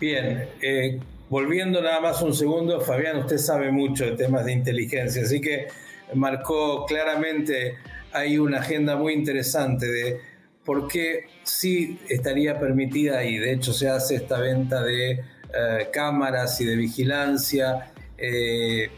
Bien, 0.00 0.48
eh, 0.62 0.98
volviendo 1.28 1.82
nada 1.82 2.00
más 2.00 2.22
un 2.22 2.34
segundo, 2.34 2.80
Fabián, 2.80 3.18
usted 3.18 3.38
sabe 3.38 3.70
mucho 3.70 4.04
de 4.04 4.12
temas 4.12 4.46
de 4.46 4.52
inteligencia, 4.52 5.22
así 5.22 5.40
que 5.40 5.68
marcó 6.14 6.86
claramente 6.86 7.76
hay 8.12 8.38
una 8.38 8.58
agenda 8.58 8.96
muy 8.96 9.12
interesante 9.12 9.86
de 9.86 10.29
por 10.64 10.88
qué 10.88 11.24
sí 11.42 11.98
estaría 12.08 12.58
permitida 12.58 13.24
y 13.24 13.38
de 13.38 13.52
hecho 13.52 13.72
se 13.72 13.88
hace 13.88 14.16
esta 14.16 14.38
venta 14.38 14.82
de 14.82 15.10
eh, 15.12 15.88
cámaras 15.92 16.60
y 16.60 16.64
de 16.64 16.76
vigilancia. 16.76 17.92
Eh, 18.16 18.90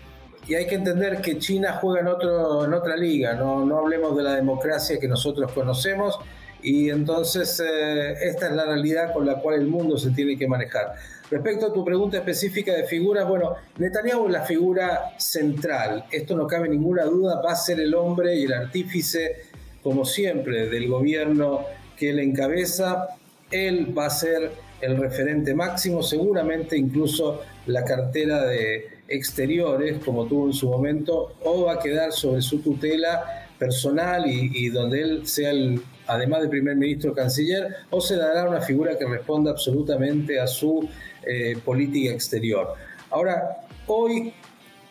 y 0.46 0.54
hay 0.54 0.66
que 0.66 0.74
entender 0.74 1.20
que 1.20 1.38
China 1.38 1.78
juega 1.80 2.00
en, 2.00 2.08
otro, 2.08 2.64
en 2.64 2.74
otra 2.74 2.96
liga, 2.96 3.34
no, 3.34 3.64
no 3.64 3.78
hablemos 3.78 4.16
de 4.16 4.24
la 4.24 4.34
democracia 4.34 4.98
que 4.98 5.06
nosotros 5.06 5.52
conocemos, 5.52 6.18
y 6.62 6.90
entonces 6.90 7.60
eh, 7.60 8.12
esta 8.22 8.48
es 8.48 8.52
la 8.52 8.64
realidad 8.64 9.12
con 9.12 9.26
la 9.26 9.36
cual 9.36 9.56
el 9.56 9.66
mundo 9.66 9.96
se 9.98 10.10
tiene 10.10 10.36
que 10.36 10.46
manejar. 10.46 10.94
Respecto 11.30 11.66
a 11.66 11.72
tu 11.72 11.84
pregunta 11.84 12.18
específica 12.18 12.72
de 12.72 12.84
figuras, 12.84 13.26
bueno, 13.26 13.54
Netanyahu 13.78 14.26
es 14.26 14.32
la 14.32 14.42
figura 14.42 15.14
central, 15.18 16.04
esto 16.10 16.36
no 16.36 16.46
cabe 16.46 16.68
ninguna 16.68 17.04
duda, 17.04 17.40
va 17.40 17.52
a 17.52 17.56
ser 17.56 17.80
el 17.80 17.94
hombre 17.94 18.36
y 18.36 18.44
el 18.44 18.52
artífice, 18.52 19.46
como 19.82 20.04
siempre, 20.04 20.68
del 20.68 20.88
gobierno 20.88 21.64
que 21.96 22.10
él 22.10 22.18
encabeza, 22.18 23.08
él 23.50 23.96
va 23.96 24.06
a 24.06 24.10
ser 24.10 24.50
el 24.80 24.96
referente 24.96 25.54
máximo, 25.54 26.02
seguramente 26.02 26.76
incluso 26.76 27.42
la 27.66 27.84
cartera 27.84 28.44
de 28.44 28.88
exteriores, 29.08 29.98
como 30.04 30.26
tuvo 30.26 30.46
en 30.46 30.52
su 30.52 30.68
momento, 30.68 31.34
o 31.44 31.64
va 31.64 31.74
a 31.74 31.78
quedar 31.78 32.12
sobre 32.12 32.42
su 32.42 32.60
tutela 32.60 33.48
personal 33.58 34.24
y, 34.26 34.68
donde 34.70 35.02
él 35.02 35.26
sea 35.26 35.50
el 35.50 35.80
además 36.08 36.42
de 36.42 36.48
primer 36.48 36.74
ministro 36.74 37.14
canciller, 37.14 37.76
o 37.90 38.00
se 38.00 38.16
dará 38.16 38.48
una 38.48 38.60
figura 38.60 38.98
que 38.98 39.06
responda 39.06 39.52
absolutamente 39.52 40.40
a 40.40 40.48
su 40.48 40.88
eh, 41.24 41.56
política 41.64 42.12
exterior. 42.12 42.74
Ahora, 43.10 43.60
hoy 43.86 44.34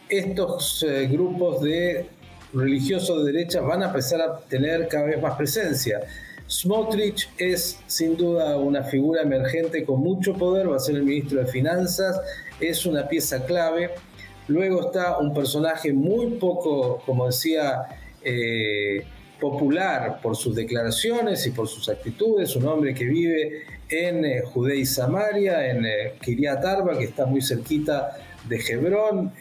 estos 0.07 0.83
eh, 0.83 1.07
grupos 1.11 1.61
de 1.61 2.05
religiosos 2.53 3.25
de 3.25 3.31
derecha 3.31 3.61
van 3.61 3.83
a 3.83 3.87
empezar 3.87 4.21
a 4.21 4.39
tener 4.39 4.87
cada 4.87 5.05
vez 5.05 5.21
más 5.21 5.35
presencia. 5.35 6.01
Smotrich 6.49 7.29
es 7.37 7.79
sin 7.87 8.17
duda 8.17 8.57
una 8.57 8.83
figura 8.83 9.21
emergente 9.21 9.85
con 9.85 10.01
mucho 10.01 10.33
poder, 10.33 10.69
va 10.69 10.75
a 10.75 10.79
ser 10.79 10.95
el 10.95 11.03
ministro 11.03 11.39
de 11.39 11.45
Finanzas, 11.47 12.19
es 12.59 12.85
una 12.85 13.07
pieza 13.07 13.45
clave. 13.45 13.91
Luego 14.47 14.87
está 14.87 15.17
un 15.17 15.33
personaje 15.33 15.93
muy 15.93 16.31
poco, 16.31 17.01
como 17.05 17.27
decía, 17.27 17.83
eh, 18.21 19.05
popular 19.39 20.19
por 20.21 20.35
sus 20.35 20.55
declaraciones 20.55 21.47
y 21.47 21.51
por 21.51 21.67
sus 21.67 21.87
actitudes, 21.87 22.55
un 22.57 22.67
hombre 22.67 22.93
que 22.93 23.05
vive 23.05 23.63
en 23.89 24.25
eh, 24.25 24.41
Judea 24.41 24.75
y 24.75 24.85
Samaria, 24.85 25.69
en 25.69 25.85
eh, 25.85 26.13
Kiryat 26.21 26.63
Arba, 26.65 26.97
que 26.97 27.05
está 27.05 27.25
muy 27.25 27.41
cerquita 27.41 28.11
de 28.47 28.57
Hebrón, 28.57 29.31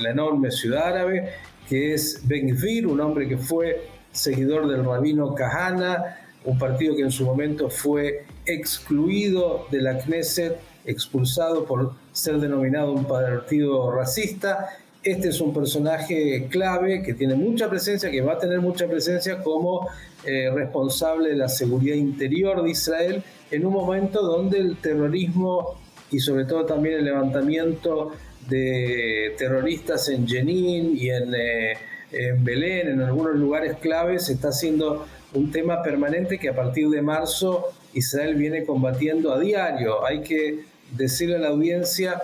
la 0.00 0.10
enorme 0.10 0.50
ciudad 0.50 0.88
árabe, 0.88 1.30
que 1.68 1.94
es 1.94 2.22
Ben 2.24 2.48
Gvir, 2.48 2.86
un 2.86 3.00
hombre 3.00 3.28
que 3.28 3.36
fue 3.36 3.86
seguidor 4.12 4.68
del 4.68 4.84
rabino 4.84 5.34
Kahana, 5.34 6.18
un 6.44 6.58
partido 6.58 6.96
que 6.96 7.02
en 7.02 7.10
su 7.10 7.24
momento 7.24 7.68
fue 7.68 8.24
excluido 8.46 9.66
de 9.70 9.82
la 9.82 9.98
Knesset, 9.98 10.56
expulsado 10.86 11.64
por 11.64 11.92
ser 12.12 12.38
denominado 12.38 12.92
un 12.92 13.04
partido 13.04 13.92
racista. 13.92 14.70
Este 15.02 15.28
es 15.28 15.40
un 15.40 15.52
personaje 15.52 16.48
clave 16.50 17.02
que 17.02 17.14
tiene 17.14 17.34
mucha 17.34 17.68
presencia, 17.68 18.10
que 18.10 18.22
va 18.22 18.34
a 18.34 18.38
tener 18.38 18.60
mucha 18.60 18.86
presencia 18.86 19.42
como 19.42 19.86
eh, 20.24 20.50
responsable 20.52 21.30
de 21.30 21.36
la 21.36 21.48
seguridad 21.48 21.96
interior 21.96 22.62
de 22.62 22.70
Israel 22.70 23.22
en 23.50 23.66
un 23.66 23.72
momento 23.72 24.22
donde 24.22 24.58
el 24.58 24.76
terrorismo 24.78 25.78
y 26.10 26.20
sobre 26.20 26.44
todo 26.44 26.64
también 26.64 26.96
el 26.96 27.04
levantamiento 27.04 28.12
de 28.48 29.34
terroristas 29.36 30.08
en 30.08 30.26
Jenin 30.26 30.96
y 30.96 31.10
en, 31.10 31.34
eh, 31.34 31.76
en 32.12 32.42
Belén, 32.42 32.88
en 32.88 33.00
algunos 33.02 33.36
lugares 33.36 33.76
claves, 33.78 34.28
está 34.28 34.52
siendo 34.52 35.06
un 35.34 35.50
tema 35.50 35.82
permanente 35.82 36.38
que 36.38 36.48
a 36.48 36.54
partir 36.54 36.88
de 36.88 37.02
marzo 37.02 37.66
Israel 37.92 38.34
viene 38.36 38.64
combatiendo 38.64 39.32
a 39.32 39.38
diario. 39.38 40.04
Hay 40.04 40.22
que 40.22 40.64
decirle 40.92 41.36
a 41.36 41.40
la 41.40 41.48
audiencia 41.48 42.22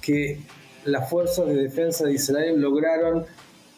que 0.00 0.40
las 0.84 1.08
fuerzas 1.08 1.46
de 1.46 1.54
defensa 1.54 2.06
de 2.06 2.14
Israel 2.14 2.60
lograron 2.60 3.26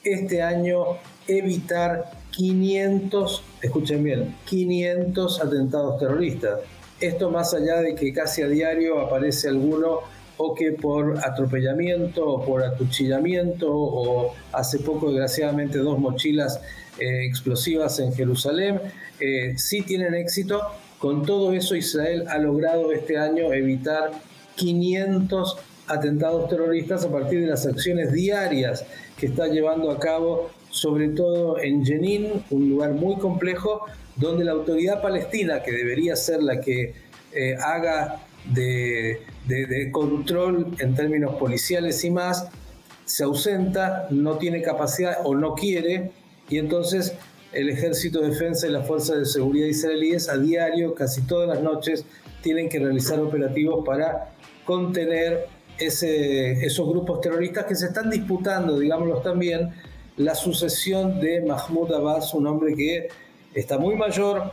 este 0.04 0.42
año 0.42 0.98
evitar 1.26 2.10
500, 2.30 3.42
escuchen 3.60 4.04
bien, 4.04 4.36
500 4.46 5.40
atentados 5.40 5.98
terroristas. 5.98 6.60
Esto 7.00 7.30
más 7.30 7.52
allá 7.52 7.80
de 7.80 7.94
que 7.94 8.12
casi 8.12 8.42
a 8.42 8.48
diario 8.48 9.00
aparece 9.00 9.48
alguno 9.48 10.00
o 10.36 10.54
que 10.54 10.72
por 10.72 11.18
atropellamiento 11.18 12.26
o 12.26 12.44
por 12.44 12.62
acuchillamiento 12.62 13.68
o 13.70 14.34
hace 14.52 14.78
poco 14.78 15.10
desgraciadamente 15.10 15.78
dos 15.78 15.98
mochilas 15.98 16.60
eh, 16.98 17.26
explosivas 17.26 17.98
en 18.00 18.12
Jerusalén, 18.12 18.80
eh, 19.20 19.54
sí 19.56 19.82
tienen 19.82 20.14
éxito. 20.14 20.60
Con 20.98 21.24
todo 21.24 21.52
eso 21.52 21.74
Israel 21.74 22.24
ha 22.28 22.38
logrado 22.38 22.92
este 22.92 23.18
año 23.18 23.52
evitar 23.52 24.12
500 24.56 25.56
atentados 25.88 26.48
terroristas 26.48 27.04
a 27.04 27.10
partir 27.10 27.40
de 27.40 27.46
las 27.46 27.66
acciones 27.66 28.12
diarias 28.12 28.84
que 29.16 29.26
está 29.26 29.48
llevando 29.48 29.90
a 29.90 29.98
cabo, 29.98 30.50
sobre 30.70 31.08
todo 31.08 31.58
en 31.60 31.84
Jenin, 31.84 32.44
un 32.50 32.68
lugar 32.68 32.92
muy 32.92 33.16
complejo, 33.16 33.82
donde 34.16 34.44
la 34.44 34.52
autoridad 34.52 35.02
palestina, 35.02 35.62
que 35.62 35.72
debería 35.72 36.16
ser 36.16 36.42
la 36.42 36.60
que 36.60 36.94
eh, 37.32 37.56
haga 37.56 38.20
de, 38.44 39.20
control 39.92 40.74
en 40.78 40.94
términos 40.94 41.34
policiales 41.36 42.04
y 42.04 42.10
más, 42.10 42.48
se 43.04 43.24
ausenta, 43.24 44.06
no 44.10 44.38
tiene 44.38 44.62
capacidad 44.62 45.18
o 45.24 45.34
no 45.34 45.54
quiere, 45.54 46.12
y 46.48 46.58
entonces 46.58 47.14
el 47.52 47.68
Ejército 47.68 48.20
de 48.20 48.30
Defensa 48.30 48.66
y 48.66 48.70
las 48.70 48.86
Fuerzas 48.86 49.18
de 49.18 49.26
Seguridad 49.26 49.66
israelíes 49.66 50.28
a 50.28 50.38
diario, 50.38 50.94
casi 50.94 51.22
todas 51.22 51.48
las 51.48 51.62
noches, 51.62 52.04
tienen 52.42 52.68
que 52.68 52.78
realizar 52.78 53.20
operativos 53.20 53.84
para 53.84 54.32
contener 54.64 55.46
esos 55.78 56.88
grupos 56.88 57.20
terroristas 57.20 57.64
que 57.66 57.74
se 57.74 57.86
están 57.86 58.08
disputando, 58.10 58.78
digámoslo 58.78 59.18
también, 59.18 59.70
la 60.16 60.34
sucesión 60.34 61.20
de 61.20 61.42
Mahmoud 61.42 61.92
Abbas, 61.92 62.34
un 62.34 62.46
hombre 62.46 62.74
que 62.74 63.08
está 63.54 63.78
muy 63.78 63.96
mayor 63.96 64.52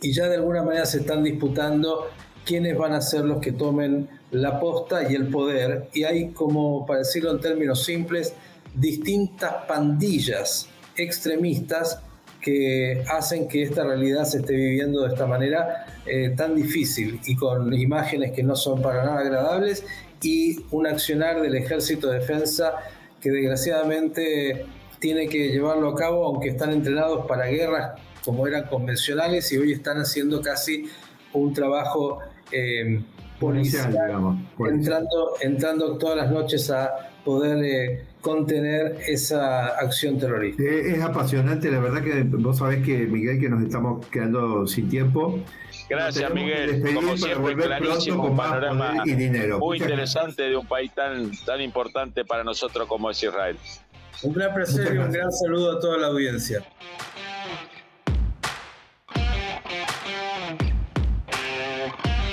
y 0.00 0.12
ya 0.12 0.28
de 0.28 0.36
alguna 0.36 0.62
manera 0.62 0.86
se 0.86 1.00
están 1.00 1.22
disputando 1.22 2.08
quiénes 2.48 2.78
van 2.78 2.94
a 2.94 3.02
ser 3.02 3.26
los 3.26 3.40
que 3.42 3.52
tomen 3.52 4.08
la 4.30 4.58
posta 4.58 5.12
y 5.12 5.14
el 5.14 5.28
poder. 5.28 5.90
Y 5.92 6.04
hay, 6.04 6.30
como 6.30 6.86
para 6.86 7.00
decirlo 7.00 7.30
en 7.30 7.40
términos 7.40 7.84
simples, 7.84 8.32
distintas 8.74 9.52
pandillas 9.68 10.66
extremistas 10.96 12.00
que 12.40 13.04
hacen 13.10 13.48
que 13.48 13.64
esta 13.64 13.84
realidad 13.84 14.24
se 14.24 14.38
esté 14.38 14.54
viviendo 14.54 15.02
de 15.02 15.08
esta 15.08 15.26
manera 15.26 15.84
eh, 16.06 16.30
tan 16.34 16.54
difícil 16.54 17.20
y 17.26 17.36
con 17.36 17.70
imágenes 17.74 18.32
que 18.32 18.42
no 18.42 18.56
son 18.56 18.80
para 18.80 19.04
nada 19.04 19.20
agradables 19.20 19.84
y 20.22 20.64
un 20.70 20.86
accionar 20.86 21.42
del 21.42 21.54
ejército 21.54 22.08
de 22.08 22.20
defensa 22.20 22.76
que 23.20 23.30
desgraciadamente 23.30 24.64
tiene 25.00 25.28
que 25.28 25.50
llevarlo 25.50 25.90
a 25.90 25.94
cabo, 25.94 26.24
aunque 26.24 26.48
están 26.48 26.70
entrenados 26.70 27.26
para 27.26 27.46
guerras 27.46 28.00
como 28.24 28.46
eran 28.46 28.68
convencionales 28.68 29.52
y 29.52 29.58
hoy 29.58 29.72
están 29.72 29.98
haciendo 29.98 30.40
casi 30.40 30.88
un 31.32 31.52
trabajo 31.52 32.20
eh, 32.52 33.00
policial, 33.38 33.94
entrando, 34.58 35.34
entrando 35.40 35.98
todas 35.98 36.16
las 36.16 36.30
noches 36.30 36.70
a 36.70 36.90
poder 37.24 37.64
eh, 37.64 38.04
contener 38.20 38.96
esa 39.06 39.66
acción 39.66 40.18
terrorista. 40.18 40.62
Eh, 40.62 40.96
es 40.96 41.02
apasionante, 41.02 41.70
la 41.70 41.80
verdad 41.80 42.02
que 42.02 42.22
vos 42.24 42.58
sabés 42.58 42.84
que 42.84 43.06
Miguel 43.06 43.38
que 43.38 43.48
nos 43.48 43.62
estamos 43.62 44.06
quedando 44.06 44.66
sin 44.66 44.88
tiempo. 44.88 45.38
Gracias 45.88 46.34
Miguel, 46.34 46.82
como 46.94 47.16
siempre 47.16 47.54
clarísimo, 47.54 48.24
un 48.24 48.36
panorama 48.36 49.02
y 49.04 49.12
dinero. 49.12 49.58
muy 49.58 49.78
interesante 49.78 50.42
de 50.42 50.56
un 50.56 50.66
país 50.66 50.92
tan, 50.94 51.30
tan 51.46 51.60
importante 51.60 52.24
para 52.24 52.44
nosotros 52.44 52.86
como 52.86 53.10
es 53.10 53.22
Israel. 53.22 53.56
Un 54.22 54.32
gran 54.34 54.52
placer 54.52 54.94
y 54.94 54.98
un 54.98 55.12
gran 55.12 55.30
saludo 55.30 55.78
a 55.78 55.80
toda 55.80 55.96
la 55.96 56.08
audiencia. 56.08 56.62